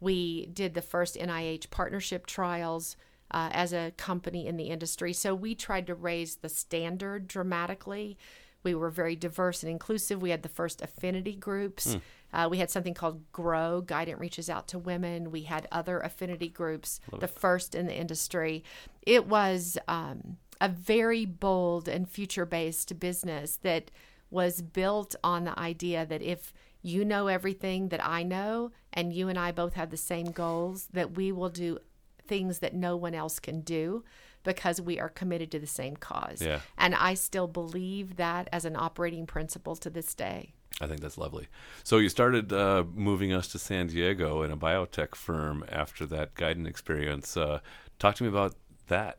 [0.00, 2.96] We did the first NIH partnership trials
[3.30, 5.12] uh, as a company in the industry.
[5.12, 8.16] So we tried to raise the standard dramatically.
[8.62, 10.20] We were very diverse and inclusive.
[10.20, 11.96] We had the first affinity groups.
[12.32, 15.30] Uh, we had something called GROW, Guidant Reaches Out to Women.
[15.30, 18.64] We had other affinity groups, the first in the industry.
[19.02, 23.90] It was um, a very bold and future based business that
[24.30, 26.52] was built on the idea that if
[26.82, 30.89] you know everything that I know, and you and I both have the same goals,
[30.93, 31.78] that we will do
[32.26, 34.05] things that no one else can do
[34.44, 36.40] because we are committed to the same cause.
[36.40, 36.60] Yeah.
[36.76, 40.52] And I still believe that as an operating principle to this day.
[40.80, 41.48] I think that's lovely.
[41.82, 46.35] So you started uh, moving us to San Diego in a biotech firm after that
[46.35, 47.36] Guidant experience.
[47.36, 47.60] Uh,
[47.98, 48.55] talk to me about
[48.86, 49.18] that.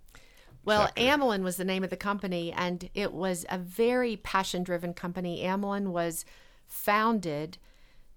[0.65, 1.02] Well, chapter.
[1.02, 5.44] Amylin was the name of the company, and it was a very passion driven company.
[5.44, 6.26] Amylin was
[6.68, 7.57] founded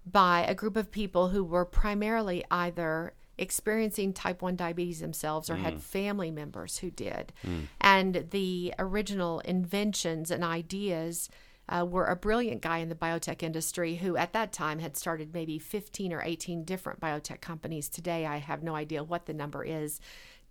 [0.04, 5.56] by a group of people who were primarily either experiencing type 1 diabetes themselves or
[5.56, 7.32] had family members who did.
[7.80, 11.28] And the original inventions and ideas
[11.68, 15.32] uh, were a brilliant guy in the biotech industry who, at that time, had started
[15.32, 17.88] maybe 15 or 18 different biotech companies.
[17.88, 20.00] Today, I have no idea what the number is.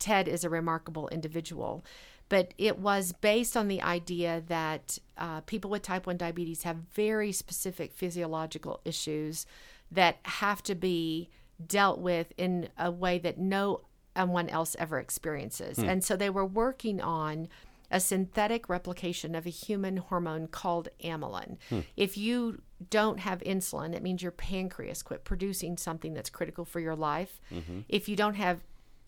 [0.01, 1.85] Ted is a remarkable individual.
[2.27, 6.77] But it was based on the idea that uh, people with type 1 diabetes have
[6.93, 9.45] very specific physiological issues
[9.91, 11.29] that have to be
[11.67, 13.81] dealt with in a way that no
[14.15, 15.77] one else ever experiences.
[15.77, 15.89] Hmm.
[15.89, 17.49] And so they were working on
[17.91, 21.57] a synthetic replication of a human hormone called amylin.
[21.69, 21.79] Hmm.
[21.97, 26.79] If you don't have insulin, it means your pancreas quit producing something that's critical for
[26.79, 27.39] your life.
[27.53, 27.81] Mm-hmm.
[27.89, 28.61] If you don't have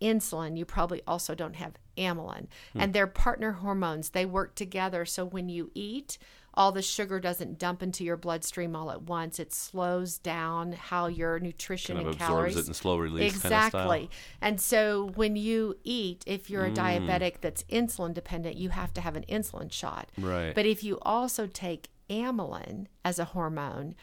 [0.04, 2.48] insulin, you probably also don't have amylin.
[2.74, 2.82] Hmm.
[2.82, 4.10] And they're partner hormones.
[4.10, 5.06] They work together.
[5.06, 6.18] So when you eat,
[6.56, 9.40] all the sugar doesn't dump into your bloodstream all at once.
[9.40, 13.36] It slows down how your nutrition Kind of and absorbs calories it in slow release
[13.36, 13.80] exactly.
[13.80, 14.10] kind of.
[14.42, 16.76] And so when you eat, if you're a hmm.
[16.76, 20.12] diabetic that's insulin dependent, you have to have an insulin shot.
[20.18, 20.54] Right.
[20.54, 23.96] But if you also take amylin as a hormone,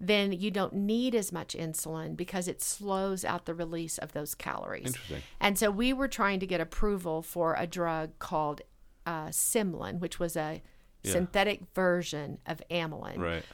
[0.00, 4.34] then you don't need as much insulin because it slows out the release of those
[4.34, 4.86] calories.
[4.86, 5.22] Interesting.
[5.40, 8.62] And so we were trying to get approval for a drug called
[9.06, 10.62] uh, Symlin, which was a
[11.04, 13.18] synthetic version of amylin.
[13.18, 13.44] Right.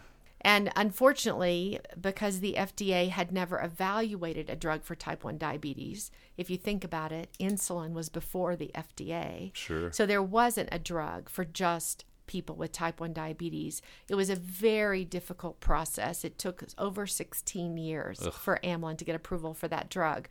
[0.45, 6.51] And unfortunately, because the FDA had never evaluated a drug for type 1 diabetes, if
[6.51, 9.55] you think about it, insulin was before the FDA.
[9.55, 9.91] Sure.
[9.91, 13.82] So there wasn't a drug for just people with type 1 diabetes.
[14.09, 16.24] It was a very difficult process.
[16.24, 20.28] It took over 16 years for Amylin to get approval for that drug.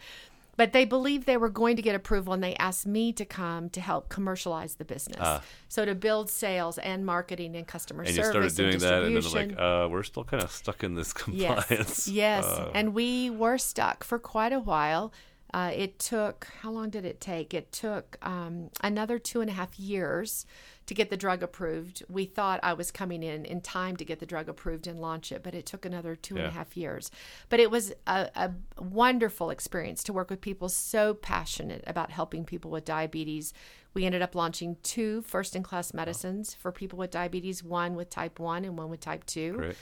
[0.56, 3.72] But they believed they were going to get approval and they asked me to come
[3.72, 5.42] to help commercialize the business.
[5.68, 8.08] so to build sales and marketing and customer Ah.
[8.08, 10.52] And you service started doing and that, and then like, uh, we're still kind of
[10.52, 12.08] stuck in this compliance.
[12.08, 15.12] Yes, yes, Uh, and we were stuck for quite a while.
[15.56, 17.54] Uh, it took how long did it take?
[17.56, 20.46] It took um, another two and a half years
[20.86, 22.04] to get the drug approved.
[22.10, 25.32] We thought I was coming in in time to get the drug approved and launch
[25.32, 27.10] it, but it took another two and a half years.
[27.50, 28.52] But it was a, a
[28.82, 33.54] wonderful experience to work with people so passionate about helping people with diabetes.
[33.94, 38.10] We ended up launching two first in class medicines for people with diabetes, one with
[38.10, 39.54] type 1 and one with type 2.
[39.54, 39.76] Great.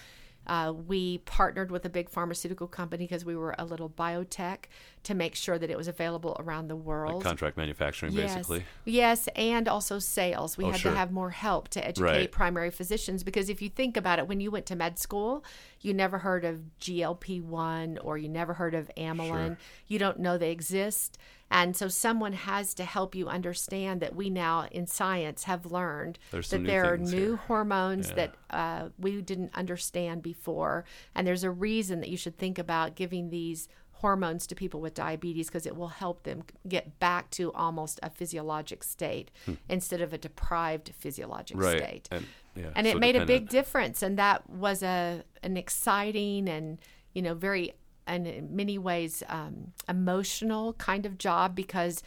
[0.48, 4.66] Uh, we partnered with a big pharmaceutical company because we were a little biotech
[5.04, 7.16] to make sure that it was available around the world.
[7.16, 8.36] Like contract manufacturing, yes.
[8.36, 8.64] basically.
[8.86, 10.58] Yes, and also sales.
[10.58, 10.92] We Oh, had sure.
[10.92, 12.32] to have more help to educate Right.
[12.32, 15.44] primary physicians because if you think about it, when you went to med school,
[15.80, 19.28] you never heard of GLP 1 or you never heard of amylin.
[19.48, 19.58] Sure.
[19.88, 21.18] You don't know they exist.
[21.54, 26.18] And so someone has to help you understand that we now in science have learned
[26.32, 27.36] that there are new here.
[27.36, 28.16] hormones Yeah.
[28.16, 30.86] that uh, we didn't understand before.
[31.14, 33.68] And there's a reason that you should think about giving these
[34.02, 38.10] hormones to people with diabetes because it will help them get back to almost a
[38.10, 39.32] physiologic state
[39.70, 41.64] instead of a deprived physiologic Hmm.
[41.64, 41.78] Right.
[41.84, 42.08] state.
[42.12, 42.26] And,
[42.56, 46.78] yeah, And it so made a big difference, and that was a an exciting and
[47.14, 47.74] you know very
[48.08, 52.04] and in many ways um, emotional kind of job because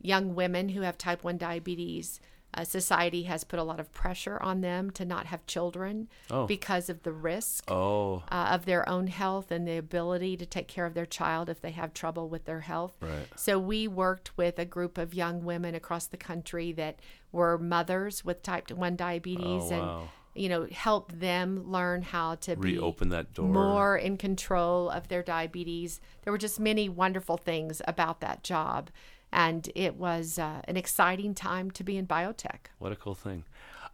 [0.00, 2.20] young women who have type one diabetes
[2.54, 6.46] Uh, society has put a lot of pressure on them to not have children Oh.
[6.46, 10.66] because of the risk Oh, uh, of their own health and the ability to take
[10.66, 12.96] care of their child if they have trouble with their health.
[13.00, 13.28] Right.
[13.36, 17.00] So we worked with a group of young women across the country that
[17.32, 19.98] were mothers with type 1 diabetes Oh, wow.
[20.00, 20.08] and
[20.42, 23.46] you know help them learn how to be reopen that door.
[23.48, 26.00] more in control of their diabetes.
[26.22, 28.90] There were just many wonderful things about that job
[29.32, 32.68] and it was uh, an exciting time to be in biotech.
[32.78, 33.44] What a cool thing.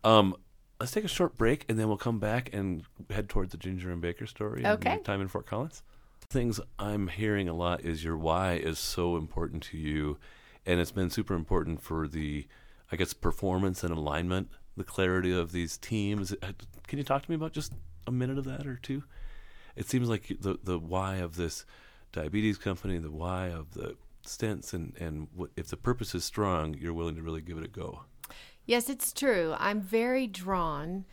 [0.02, 0.36] Um,
[0.80, 3.90] let's take a short break and then we'll come back and head towards the Ginger
[3.90, 4.66] and Baker story.
[4.66, 4.98] Okay.
[5.04, 5.82] time in Fort Collins.
[6.28, 10.18] Things I'm hearing a lot is your why is so important to you,
[10.66, 12.46] and it's been super important for the,
[12.90, 16.32] I guess, performance and alignment, the clarity of these teams.
[16.42, 16.52] Uh,
[16.86, 17.72] Can you talk to me about just
[18.06, 19.04] a minute of that or two?
[19.76, 21.66] It seems like the the why of this
[22.12, 23.94] diabetes company, the why of the
[24.24, 27.68] stents, and and if the purpose is strong, you're willing to really give it a
[27.68, 28.00] go.
[28.66, 29.54] Yes, it's true.
[29.58, 31.04] I'm very drawn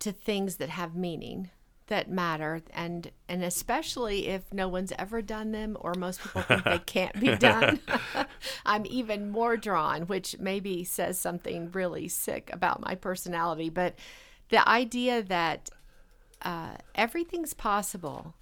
[0.00, 1.50] to things that have meaning,
[1.86, 6.64] that matter, and and especially if no one's ever done them or most people think
[6.64, 7.78] they can't be done.
[8.66, 13.94] I'm even more drawn, which maybe says something really sick about my personality, but
[14.48, 15.70] the idea that
[16.42, 18.34] uh, everything's possible.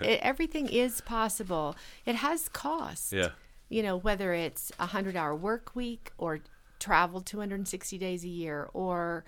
[0.00, 1.74] it, everything is possible.
[2.04, 3.30] It has cost Yeah.
[3.68, 6.40] You know, whether it's a hundred hour work week or
[6.78, 9.24] travel 260 days a year or,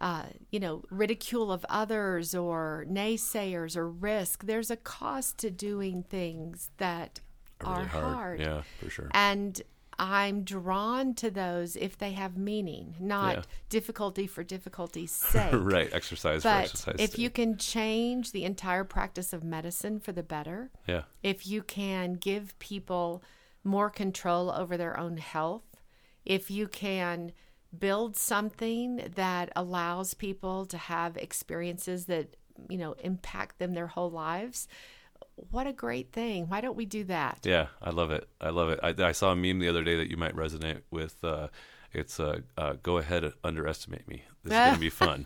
[0.00, 6.02] uh, you know, ridicule of others or naysayers or risk, there's a cost to doing
[6.04, 7.20] things that
[7.62, 8.40] Really are hard.
[8.40, 9.10] Yeah, for sure.
[9.12, 9.60] And
[9.98, 13.42] I'm drawn to those if they have meaning, not Yeah.
[13.68, 15.52] difficulty for difficulty's sake.
[15.52, 15.92] right.
[15.92, 16.94] Exercise for But exercise.
[16.98, 17.18] if sake.
[17.18, 21.02] you can change the entire practice of medicine for the better, yeah.
[21.22, 23.22] if you can give people
[23.64, 25.76] more control over their own health,
[26.24, 27.32] if you can
[27.78, 32.36] build something that allows people to have experiences that,
[32.68, 34.66] you know, impact them their whole lives,
[35.50, 36.48] what a great thing.
[36.48, 37.40] Why don't we do that?
[37.44, 38.28] Yeah, I love it.
[38.40, 38.80] I love it.
[38.82, 41.22] I, I saw a meme the other day that you might resonate with.
[41.22, 41.48] Uh,
[41.92, 44.22] it's uh, uh, go ahead, and underestimate me.
[44.44, 45.24] This is going to be fun.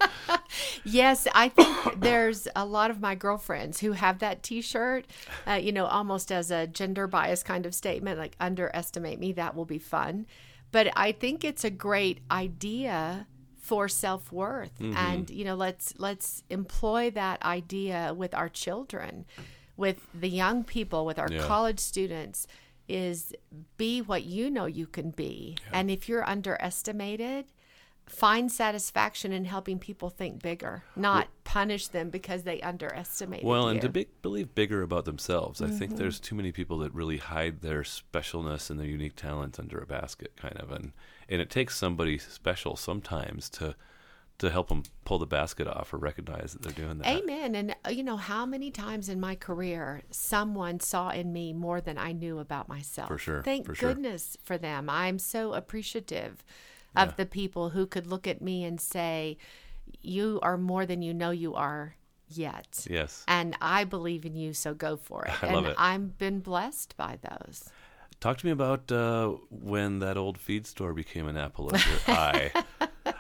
[0.85, 5.07] Yes, I think there's a lot of my girlfriends who have that T-shirt,
[5.47, 9.33] uh, you know, almost as a gender bias kind of statement, like underestimate me.
[9.33, 10.27] That will be fun,
[10.73, 13.27] but I think it's a great idea
[13.61, 19.25] for self worth, and you know, let's let's employ that idea with our children,
[19.77, 21.47] with the young people, with our Yeah.
[21.47, 22.47] college students.
[22.89, 23.33] Is
[23.77, 27.47] be what you know you can be, and if you're underestimated
[28.07, 33.43] find satisfaction in helping people think bigger, not punish them because they underestimate.
[33.43, 33.71] well, you.
[33.71, 35.63] and to big, believe bigger about themselves.
[35.63, 35.79] I Mm-hmm.
[35.79, 39.79] think there's too many people that really hide their specialness and their unique talent under
[39.79, 40.93] a basket, kind of, and
[41.29, 43.75] and it takes somebody special sometimes to
[44.39, 47.07] to help them pull the basket off or recognize that they're doing that.
[47.07, 47.55] Amen.
[47.55, 51.81] And uh, you know how many times in my career someone saw in me more
[51.81, 53.09] than I knew about myself.
[53.09, 53.91] For sure, Thank for sure.
[53.91, 54.91] goodness for them.
[54.91, 56.45] I'm so appreciative
[56.97, 59.37] of the people who could look at me and say,
[60.01, 61.97] "You are more than you know you are
[62.29, 63.25] yet." Yes.
[63.27, 65.33] And I believe in you, so go for it.
[65.43, 65.75] I and love it.
[65.77, 67.69] I've been blessed by those.
[68.21, 71.99] Talk to me about uh, when that old feed store became an apple of your
[72.17, 72.53] eye.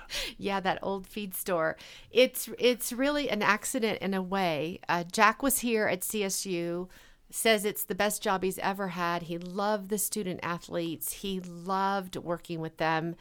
[0.38, 1.76] Yeah, that old feed store.
[2.10, 4.80] It's it's really an accident in a way.
[4.88, 6.88] Uh, Jack was here at CSU.
[7.30, 9.24] Says it's the best job he's ever had.
[9.24, 11.12] He loved the student athletes.
[11.14, 13.16] He loved working with them,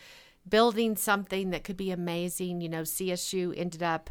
[0.48, 2.62] building something that could be amazing.
[2.62, 4.10] You know, CSU ended up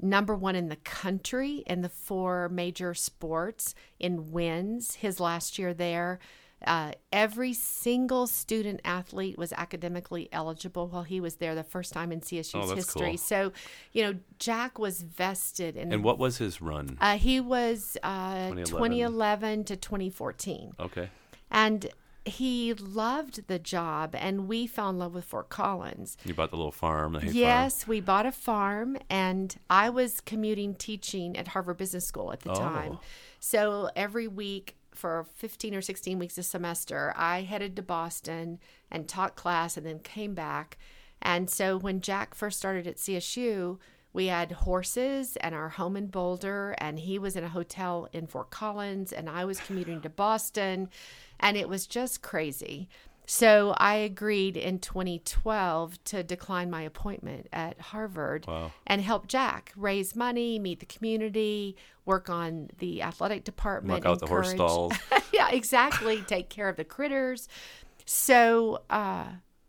[0.00, 5.72] number one in the country in the four major sports in wins his last year
[5.72, 6.18] there.
[6.66, 12.10] Uh, every single student athlete was academically eligible while he was there the first time
[12.12, 13.08] in CSU's Oh, history.
[13.10, 13.18] cool.
[13.18, 13.52] So,
[13.92, 15.92] you know, Jack was vested in.
[15.92, 16.96] and what was his run?
[17.00, 18.64] Uh, he was uh, 2011.
[18.64, 20.72] 2011 to 2014.
[20.80, 21.08] Okay.
[21.50, 21.86] And
[22.26, 26.16] he loved the job, and we fell in love with Fort Collins.
[26.24, 27.36] You bought the little farm, the hay farm.
[27.36, 32.40] Yes, we bought a farm, and I was commuting teaching at Harvard Business School at
[32.40, 32.54] the Oh.
[32.54, 32.98] time.
[33.40, 38.58] So every week for 15 or 16 weeks a semester, I headed to Boston
[38.90, 40.78] and taught class and then came back.
[41.22, 43.78] And so when Jack first started at CSU,
[44.12, 48.28] we had horses and our home in Boulder, and he was in a hotel in
[48.28, 50.88] Fort Collins, and I was commuting to Boston,
[51.40, 52.88] and it was just crazy.
[53.26, 58.72] So I agreed in 2012 to decline my appointment at Harvard Wow.
[58.86, 64.20] and help Jack raise money, meet the community, work on the athletic department, Muck out
[64.20, 64.92] the horse stalls.
[65.32, 66.22] yeah, exactly.
[66.26, 67.48] Take care of the critters.
[68.04, 69.24] So uh,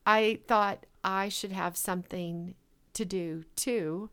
[0.06, 2.56] I thought I should have something
[2.94, 4.10] to do too.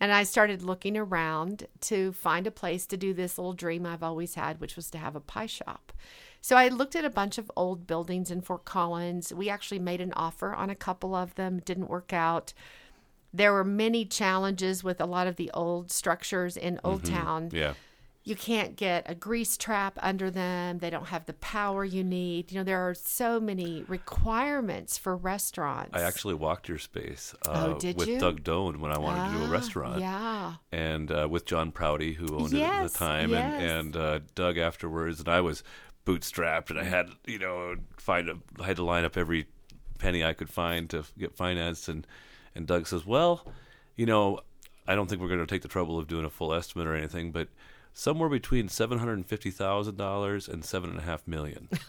[0.00, 4.02] And I started looking around to find a place to do this little dream I've
[4.02, 5.92] always had, which was to have a pie shop.
[6.46, 9.34] So I looked at a bunch of old buildings in Fort Collins.
[9.34, 12.52] We actually made an offer on a couple of them, didn't work out.
[13.34, 17.74] There were many challenges with a lot of the old structures in Old Town Yeah.
[18.22, 20.78] you can't get a grease trap under them.
[20.78, 22.52] They don't have the power you need.
[22.52, 25.90] You know, there are so many requirements for restaurants.
[25.94, 28.20] I actually walked your space uh, Oh, did with you?
[28.20, 30.00] Doug Doan when I wanted to do a Ah, restaurant.
[30.00, 30.54] Yeah.
[30.70, 33.62] and uh, with John Prouty, who owned it at the time, yes.
[33.62, 35.62] and and uh, Doug afterwards, and I was
[36.06, 39.46] bootstrapped, and I had you know find a, I had to line up every
[39.98, 42.06] penny I could find to get financed, and
[42.54, 43.46] and Doug says, well,
[43.96, 44.40] you know,
[44.86, 46.94] I don't think we're going to take the trouble of doing a full estimate or
[46.94, 47.48] anything, but
[47.92, 51.68] somewhere between seven hundred and fifty thousand dollars and seven and a half million.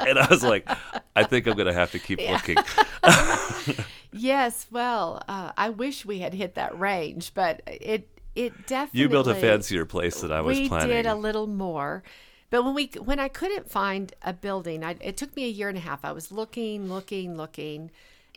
[0.00, 0.68] and I was like,
[1.16, 2.56] I think I'm going to have to keep looking.
[4.10, 4.66] Yes.
[4.70, 9.00] Well, uh, I wish we had hit that range, but it it definitely.
[9.00, 10.88] You built a fancier place than I was we planning.
[10.88, 12.02] did a little more.
[12.50, 15.68] But when we when I couldn't find a building, I, it took me a year
[15.68, 16.04] and a half.
[16.04, 17.90] I was looking, looking, looking,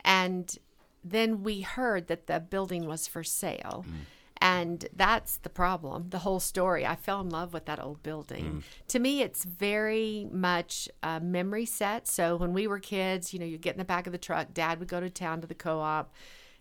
[0.04, 0.56] and
[1.04, 3.84] then we heard that the building was for sale.
[3.88, 3.94] Mm.
[4.42, 6.84] And that's the problem, the whole story.
[6.84, 8.44] I fell in love with that old building.
[8.44, 8.62] Mm.
[8.88, 12.08] To me, it's very much a memory set.
[12.08, 14.52] So when we were kids, you know, you get in the back of the truck,
[14.52, 16.12] dad would go to town to the co op,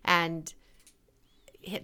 [0.05, 0.53] and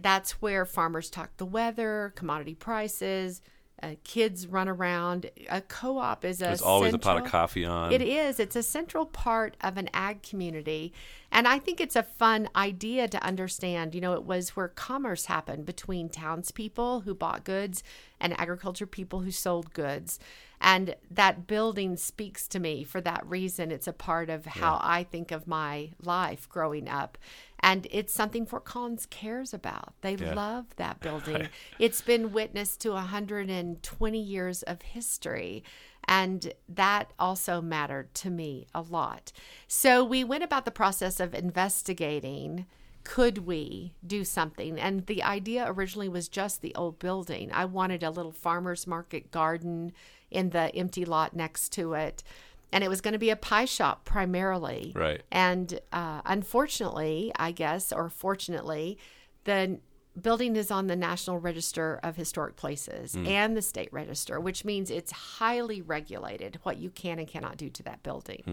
[0.01, 3.41] that's where farmers talk the weather, commodity prices,
[3.83, 5.29] uh, kids run around.
[5.49, 7.91] A co-op is a There's always a pot of coffee on.
[7.91, 8.39] It is.
[8.39, 10.93] It's a central part of an ag community,
[11.31, 13.93] and I think it's a fun idea to understand.
[13.93, 17.83] You know, it was where commerce happened between townspeople who bought goods
[18.19, 20.19] and agriculture people who sold goods.
[20.59, 23.71] And that building speaks to me for that reason.
[23.71, 27.17] It's a part of how I think of my life growing up.
[27.59, 29.93] And it's something Fort Collins cares about.
[30.01, 30.33] They Yeah.
[30.33, 31.49] love that building.
[31.77, 35.63] It's been witness to 120 years of history.
[36.07, 39.31] And that also mattered to me a lot.
[39.67, 42.65] So we went about the process of investigating
[43.03, 44.77] could we do something?
[44.77, 47.49] And the idea originally was just the old building.
[47.53, 49.93] I wanted a little farmer's market garden
[50.31, 52.23] in the empty lot next to it.
[52.71, 54.91] And it was going to be a pie shop primarily.
[54.95, 55.23] Right.
[55.31, 58.97] And uh, unfortunately, I guess, or fortunately,
[59.45, 59.79] the
[60.21, 64.89] building is on the National Register of Historic Places and the state register, which means
[64.89, 68.43] it's highly regulated what you can and cannot do to that building.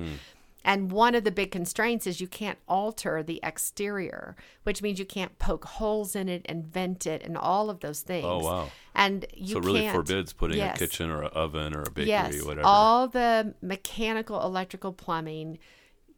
[0.65, 5.05] And one of the big constraints is you can't alter the exterior, which means you
[5.05, 8.25] can't poke holes in it and vent it and all of those things.
[8.27, 8.71] Oh, wow.
[8.95, 10.77] And you so it really forbids putting Yes.
[10.77, 12.67] a kitchen or an oven or a bakery, yes, whatever.
[12.67, 15.59] all the mechanical, electrical, plumbing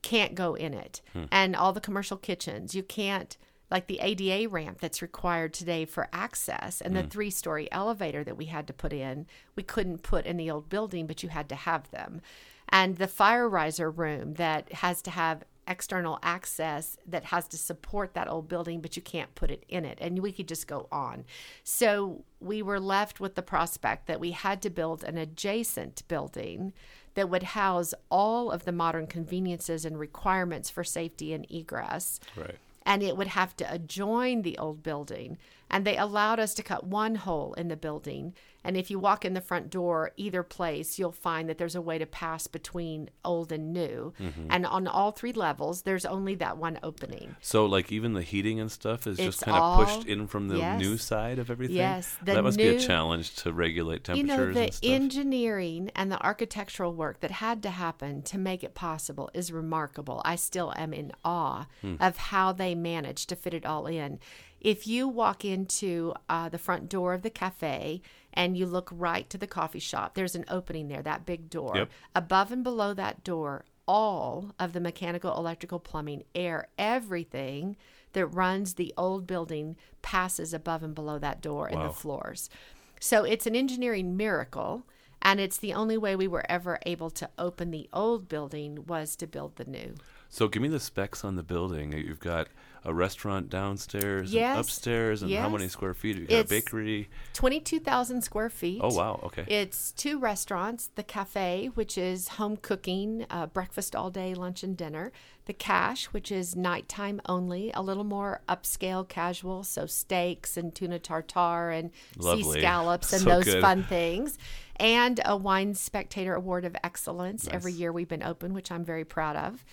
[0.02, 1.24] can't go in it, Hmm.
[1.32, 3.36] and all the commercial kitchens you can't.
[3.68, 7.08] Like the ADA ramp that's required today for access, and the Hmm.
[7.08, 11.08] three-story elevator that we had to put in, we couldn't put in the old building,
[11.08, 12.20] but you had to have them,
[12.68, 18.14] and the fire riser room that has to have external access that has to support
[18.14, 19.98] that old building, but you can't put it in it.
[20.00, 21.24] And we could just go on.
[21.64, 26.72] So we were left with the prospect that we had to build an adjacent building
[27.14, 32.56] that would house all of the modern conveniences and requirements for safety and egress right.
[32.84, 35.38] and it would have to adjoin the old building.
[35.70, 38.34] And they allowed us to cut one hole in the building.
[38.62, 41.80] And if you walk in the front door, either place, you'll find that there's a
[41.80, 44.12] way to pass between old and new.
[44.20, 44.46] Mm-hmm.
[44.50, 47.36] And on all three levels, there's only that one opening.
[47.40, 50.48] So, like, even the heating and stuff is It's just kind of pushed in from
[50.48, 50.80] the yes.
[50.80, 51.76] new side of everything.
[51.76, 54.80] Yes, that must be a challenge to regulate temperatures.
[54.82, 58.74] You know, the engineering and the architectural work that had to happen to make it
[58.74, 60.22] possible is remarkable.
[60.24, 61.96] I still am in awe Hmm.
[62.00, 64.18] of how they managed to fit it all in.
[64.60, 68.02] If you walk into uh, the front door of the cafe
[68.32, 71.72] and you look right to the coffee shop, there's an opening there, that big door.
[71.76, 71.90] Yep.
[72.14, 77.76] Above and below that door, all of the mechanical, electrical, plumbing, air, everything
[78.12, 81.88] that runs the old building passes above and below that door in Wow.
[81.88, 82.50] the floors.
[82.98, 84.84] So it's an engineering miracle.
[85.22, 89.16] And it's the only way we were ever able to open the old building was
[89.16, 89.94] to build the new.
[90.28, 91.92] So, give me the specs on the building.
[91.92, 92.48] You've got
[92.86, 96.14] a restaurant downstairs, and upstairs, and how many square feet?
[96.14, 97.08] Have You've got a bakery.
[97.34, 98.80] 22,000 square feet.
[98.82, 99.20] Oh, wow.
[99.24, 99.44] Okay.
[99.48, 104.76] It's two restaurants the cafe, which is home cooking, uh, breakfast all day, lunch and
[104.76, 105.10] dinner.
[105.46, 110.98] The Cache, which is nighttime only, a little more upscale casual, so steaks and tuna
[111.00, 112.42] tartare and Lovely.
[112.44, 113.60] sea scallops and So those good.
[113.60, 114.38] fun things.
[114.76, 119.04] And a Wine Spectator Award of Excellence every year we've been open, which I'm very
[119.04, 119.64] proud of.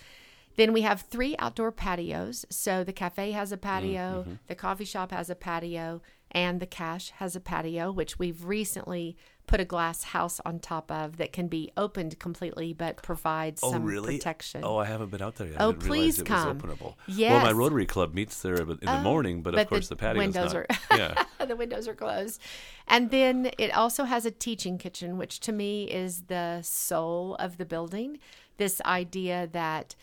[0.56, 2.44] Then we have three outdoor patios.
[2.50, 4.34] So the cafe has a patio, Mm-hmm.
[4.46, 6.00] the coffee shop has a patio,
[6.30, 9.16] and the Cache has a patio, which we've recently
[9.46, 13.70] put a glass house on top of that can be opened completely but provides Oh,
[13.70, 14.16] some really?
[14.16, 14.62] protection.
[14.64, 15.56] Oh, I haven't been out there yet.
[15.60, 16.58] Oh, please come.
[16.58, 16.94] Openable.
[17.06, 19.94] Well, my Oh, Rotary Club meets there in the morning, but, but of course the
[19.94, 20.66] the, patio's windows not.
[20.90, 21.24] are- yeah.
[21.46, 22.40] the windows are closed.
[22.88, 27.58] And then it also has a teaching kitchen, which to me is the soul of
[27.58, 28.18] the building.
[28.56, 29.94] This idea that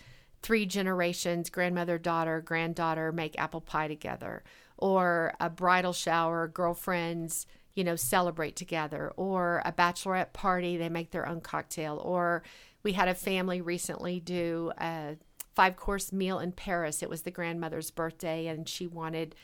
[0.42, 4.44] three generations, grandmother, daughter, granddaughter, make apple pie together,
[4.78, 7.46] or a bridal shower, girlfriends,
[7.76, 12.44] you know, celebrate together, or a bachelorette party, they make their own cocktail, or
[12.84, 15.16] we had a family recently do a
[15.56, 17.04] five course meal in Paris.
[17.04, 19.36] It was the grandmother's birthday, and she wanted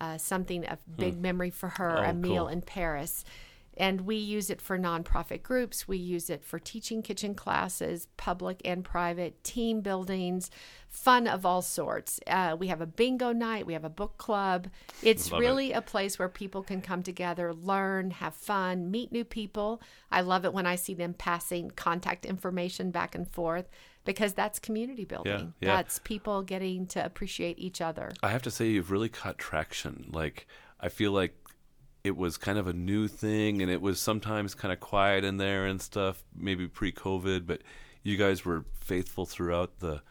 [0.00, 2.48] uh, something of big memory for her, Oh, a meal cool.
[2.48, 3.24] in Paris.
[3.76, 5.86] And we use it for nonprofit groups.
[5.86, 10.50] We use it for teaching kitchen classes, public and private, team buildings,
[10.88, 12.18] fun of all sorts.
[12.26, 13.66] Uh, we have a bingo night.
[13.66, 14.68] We have a book club.
[15.02, 15.44] It's Love it.
[15.44, 19.82] really a place where people can come together, learn, have fun, meet new people.
[20.10, 23.68] I love it when I see them passing contact information back and forth
[24.06, 25.52] because that's community building.
[25.60, 25.76] yeah.
[25.76, 28.12] That's people getting to appreciate each other.
[28.22, 30.08] I have to say you've really caught traction.
[30.12, 30.46] Like
[30.80, 31.34] I feel like
[32.06, 35.38] it was kind of a new thing and it was sometimes kind of quiet in
[35.38, 37.62] there and stuff, maybe pre-COVID, but
[38.04, 40.02] you guys were faithful throughout the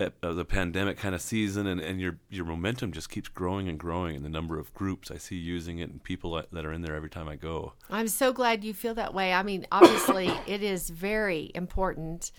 [0.00, 3.78] uh, the pandemic kind of season and, and your your momentum just keeps growing and
[3.78, 6.82] growing and the number of groups I see using it and people that are in
[6.82, 7.74] there every time I go.
[7.88, 9.32] I'm so glad you feel that way.
[9.32, 12.32] I mean, obviously, it is very important.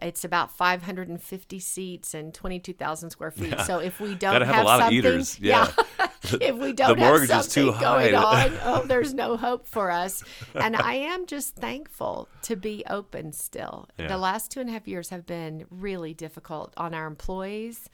[0.00, 3.58] It's about 550 seats and 22,000 square feet.
[3.60, 5.38] So if we don't Gotta have a lot of something, eaters.
[5.40, 5.70] Yeah.
[6.22, 9.90] if we don't mortgage have is too something going on, oh, there's no hope for
[9.90, 10.24] us.
[10.54, 13.88] And I am just thankful to be open still.
[13.98, 14.08] Yeah.
[14.08, 17.88] The last two and a half years have been really difficult on our employees,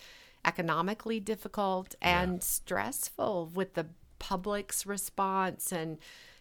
[0.44, 3.86] economically difficult and stressful with the
[4.18, 5.98] public's response and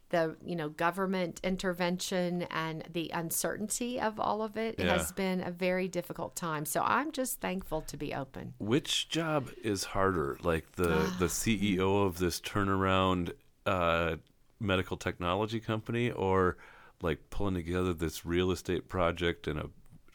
[0.10, 4.98] the you know government intervention and the uncertainty of all of it Yeah.
[4.98, 9.50] has been a very difficult time so i'm just thankful to be open Which job
[9.64, 13.34] is harder, like the the CEO of this turnaround
[13.66, 14.18] uh,
[14.60, 16.58] medical technology company, or
[17.02, 19.66] like pulling together this real estate project in a,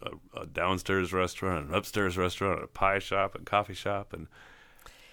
[0.03, 4.29] a, a downstairs restaurant, an upstairs restaurant, a pie shop, and coffee shop, and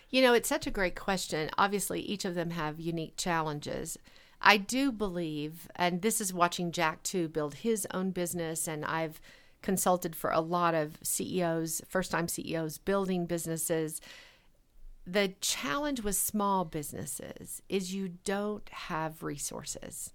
[0.10, 1.50] You know, it's such a great question.
[1.58, 3.98] Obviously, each of them have unique challenges.
[4.42, 9.20] I do believe, and this is watching Jack too build his own business, and I've
[9.62, 14.00] consulted for a lot of CEOs, first time CEOs building businesses.
[15.06, 20.14] The challenge with small businesses is you don't have resources.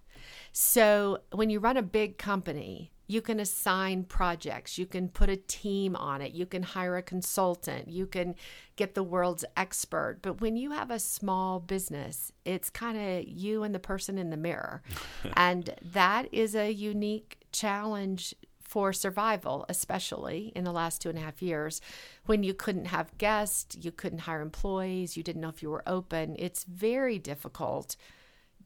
[0.53, 5.37] So when you run a big company, you can assign projects, you can put a
[5.37, 8.35] team on it, you can hire a consultant, you can
[8.77, 10.19] get the world's expert.
[10.23, 14.31] But when you have a small business, it's kind of you and the person in
[14.31, 14.83] the mirror.
[15.37, 21.21] and that is a unique challenge for survival, especially in the last two and a
[21.21, 21.83] half years,
[22.25, 25.87] when you couldn't have guests, you couldn't hire employees, you didn't know if you were
[25.87, 26.35] open.
[26.39, 27.97] It's very difficult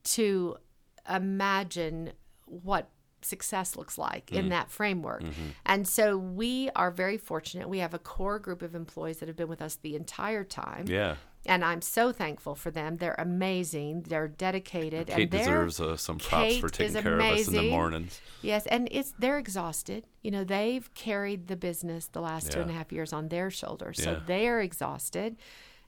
[0.05, 0.59] to
[1.09, 2.13] imagine
[2.45, 2.89] what
[3.27, 5.23] success looks like in that framework.
[5.65, 7.69] And so we are very fortunate.
[7.69, 10.87] We have a core group of employees that have been with us the entire time.
[10.89, 12.97] yeah, And I'm so thankful for them.
[12.97, 14.03] They're amazing.
[14.09, 15.09] They're dedicated.
[15.09, 18.21] Kate and they're, deserves uh, some props for taking care of us in the mornings.
[18.43, 20.05] Yes, and it's they're exhausted.
[20.23, 22.79] You know, they've carried the business the last two and a Yeah.
[22.79, 24.21] half years on their shoulders, so Yeah.
[24.27, 25.37] they're exhausted.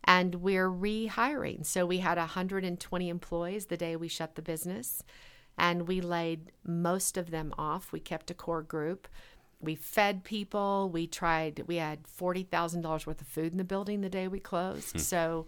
[0.05, 1.66] And we're rehiring.
[1.66, 5.02] So we had 120 employees the day we shut the business,
[5.59, 7.93] and we laid most of them off.
[7.93, 9.09] We kept a core group.
[9.60, 10.89] We fed people.
[10.89, 11.64] We tried.
[11.66, 14.93] We had forty thousand dollars worth of food in the building the day we closed.
[14.93, 14.98] Hmm.
[14.98, 15.47] So,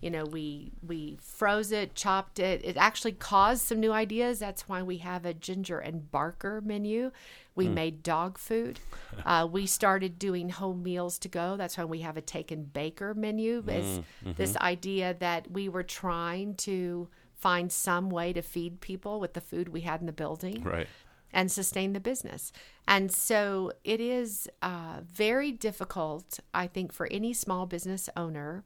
[0.00, 2.64] you know, we we froze it, chopped it.
[2.64, 4.38] It actually caused some new ideas.
[4.38, 7.10] That's why we have a ginger and Barker menu.
[7.56, 7.74] We hmm.
[7.74, 8.80] made dog food.
[9.24, 11.56] Uh, we started doing home meals to go.
[11.56, 13.64] That's why we have a take and baker menu.
[13.66, 14.32] Is mm, mm-hmm.
[14.36, 17.08] this idea that we were trying to
[17.38, 20.88] find some way to feed people with the food we had in the building Right.
[21.32, 22.52] and sustain the business.
[22.86, 28.64] And so it is uh, very difficult, I think, for any small business owner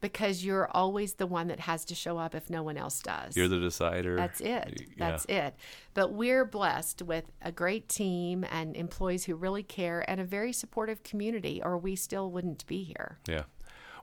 [0.00, 3.34] because you're always the one that has to show up if no one else does.
[3.34, 4.16] You're the decider.
[4.16, 4.82] That's it.
[4.90, 4.94] Yeah.
[4.98, 5.54] That's it.
[5.94, 10.52] But we're blessed with a great team and employees who really care and a very
[10.52, 13.18] supportive community, or we still wouldn't be here.
[13.26, 13.44] Yeah.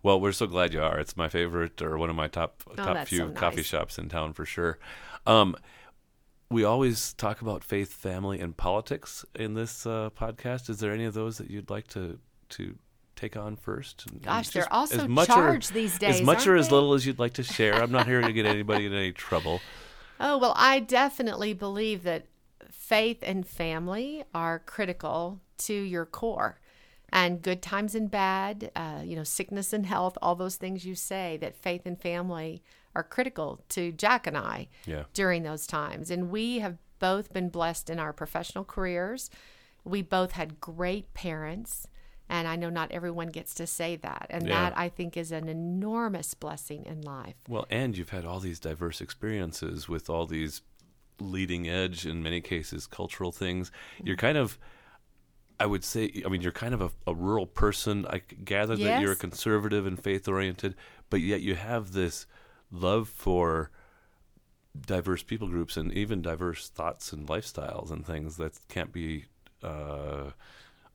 [0.03, 0.99] Well, we're so glad you are.
[0.99, 3.97] It's my favorite or one of my top top Oh, that's few so coffee shops
[3.97, 4.79] in town for sure.
[5.27, 5.55] Um,
[6.49, 10.69] we always talk about faith, family, and politics in this uh, podcast.
[10.69, 12.19] Is there any of those that you'd like to
[12.49, 12.75] to
[13.15, 14.05] take on first?
[14.11, 16.73] And- Gosh, they're also as much or- these days, As much or aren't as they?
[16.75, 17.75] little as you'd like to share.
[17.81, 19.61] I'm not here to get anybody in any trouble.
[20.23, 22.27] Oh, well, I definitely believe that
[22.69, 26.59] faith and family are critical to your core.
[27.13, 30.95] And good times and bad, uh, you know, sickness and health, all those things you
[30.95, 32.63] say, that faith and family
[32.95, 35.03] are critical to Jack and I Yeah.
[35.13, 36.09] during those times.
[36.09, 39.29] And we have both been blessed in our professional careers.
[39.83, 41.87] We both had great parents.
[42.29, 44.27] And I know not everyone gets to say that.
[44.29, 44.69] And Yeah.
[44.69, 47.35] that I think is an enormous blessing in life.
[47.49, 50.61] Well, and you've had all these diverse experiences with all these
[51.19, 53.69] leading edge, in many cases, cultural things.
[54.01, 54.57] You're kind of,
[55.61, 58.07] I would say, I mean, you're kind of a, a rural person.
[58.09, 60.73] I gather that you're a conservative and faith oriented,
[61.11, 62.25] but yet you have this
[62.71, 63.69] love for
[64.87, 69.25] diverse people groups and even diverse thoughts and lifestyles and things that can't be
[69.61, 70.31] uh,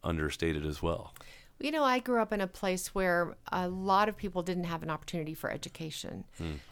[0.03, 1.15] understated as well.
[1.61, 4.83] You know, I grew up in a place where a lot of people didn't have
[4.83, 6.25] an opportunity for education.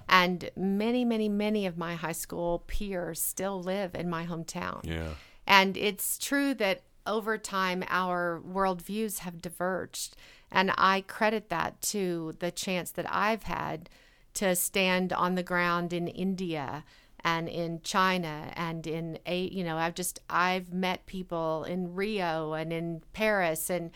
[0.09, 4.81] And many, many, many of my high school peers still live in my hometown.
[4.83, 5.11] Yeah.
[5.47, 10.17] And it's true that over time our worldviews have diverged.
[10.51, 13.89] And I credit that to the chance that I've had
[14.35, 16.85] to stand on the ground in India
[17.27, 22.53] and in China and in a you know I've just I've met people in Rio
[22.53, 23.91] and in Paris and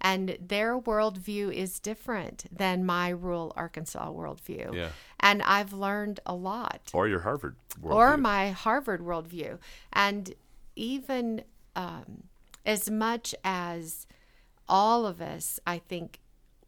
[0.00, 4.74] and their worldview is different than my rural Arkansas worldview.
[4.74, 4.88] Yeah.
[5.20, 7.94] And I've learned a lot Or your Harvard worldview.
[7.94, 9.58] or my Harvard worldview.
[9.92, 10.34] And
[10.74, 11.44] even
[11.76, 12.24] um,
[12.64, 14.06] as much as
[14.68, 16.20] all of us, I think,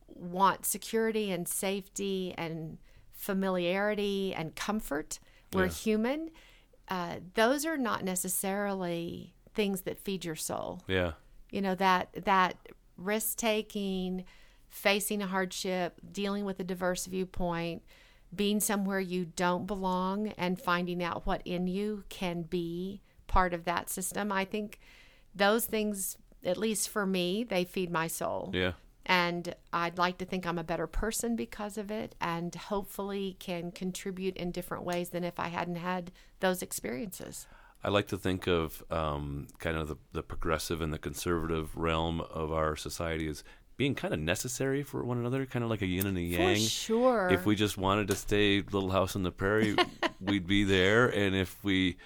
[0.08, 2.78] want security and safety and
[3.12, 5.18] familiarity and comfort,
[5.52, 5.70] we're Yeah.
[5.72, 6.30] human.
[6.88, 11.12] Uh, those are not necessarily things that feed your soul Yeah.
[11.50, 12.56] you know that that
[12.96, 14.24] risk taking
[14.68, 17.82] facing a hardship dealing with a diverse viewpoint
[18.34, 23.64] being somewhere you don't belong and finding out what in you can be part of
[23.64, 24.80] that system i think
[25.34, 28.72] those things at least for me they feed my soul Yeah.
[29.06, 33.70] and I'd like to think I'm a better person because of it and hopefully can
[33.72, 37.46] contribute in different ways than if I hadn't had those experiences.
[37.82, 42.20] I like to think of um, kind of the, the progressive and the conservative realm
[42.22, 43.44] of our society as
[43.76, 46.54] being kind of necessary for one another, kind of like a yin and a yang.
[46.54, 47.28] For sure.
[47.30, 49.76] If we just wanted to stay Little House on the Prairie,
[50.20, 51.08] we'd be there.
[51.08, 51.96] And if we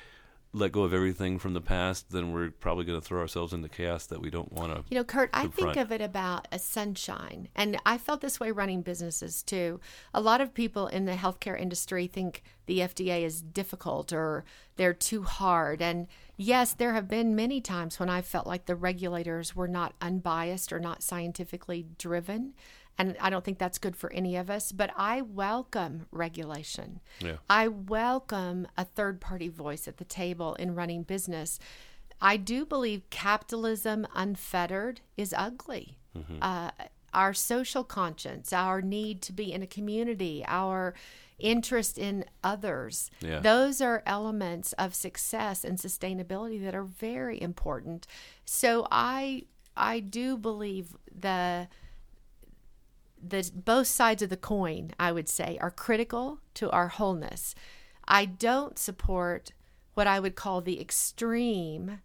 [0.52, 3.68] let go of everything from the past, then we're probably going to throw ourselves into
[3.68, 4.82] the chaos that we don't want to.
[4.90, 7.48] You know, Kurt, I think of it about a sunshine.
[7.54, 9.80] And I felt this way running businesses too.
[10.14, 14.44] A lot of people in the healthcare industry think the FDA is difficult or
[14.76, 15.82] they're too hard.
[15.82, 16.06] And
[16.36, 20.72] yes, there have been many times when I felt like the regulators were not unbiased
[20.72, 22.54] or not scientifically driven.
[22.98, 27.00] And I don't think that's good for any of us, but I welcome regulation.
[27.20, 27.36] Yeah.
[27.48, 31.60] I welcome a third party voice at the table in running business.
[32.20, 35.98] I do believe capitalism unfettered is ugly.
[36.42, 36.72] Uh,
[37.14, 40.94] our social conscience, our need to be in a community, our
[41.38, 43.38] interest in others, Yeah.
[43.38, 48.08] those are elements of success and sustainability that are very important.
[48.44, 49.44] So I
[49.76, 51.68] I do believe the
[53.26, 57.54] the both sides of the coin, I would say, are critical to our wholeness.
[58.06, 59.52] I don't support
[59.94, 62.00] what I would call the extreme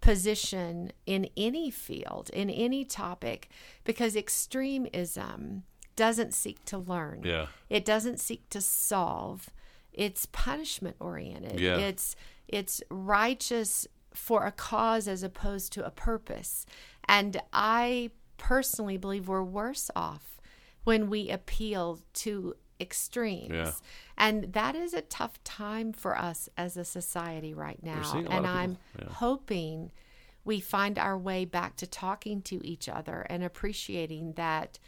[0.00, 3.48] position in any field, in any topic,
[3.84, 5.64] because extremism
[5.96, 7.22] doesn't seek to learn.
[7.24, 7.46] Yeah.
[7.70, 9.50] It doesn't seek to solve.
[9.92, 11.60] It's punishment oriented.
[11.60, 11.78] Yeah.
[11.78, 12.16] It's
[12.48, 16.66] it's righteous for a cause as opposed to a purpose.
[17.08, 20.33] And I personally believe we're worse off
[20.84, 23.52] when we appeal to extremes.
[23.52, 23.72] Yeah.
[24.16, 28.02] And that is a tough time for us as a society right now.
[28.02, 29.08] seeing a lot And I'm yeah.
[29.08, 29.90] hoping
[30.44, 34.78] we find our way back to talking to each other and appreciating that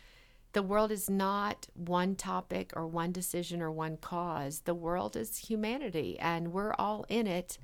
[0.53, 4.61] the world is not one topic or one decision or one cause.
[4.61, 7.59] The world is humanity and we're all in it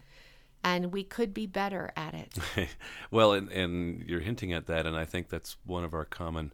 [0.64, 2.68] and we could be better at it.
[3.10, 6.52] well, and, and you're hinting at that, and I think that's one of our common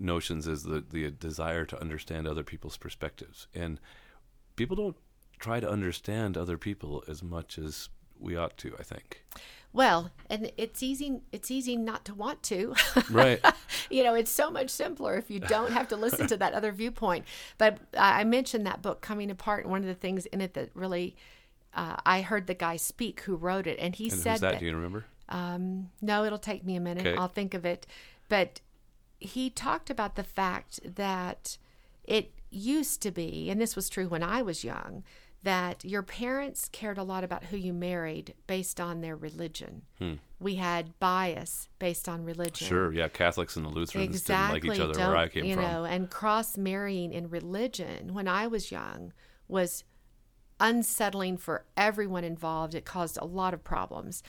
[0.00, 3.46] notions is the, the desire to understand other people's perspectives.
[3.54, 3.78] And
[4.56, 4.96] people don't
[5.38, 9.24] try to understand other people as much as we ought to, I think.
[9.72, 12.74] Well, and it's easy it's easy not to want to.
[13.10, 13.40] Right.
[13.88, 16.72] you know, it's so much simpler if you don't have to listen to that other
[16.72, 17.24] viewpoint.
[17.56, 20.54] But I I mentioned that book coming apart and one of the things in it
[20.54, 21.14] that really
[21.72, 24.52] uh, I heard the guy speak who wrote it and he And said that?
[24.52, 25.04] that Do you remember?
[25.28, 27.06] Um, no, it'll take me a minute.
[27.06, 27.16] Okay.
[27.16, 27.86] I'll think of it.
[28.28, 28.60] But
[29.20, 31.58] he talked about the fact that
[32.04, 35.04] it used to be, and this was true when I was young,
[35.42, 39.82] that your parents cared a lot about who you married based on their religion.
[39.98, 40.14] Hmm.
[40.38, 42.66] We had bias based on religion.
[42.66, 44.60] Sure, yeah, Catholics and the Lutherans Exactly.
[44.60, 45.64] didn't like each other where I came you from.
[45.64, 49.12] know, and cross marrying in religion when I was young
[49.48, 49.84] was
[50.58, 52.74] unsettling for everyone involved.
[52.74, 54.22] It caused a lot of problems.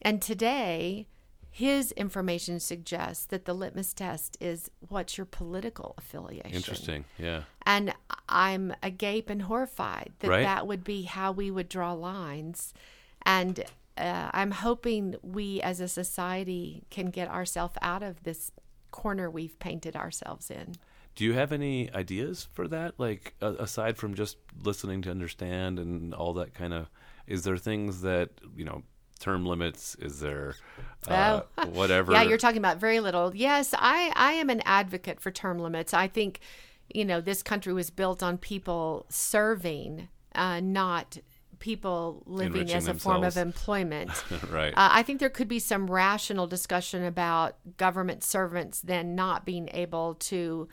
[0.00, 1.06] And today,
[1.54, 6.50] his information suggests that the litmus test is what's your political affiliation.
[6.50, 7.42] Interesting, yeah.
[7.66, 7.92] And
[8.26, 10.42] I'm agape and horrified that Right.
[10.44, 12.72] that would be how we would draw lines.
[13.26, 13.64] And
[13.98, 18.50] uh, I'm hoping we as a society can get ourselves out of this
[18.90, 20.76] corner we've painted ourselves in.
[21.14, 22.94] Do you have any ideas for that?
[22.98, 26.88] Like uh, aside from just listening to understand and all that kind of,
[27.26, 28.82] is there things that you know,
[29.22, 29.94] term limits?
[30.00, 30.54] Is there
[31.08, 31.66] uh, Oh.
[31.68, 32.12] whatever?
[32.12, 33.34] Yeah, you're talking about very little.
[33.34, 35.94] Yes, I, I am an advocate for term limits.
[35.94, 36.40] I think,
[36.92, 41.16] you know, this country was built on people serving, uh, not
[41.58, 44.10] people living Enriching as a form of employment.
[44.50, 44.72] right.
[44.76, 49.68] Uh, I think there could be some rational discussion about government servants then not being
[49.72, 50.68] able to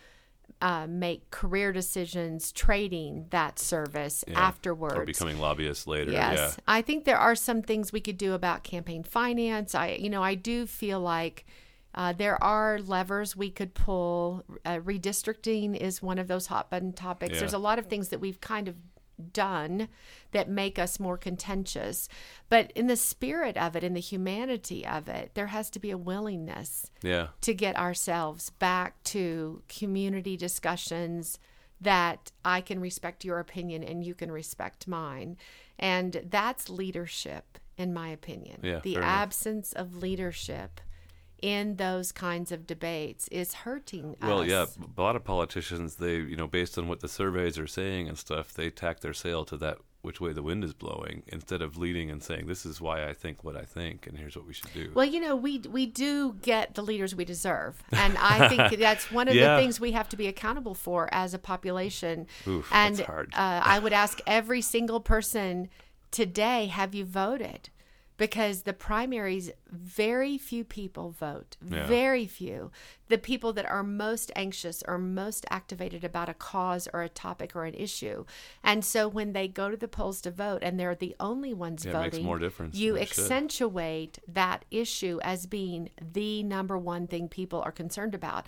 [0.61, 4.39] uh, make career decisions trading that service Yeah.
[4.39, 4.95] afterwards.
[4.95, 6.11] or becoming lobbyists later.
[6.11, 9.73] Yes, I think there are some things we could do about campaign finance.
[9.75, 11.45] I, you know, I do feel like
[11.95, 14.43] uh, there are levers we could pull.
[14.63, 17.33] Uh, redistricting is one of those hot button topics.
[17.33, 17.39] Yeah.
[17.39, 18.75] There's a lot of things that we've kind of
[19.19, 19.87] done
[20.31, 22.07] that make us more contentious.
[22.49, 25.91] But in the spirit of it, in the humanity of it, there has to be
[25.91, 27.27] a willingness Yeah.
[27.41, 31.39] To get ourselves back to community discussions
[31.81, 35.37] that I can respect your opinion and you can respect mine.
[35.77, 38.59] And that's leadership, in my opinion.
[38.63, 39.17] Yeah, the fair enough.
[39.17, 40.81] absence of leadership
[41.41, 44.37] in those kinds of debates is hurting Well, us.
[44.39, 44.65] Well, yeah,
[44.97, 48.17] a lot of politicians, they, you know, based on what the surveys are saying and
[48.17, 51.77] stuff, they tack their sail to that which way the wind is blowing instead of
[51.77, 54.53] leading and saying, this is why I think what I think and here's what we
[54.53, 54.91] should do.
[54.93, 59.11] Well, you know, we we do get the leaders we deserve, and I think that's
[59.11, 59.55] one of Yeah.
[59.55, 62.27] the things we have to be accountable for as a population.
[62.47, 63.33] Oof, and that's hard.
[63.33, 65.67] Uh, I would ask every single person
[66.11, 67.69] today: Have you voted?
[68.19, 71.57] Because the primaries, very few people vote.
[71.65, 71.87] Yeah.
[71.87, 72.69] Very few.
[73.07, 77.55] The people that are most anxious or most activated about a cause or a topic
[77.55, 78.25] or an issue.
[78.63, 81.85] And so when they go to the polls to vote and they're the only ones
[81.85, 83.23] Yeah, it voting, makes more difference you it should.
[83.23, 88.45] accentuate that issue as being the number one thing people are concerned about.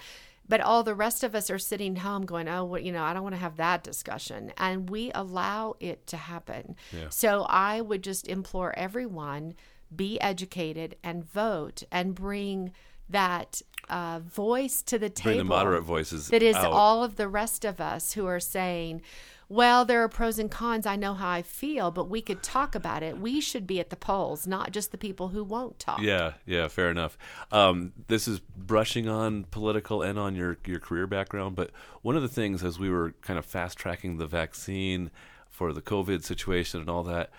[0.51, 3.13] But all the rest of us are sitting home going, oh, well, you know, I
[3.13, 4.51] don't want to have that discussion.
[4.57, 6.75] And we allow it to happen.
[6.91, 7.07] Yeah.
[7.07, 9.53] So I would just implore everyone
[9.95, 12.73] be educated and vote and bring
[13.09, 16.73] that uh, voice to the table Bring the moderate voices that is out.
[16.73, 19.03] all of the rest of us who are saying,
[19.51, 20.85] well, there are pros and cons.
[20.85, 23.17] I know how I feel, but we could talk about it.
[23.17, 25.99] We should be at the polls, not just the people who won't talk.
[26.01, 27.17] Yeah, yeah, fair enough.
[27.51, 31.71] Um, this is brushing on political and on your your career background, but
[32.01, 35.11] one of the things as we were kind of fast tracking the vaccine
[35.49, 37.29] for the COVID situation and all that,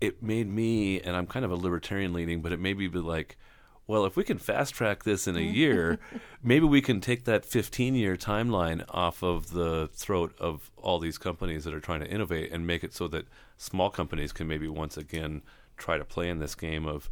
[0.00, 2.98] it made me, and I'm kind of a libertarian leaning, but it made me be
[2.98, 3.38] like,
[3.86, 5.98] well, if we can fast track this in a year,
[6.42, 11.18] maybe we can take that 15 year timeline off of the throat of all these
[11.18, 13.26] companies that are trying to innovate and make it so that
[13.56, 15.42] small companies can maybe once again
[15.76, 17.08] try to play in this game of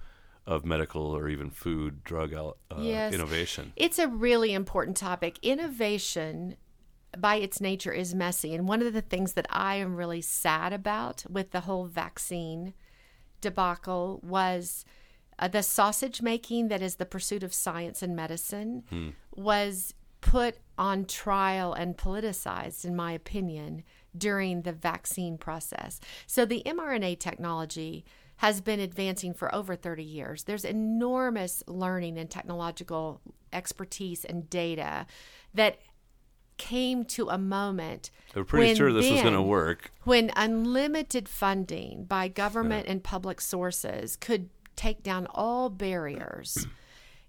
[0.46, 3.14] of medical or even food drug uh, Yes.
[3.14, 3.72] innovation.
[3.76, 5.38] It's a really important topic.
[5.40, 6.56] Innovation,
[7.16, 8.54] by its nature, is messy.
[8.54, 12.74] And one of the things that I am really sad about with the whole vaccine
[13.40, 14.84] debacle was
[15.38, 21.04] uh, the sausage making that is the pursuit of science and medicine was put on
[21.04, 23.82] trial and politicized, in my opinion,
[24.16, 26.00] during the vaccine process.
[26.26, 28.04] So the mRNA technology
[28.38, 30.44] has been advancing for over 30 years.
[30.44, 33.20] There's enormous learning and technological
[33.52, 35.06] expertise and data
[35.52, 35.78] that
[36.56, 39.92] came to a moment They were pretty sure this was going to work.
[40.04, 46.66] when unlimited funding by government and public sources could take down all barriers.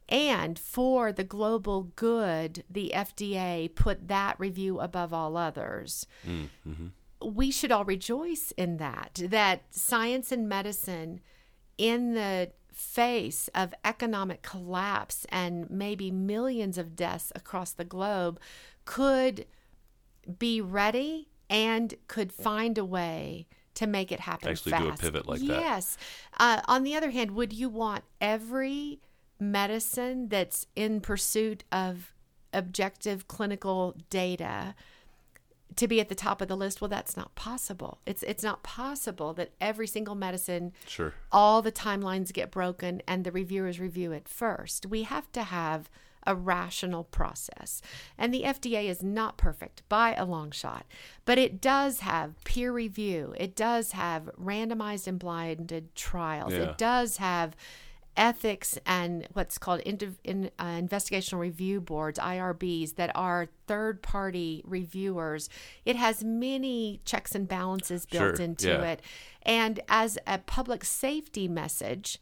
[0.07, 6.05] And for the global good the FDA put that review above all others.
[6.27, 6.88] Mm-hmm.
[7.27, 11.22] We should all rejoice in that that science and medicine
[11.77, 18.39] in the face of economic collapse and maybe millions of deaths across the globe
[18.84, 19.45] could
[20.38, 24.84] be ready and could find a way to make it happen Actually fast.
[24.84, 25.47] do a pivot like that.
[25.61, 25.97] yes.
[26.38, 28.99] Uh, on the other hand, would you want every
[29.39, 32.14] medicine that's in pursuit of
[32.53, 34.73] objective clinical data
[35.76, 38.64] to be at the top of the list well that's not possible it's it's not
[38.64, 41.14] possible that every single medicine Sure.
[41.34, 45.89] all the timelines get broken and the reviewers review it first we have to have
[46.27, 47.81] a rational process.
[48.18, 50.85] And the FDA is not perfect by a long shot
[51.26, 53.34] but it does have peer review.
[53.38, 56.53] It does have randomized and blinded trials.
[56.53, 56.60] Yeah.
[56.69, 57.56] it does have
[58.18, 64.61] ethics and what's called inter- in, uh, investigational review boards IRBs that are third party
[64.65, 65.49] reviewers.
[65.84, 68.81] It has many checks and balances built Sure, into yeah.
[68.84, 69.02] it.
[69.41, 72.19] And as a public safety message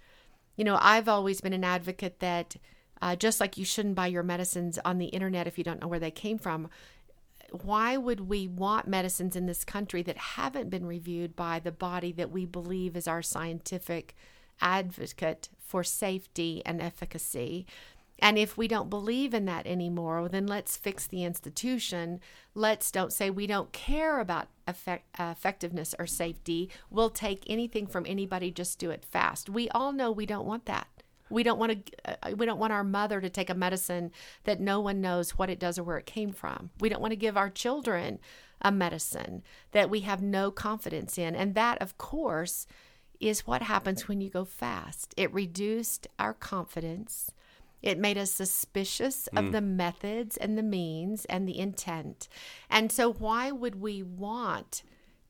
[0.56, 2.56] you know I've always been an advocate that
[3.04, 5.88] uh, just like you shouldn't buy your medicines on the internet if you don't know
[5.88, 6.70] where they came from
[7.62, 12.12] why would we want medicines in this country that haven't been reviewed by the body
[12.12, 14.16] that we believe is our scientific
[14.60, 17.68] advocate for safety and efficacy?
[18.20, 22.22] And if we don't believe in that anymore, well, then let's fix the institution.
[22.56, 26.70] Let's don't say we don't care about effect, uh, effectiveness or safety.
[26.90, 29.50] We'll take anything from anybody, just do it fast.
[29.50, 30.88] We all know we don't want that.
[31.34, 31.94] We don't want to.
[32.06, 34.12] Uh, we don't want our mother to take a medicine
[34.44, 36.70] that no one knows what it does or where it came from.
[36.80, 38.20] We don't want to give our children
[38.62, 42.68] a medicine that we have no confidence in, and that, of course,
[43.20, 45.14] is what happens when you go fast.
[45.18, 47.32] It reduced our confidence.
[47.82, 52.30] It made us suspicious of the methods and the means and the intent.
[52.70, 54.84] And so, why would we want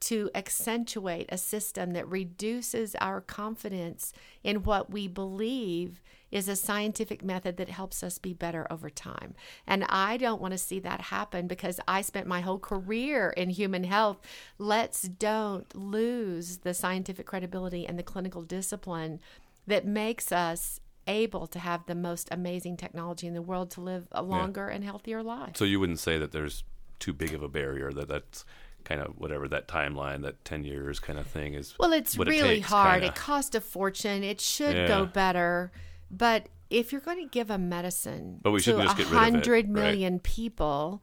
[0.06, 4.14] to accentuate a system that reduces our confidence
[4.44, 6.02] in what we believe
[6.32, 9.36] is a scientific method that helps us be better over time.
[9.68, 13.50] And I don't want to see that happen because I spent my whole career in
[13.50, 14.20] human health.
[14.58, 19.20] Let's don't lose the scientific credibility and the clinical discipline
[19.68, 24.08] that makes us able to have the most amazing technology in the world to live
[24.12, 25.56] a longer and healthier life.
[25.56, 26.64] So you wouldn't say that there's
[27.00, 28.46] too big of a barrier that that's
[28.86, 32.28] kind of whatever that timeline that 10 years kind of thing is Well, it's what
[32.28, 33.02] it really takes, hard.
[33.02, 33.08] kinda.
[33.08, 34.24] It cost a fortune.
[34.24, 34.88] It should Yeah.
[34.88, 35.72] go better.
[36.12, 39.14] But if you're going to give a medicine But we to a just get rid
[39.16, 40.24] of it, hundred right?
[40.24, 41.02] people,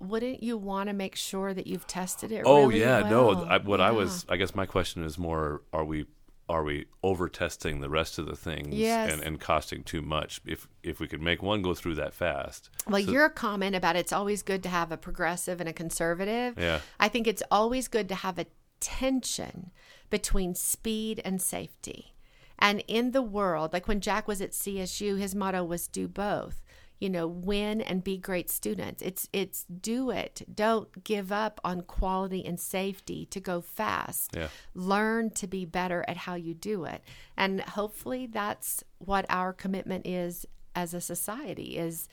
[0.00, 2.42] wouldn't you want to make sure that you've tested it?
[2.46, 3.34] oh really yeah well?
[3.34, 6.06] no I, what i was i guess my question is more are we
[6.48, 9.12] are we over testing the rest of the things Yes.
[9.12, 12.70] and, and costing too much if if we could make one go through that fast
[12.86, 16.54] Well, So- your comment about it's always good to have a progressive and a conservative.
[16.58, 16.80] Yeah.
[16.98, 18.46] I think it's always good to have a
[18.80, 19.70] tension
[20.10, 22.14] between speed and safety.
[22.58, 26.62] And in the world, like when Jack was at CSU, his motto was do both.
[26.98, 29.02] You know, win and be great students.
[29.02, 30.42] It's it's do it.
[30.52, 34.32] Don't give up on quality and safety to go fast.
[34.34, 34.48] Yeah.
[34.74, 37.02] Learn to be better at how you do it.
[37.36, 40.44] And hopefully that's what our commitment is
[40.74, 42.08] as a society is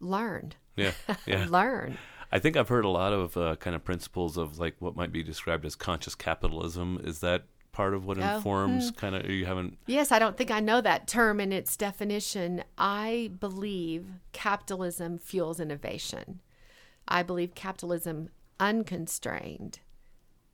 [0.00, 0.52] learn.
[0.76, 0.92] yeah
[1.26, 1.98] yeah learn.
[2.30, 5.10] i think i've heard a lot of uh, kind of principles of like what might
[5.10, 7.44] be described as conscious capitalism is that
[7.78, 8.96] part of what Oh, informs hmm.
[8.96, 12.64] kind of you haven't Yes, I don't think I know that term in its definition.
[12.76, 16.40] I believe capitalism fuels innovation.
[17.06, 19.78] I believe capitalism unconstrained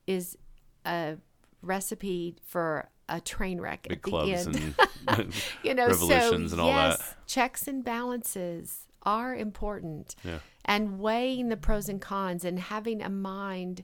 [0.06, 0.36] is
[0.84, 1.16] a
[1.62, 4.74] recipe for a train wreck big at the clubs end.
[5.08, 7.26] and you know, revolutions so and all yes, that.
[7.26, 10.14] checks and balances are important.
[10.22, 10.40] Yeah.
[10.66, 13.82] And weighing the pros and cons and having a mind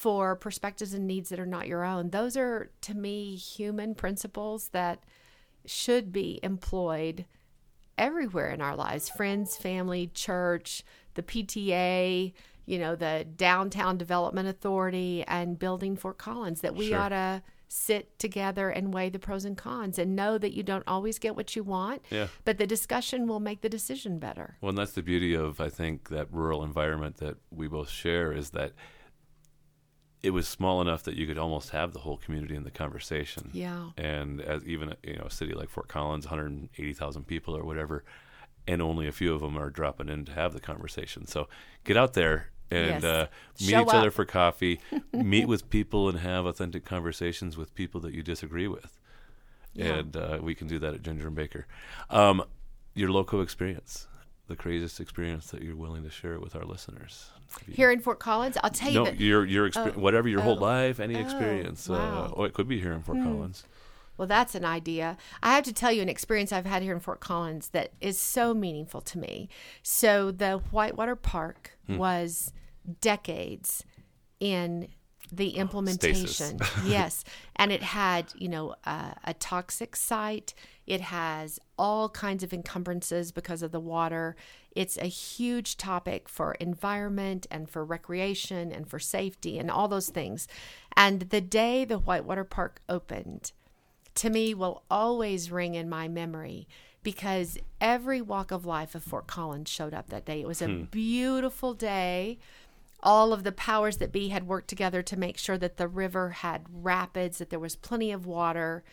[0.00, 2.08] for perspectives and needs that are not your own.
[2.08, 5.04] Those are to me human principles that
[5.66, 7.26] should be employed
[7.98, 9.10] everywhere in our lives.
[9.10, 10.84] Friends, family, church,
[11.16, 12.32] the PTA,
[12.64, 16.98] you know, the Downtown Development Authority and building Fort Collins that we Sure.
[16.98, 20.82] ought to sit together and weigh the pros and cons and know that you don't
[20.88, 22.28] always get what you want, Yeah.
[22.46, 24.56] but the discussion will make the decision better.
[24.62, 28.32] Well, and that's the beauty of I think that rural environment that we both share
[28.32, 28.72] is that
[30.22, 33.50] it was small enough that you could almost have the whole community in the conversation.
[33.52, 33.90] Yeah.
[33.96, 38.04] And as even you know a city like Fort Collins, 180,000 people or whatever,
[38.66, 41.26] and only a few of them are dropping in to have the conversation.
[41.26, 41.48] So
[41.84, 43.04] get out there and Yes.
[43.04, 43.26] uh,
[43.60, 44.80] meet Show each other for coffee,
[45.12, 48.98] meet with people, and have authentic conversations with people that you disagree with.
[49.74, 49.86] Yeah.
[49.96, 51.66] And uh, we can do that at Ginger and Baker.
[52.10, 52.44] Um,
[52.94, 54.06] your local experience,
[54.48, 57.30] the craziest experience that you're willing to share with our listeners.
[57.70, 60.58] Here in Fort Collins, I'll tell you no, that your your Oh, whatever your whole
[60.58, 61.88] oh, life, any oh, experience.
[61.88, 62.26] Uh, wow.
[62.28, 62.40] Hmm.
[62.40, 63.64] oh, it could be here in Fort Collins.
[64.16, 65.16] Well, that's an idea.
[65.42, 68.18] I have to tell you an experience I've had here in Fort Collins that is
[68.20, 69.48] so meaningful to me.
[69.82, 71.96] So, the Whitewater Park Hmm.
[71.96, 72.52] was
[73.00, 73.84] decades
[74.40, 74.88] in
[75.32, 77.24] the implementation yes
[77.54, 80.54] and it had you know uh, a toxic site
[80.86, 84.34] it has all kinds of encumbrances because of the water
[84.76, 90.10] it's a huge topic for environment and for recreation and for safety and all those
[90.10, 90.46] things
[90.96, 93.52] and the day the whitewater park opened
[94.14, 96.66] to me will always ring in my memory
[97.02, 100.40] because every walk of life of Fort Collins showed up that day.
[100.40, 100.82] It was a hmm.
[100.84, 102.38] beautiful day.
[103.02, 106.30] All of the powers that be had worked together to make sure that the river
[106.30, 108.84] had rapids, that there was plenty of water.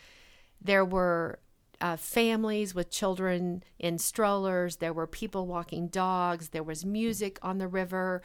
[0.61, 1.39] There were
[1.81, 4.77] uh, families with children in strollers.
[4.77, 6.49] There were people walking dogs.
[6.49, 8.21] There was music on the river.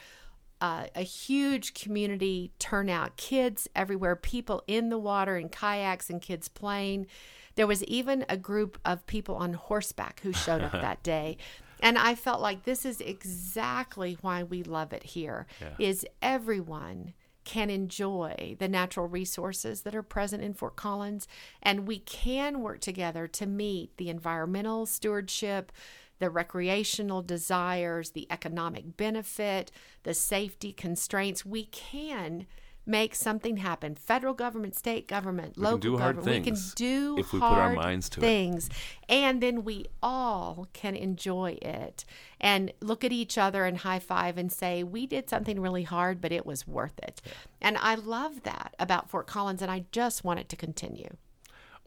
[0.61, 6.49] Uh, a huge community turnout, kids everywhere, people in the water in kayaks and kids
[6.49, 7.07] playing.
[7.57, 11.37] There was even a group of people on horseback who showed up that day.
[11.81, 15.47] And I felt like this is exactly why we love it here.
[15.81, 17.12] Is everyone
[17.44, 21.27] can enjoy the natural resources that are present in Fort Collins
[21.62, 25.73] and we can work together to meet the environmental stewardship,
[26.19, 29.73] the recreational desires, the economic benefit,
[30.05, 31.44] the safety constraints.
[31.44, 32.47] We can
[32.85, 33.95] make something happen.
[33.95, 36.45] Federal government, state government, can local do hard government.
[36.45, 38.23] things we can do if we put our minds to it.
[38.23, 38.69] things.
[39.09, 42.05] And then we all can enjoy it
[42.41, 46.21] and look at each other and high five and say, we did something really hard,
[46.21, 47.23] but it was worth it.
[47.61, 51.17] And I love that about Fort Collins, and I just want it to continue.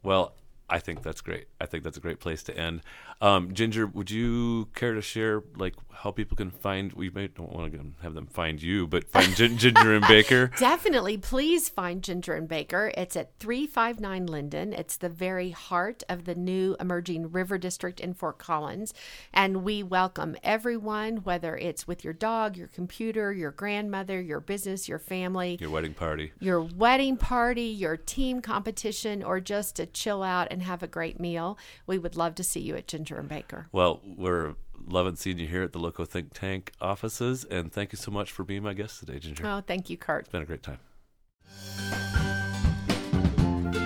[0.02, 0.34] Well,
[0.68, 1.46] I think that's great.
[1.60, 2.80] I think that's a great place to end.
[3.20, 6.92] Um, Ginger, would you care to share like how people can find?
[6.92, 10.50] We may don't want to have them find you, but find Gin- Ginger and Baker.
[10.58, 12.92] Definitely, please find Ginger and Baker.
[12.96, 14.72] It's at 359 Linden.
[14.72, 18.92] It's the very heart of the new emerging river district in Fort Collins.
[19.32, 24.88] And we welcome everyone, whether it's with your dog, your computer, your grandmother, your business,
[24.88, 26.32] your family, Your wedding party.
[26.40, 31.20] your wedding party, your team competition, or just to chill out and have a great
[31.20, 31.58] meal.
[31.86, 33.68] We would love to see you at Ginger and Baker.
[33.72, 34.54] Well, we're
[34.88, 38.32] loving seeing you here at the Loco Think Tank offices, and thank you so much
[38.32, 39.46] for being my guest today, Ginger.
[39.46, 40.22] Oh, thank you, Kurt.
[40.22, 40.78] It's been a great time.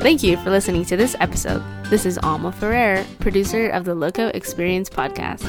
[0.00, 1.62] Thank you for listening to this episode.
[1.86, 5.44] This is Alma Ferrer, producer of the Loco Experience podcast.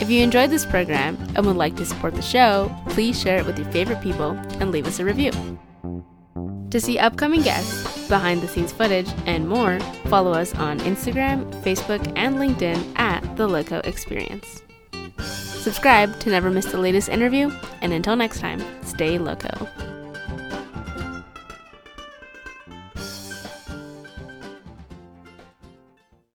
[0.00, 3.46] If you enjoyed this program and would like to support the show, please share it
[3.46, 5.32] with your favorite people and leave us a review.
[6.72, 12.00] To see upcoming guests, behind the scenes footage, and more, follow us on Instagram, Facebook,
[12.16, 14.62] and LinkedIn at The Loco Experience.
[15.18, 19.68] Subscribe to never miss the latest interview, and until next time, stay loco.